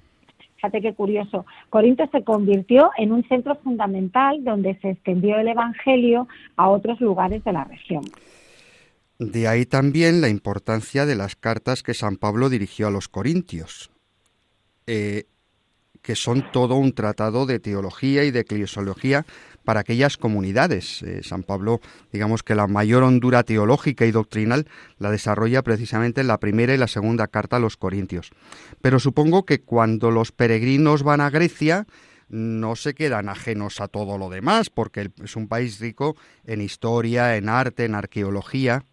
Fíjate 0.61 0.83
qué 0.83 0.95
curioso. 0.95 1.47
Corinto 1.71 2.07
se 2.13 2.23
convirtió 2.23 2.91
en 2.99 3.13
un 3.13 3.27
centro 3.29 3.57
fundamental 3.57 4.45
donde 4.45 4.79
se 4.81 4.91
extendió 4.91 5.39
el 5.39 5.49
Evangelio 5.49 6.29
a 6.57 6.69
otros 6.69 7.01
lugares 7.01 7.43
de 7.45 7.53
la 7.53 7.65
región. 7.65 8.05
De 9.19 9.49
ahí 9.49 9.65
también 9.65 10.21
la 10.21 10.29
importancia 10.29 11.07
de 11.07 11.17
las 11.17 11.35
cartas 11.35 11.83
que 11.83 11.95
San 11.95 12.17
Pablo 12.17 12.51
dirigió 12.51 12.89
a 12.89 12.91
los 12.91 13.09
corintios. 13.09 13.91
Eh, 14.87 15.25
que 16.03 16.15
son 16.15 16.45
todo 16.53 16.77
un 16.77 16.93
tratado 16.93 17.47
de 17.47 17.59
teología 17.59 18.25
y 18.25 18.31
de 18.31 18.41
eclesiología 18.41 19.25
para 19.71 19.83
aquellas 19.83 20.17
comunidades. 20.17 21.01
Eh, 21.05 21.21
San 21.23 21.45
Pablo, 21.45 21.81
digamos 22.11 22.43
que 22.43 22.57
la 22.57 22.67
mayor 22.67 23.05
hondura 23.05 23.45
teológica 23.45 24.05
y 24.05 24.11
doctrinal 24.11 24.67
la 24.99 25.13
desarrolla 25.13 25.63
precisamente 25.63 26.23
en 26.23 26.27
la 26.27 26.41
primera 26.41 26.75
y 26.75 26.77
la 26.77 26.89
segunda 26.89 27.29
carta 27.29 27.55
a 27.55 27.61
los 27.61 27.77
Corintios. 27.77 28.33
Pero 28.83 28.99
supongo 28.99 29.45
que 29.45 29.61
cuando 29.61 30.11
los 30.11 30.33
peregrinos 30.33 31.05
van 31.05 31.21
a 31.21 31.31
Grecia, 31.31 31.87
no 32.29 32.75
se 32.75 32.95
quedan 32.95 33.29
ajenos 33.29 33.81
a 33.81 33.87
todo 33.87 34.19
lo 34.19 34.29
demás, 34.29 34.71
porque 34.71 35.13
es 35.23 35.37
un 35.37 35.47
país 35.47 35.79
rico 35.79 36.17
en 36.45 36.63
historia, 36.63 37.37
en 37.37 37.49
arte, 37.49 37.85
en 37.85 37.95
arqueología. 37.95 38.87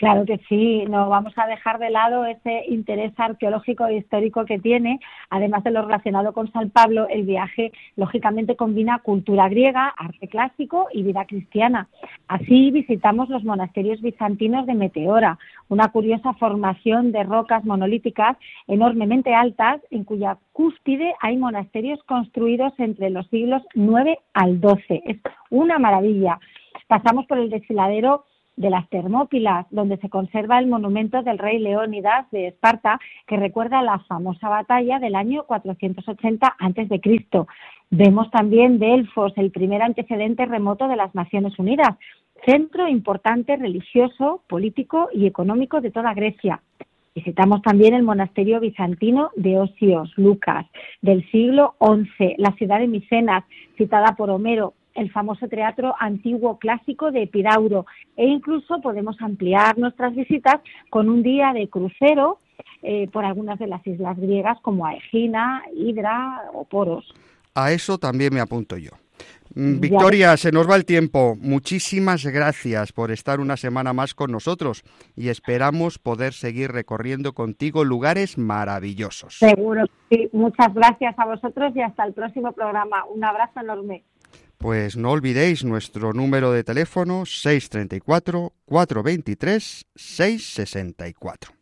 Claro 0.00 0.24
que 0.24 0.40
sí, 0.48 0.86
no 0.88 1.10
vamos 1.10 1.34
a 1.36 1.46
dejar 1.46 1.78
de 1.78 1.90
lado 1.90 2.24
ese 2.24 2.64
interés 2.68 3.12
arqueológico 3.18 3.86
e 3.86 3.98
histórico 3.98 4.46
que 4.46 4.58
tiene. 4.58 4.98
Además 5.28 5.62
de 5.62 5.72
lo 5.72 5.82
relacionado 5.82 6.32
con 6.32 6.50
San 6.52 6.70
Pablo, 6.70 7.06
el 7.10 7.24
viaje 7.24 7.70
lógicamente 7.96 8.56
combina 8.56 9.00
cultura 9.00 9.50
griega, 9.50 9.88
arte 9.88 10.26
clásico 10.28 10.86
y 10.94 11.02
vida 11.02 11.26
cristiana. 11.26 11.88
Así 12.28 12.70
visitamos 12.70 13.28
los 13.28 13.44
monasterios 13.44 14.00
bizantinos 14.00 14.64
de 14.64 14.72
Meteora, 14.72 15.38
una 15.68 15.88
curiosa 15.88 16.32
formación 16.32 17.12
de 17.12 17.22
rocas 17.24 17.66
monolíticas 17.66 18.38
enormemente 18.68 19.34
altas 19.34 19.82
en 19.90 20.04
cuya 20.04 20.38
cúspide 20.54 21.12
hay 21.20 21.36
monasterios 21.36 22.02
construidos 22.04 22.72
entre 22.78 23.10
los 23.10 23.26
siglos 23.26 23.62
IX 23.74 24.18
al 24.32 24.62
XII. 24.62 25.02
Es 25.04 25.18
una 25.50 25.78
maravilla. 25.78 26.40
Pasamos 26.88 27.26
por 27.26 27.36
el 27.36 27.50
desfiladero 27.50 28.24
de 28.56 28.70
las 28.70 28.88
Termópilas, 28.90 29.66
donde 29.70 29.96
se 29.98 30.08
conserva 30.08 30.58
el 30.58 30.66
monumento 30.66 31.22
del 31.22 31.38
rey 31.38 31.58
Leónidas 31.58 32.30
de 32.30 32.48
Esparta, 32.48 32.98
que 33.26 33.36
recuerda 33.36 33.82
la 33.82 33.98
famosa 34.00 34.48
batalla 34.48 34.98
del 34.98 35.14
año 35.14 35.44
480 35.44 36.56
a.C. 36.58 37.00
Vemos 37.90 38.30
también 38.30 38.78
Delfos, 38.78 39.32
el 39.36 39.50
primer 39.50 39.82
antecedente 39.82 40.46
remoto 40.46 40.88
de 40.88 40.96
las 40.96 41.14
Naciones 41.14 41.58
Unidas. 41.58 41.96
centro 42.46 42.88
importante 42.88 43.54
religioso, 43.56 44.42
político 44.48 45.10
y 45.12 45.26
económico 45.26 45.82
de 45.82 45.90
toda 45.90 46.14
Grecia. 46.14 46.62
Visitamos 47.14 47.60
también 47.62 47.92
el 47.92 48.02
monasterio 48.02 48.60
bizantino 48.60 49.30
de 49.34 49.58
Osios, 49.58 50.12
Lucas, 50.16 50.64
del 51.02 51.28
siglo 51.30 51.74
XI, 51.80 52.36
la 52.38 52.52
ciudad 52.52 52.78
de 52.78 52.86
Micenas, 52.86 53.44
citada 53.76 54.14
por 54.16 54.30
Homero, 54.30 54.74
el 54.94 55.10
famoso 55.10 55.48
teatro 55.48 55.94
antiguo 55.98 56.58
clásico 56.58 57.10
de 57.10 57.22
Epidauro 57.22 57.86
e 58.16 58.26
incluso 58.26 58.80
podemos 58.80 59.16
ampliar 59.20 59.78
nuestras 59.78 60.14
visitas 60.14 60.60
con 60.90 61.08
un 61.08 61.22
día 61.22 61.52
de 61.52 61.68
crucero 61.68 62.38
eh, 62.82 63.08
por 63.12 63.24
algunas 63.24 63.58
de 63.58 63.66
las 63.66 63.86
islas 63.86 64.18
griegas 64.18 64.58
como 64.60 64.86
Aegina, 64.86 65.62
Hidra 65.74 66.50
o 66.52 66.64
Poros. 66.64 67.12
A 67.54 67.72
eso 67.72 67.98
también 67.98 68.32
me 68.32 68.40
apunto 68.40 68.76
yo. 68.76 68.90
Mm, 69.54 69.80
Victoria, 69.80 70.36
se 70.36 70.52
nos 70.52 70.68
va 70.68 70.76
el 70.76 70.84
tiempo. 70.84 71.36
Muchísimas 71.40 72.24
gracias 72.24 72.92
por 72.92 73.10
estar 73.10 73.40
una 73.40 73.56
semana 73.56 73.92
más 73.92 74.14
con 74.14 74.30
nosotros 74.30 74.84
y 75.16 75.28
esperamos 75.28 75.98
poder 75.98 76.32
seguir 76.32 76.70
recorriendo 76.70 77.32
contigo 77.32 77.84
lugares 77.84 78.38
maravillosos. 78.38 79.38
Seguro, 79.38 79.84
sí. 80.08 80.28
Muchas 80.32 80.72
gracias 80.72 81.18
a 81.18 81.26
vosotros 81.26 81.74
y 81.74 81.82
hasta 81.82 82.04
el 82.04 82.12
próximo 82.12 82.52
programa. 82.52 83.04
Un 83.12 83.24
abrazo 83.24 83.60
enorme. 83.60 84.04
Pues 84.60 84.94
no 84.94 85.12
olvidéis 85.12 85.64
nuestro 85.64 86.12
número 86.12 86.52
de 86.52 86.62
teléfono 86.62 87.24
634 87.24 88.52
423 88.66 89.86
664. 89.96 91.52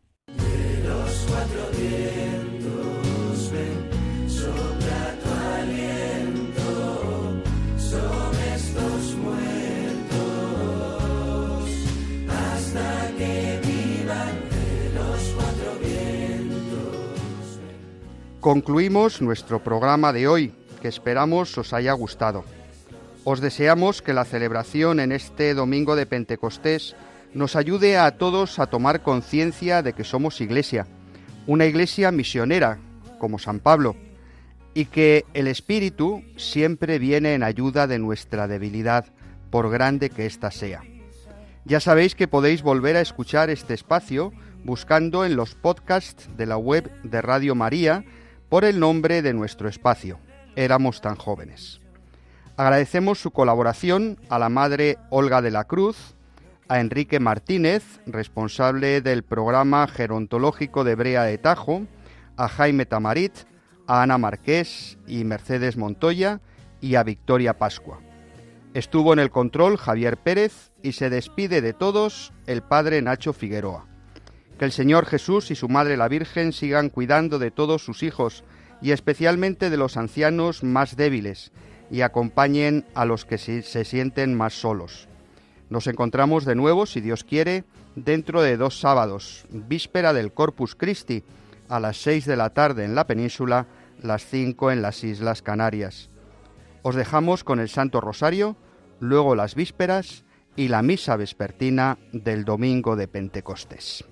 Concluimos 18.41 19.21
nuestro 19.21 19.63
programa 19.63 20.11
de 20.11 20.27
hoy, 20.27 20.53
que 20.81 20.89
esperamos 20.89 21.57
os 21.57 21.71
haya 21.71 21.93
gustado. 21.93 22.43
Os 23.23 23.41
deseamos 23.41 24.01
que 24.01 24.13
la 24.13 24.25
celebración 24.25 24.99
en 24.99 25.11
este 25.11 25.53
domingo 25.53 25.95
de 25.95 26.05
Pentecostés 26.05 26.95
nos 27.33 27.55
ayude 27.55 27.97
a 27.97 28.11
todos 28.17 28.59
a 28.59 28.67
tomar 28.67 29.01
conciencia 29.01 29.83
de 29.83 29.93
que 29.93 30.03
somos 30.03 30.41
iglesia, 30.41 30.87
una 31.45 31.65
iglesia 31.65 32.11
misionera, 32.11 32.79
como 33.19 33.37
San 33.37 33.59
Pablo, 33.59 33.95
y 34.73 34.85
que 34.85 35.25
el 35.33 35.47
Espíritu 35.47 36.23
siempre 36.37 36.99
viene 36.99 37.33
en 37.33 37.43
ayuda 37.43 37.87
de 37.87 37.99
nuestra 37.99 38.47
debilidad, 38.47 39.05
por 39.49 39.69
grande 39.69 40.09
que 40.09 40.25
ésta 40.25 40.51
sea. 40.51 40.83
Ya 41.65 41.79
sabéis 41.79 42.15
que 42.15 42.27
podéis 42.27 42.61
volver 42.61 42.95
a 42.95 43.01
escuchar 43.01 43.49
este 43.49 43.73
espacio 43.73 44.31
buscando 44.63 45.25
en 45.25 45.35
los 45.35 45.55
podcasts 45.55 46.29
de 46.37 46.45
la 46.45 46.57
web 46.57 46.89
de 47.03 47.21
Radio 47.21 47.55
María, 47.55 48.05
por 48.47 48.65
el 48.65 48.79
nombre 48.79 49.21
de 49.21 49.33
nuestro 49.33 49.69
espacio. 49.69 50.19
Éramos 50.55 51.01
tan 51.01 51.15
jóvenes. 51.15 51.79
Agradecemos 52.59 53.21
su 53.21 53.31
colaboración 53.31 54.17
a 54.27 54.37
la 54.37 54.49
madre 54.49 54.97
Olga 55.11 55.41
de 55.41 55.49
la 55.49 55.63
Cruz, 55.63 56.17
a 56.67 56.81
Enrique 56.81 57.21
Martínez, 57.21 58.01
responsable 58.05 58.99
del 58.99 59.23
programa 59.23 59.87
gerontológico 59.87 60.83
de 60.83 60.95
Brea 60.95 61.23
de 61.23 61.37
Tajo, 61.37 61.83
a 62.35 62.49
Jaime 62.49 62.85
Tamarit, 62.85 63.31
a 63.87 64.03
Ana 64.03 64.17
Marqués 64.17 64.97
y 65.07 65.23
Mercedes 65.23 65.77
Montoya 65.77 66.41
y 66.81 66.95
a 66.95 67.03
Victoria 67.03 67.57
Pascua. 67.57 68.01
Estuvo 68.73 69.13
en 69.13 69.19
el 69.19 69.31
control 69.31 69.77
Javier 69.77 70.17
Pérez 70.17 70.73
y 70.83 70.91
se 70.91 71.09
despide 71.09 71.61
de 71.61 71.71
todos 71.71 72.33
el 72.45 72.61
padre 72.61 73.01
Nacho 73.01 73.31
Figueroa. 73.31 73.87
Que 74.57 74.65
el 74.65 74.73
Señor 74.73 75.05
Jesús 75.05 75.49
y 75.49 75.55
su 75.55 75.69
Madre 75.69 75.95
la 75.95 76.09
Virgen 76.09 76.51
sigan 76.51 76.89
cuidando 76.89 77.39
de 77.39 77.51
todos 77.51 77.85
sus 77.85 78.03
hijos 78.03 78.43
y 78.81 78.91
especialmente 78.91 79.69
de 79.69 79.77
los 79.77 79.95
ancianos 79.95 80.61
más 80.61 80.97
débiles 80.97 81.53
y 81.91 82.01
acompañen 82.01 82.85
a 82.93 83.05
los 83.05 83.25
que 83.25 83.37
se, 83.37 83.61
sienten 83.85 84.35
más 84.35 84.53
solos. 84.53 85.07
Nos 85.69 85.87
encontramos 85.87 86.45
de 86.45 86.55
nuevo, 86.55 86.85
si 86.85 87.01
Dios 87.01 87.23
quiere, 87.23 87.63
dentro 87.95 88.41
de 88.41 88.57
dos 88.57 88.79
sábados, 88.79 89.45
víspera 89.49 90.13
del 90.13 90.33
Corpus 90.33 90.75
Christi, 90.75 91.23
a 91.67 91.79
las 91.79 91.97
seis 91.97 92.25
de 92.25 92.35
la 92.35 92.51
tarde 92.51 92.85
en 92.85 92.95
la 92.95 93.05
península, 93.05 93.67
las 94.01 94.25
cinco 94.25 94.71
en 94.71 94.81
las 94.81 95.03
Islas 95.03 95.41
Canarias. 95.41 96.09
Os 96.81 96.95
dejamos 96.95 97.43
con 97.43 97.59
el 97.59 97.69
Santo 97.69 98.01
Rosario, 98.01 98.55
luego 98.99 99.35
las 99.35 99.55
vísperas 99.55 100.23
y 100.55 100.69
la 100.69 100.81
misa 100.81 101.15
vespertina 101.15 101.97
del 102.11 102.45
domingo 102.45 102.95
de 102.95 103.07
Pentecostés. 103.07 104.05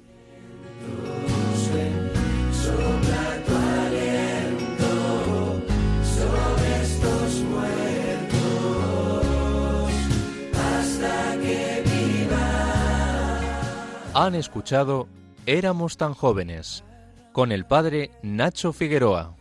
Han 14.20 14.34
escuchado 14.34 15.08
Éramos 15.46 15.96
tan 15.96 16.16
jóvenes 16.16 16.84
con 17.34 17.52
el 17.52 17.68
padre 17.68 18.10
Nacho 18.24 18.74
Figueroa. 18.74 19.36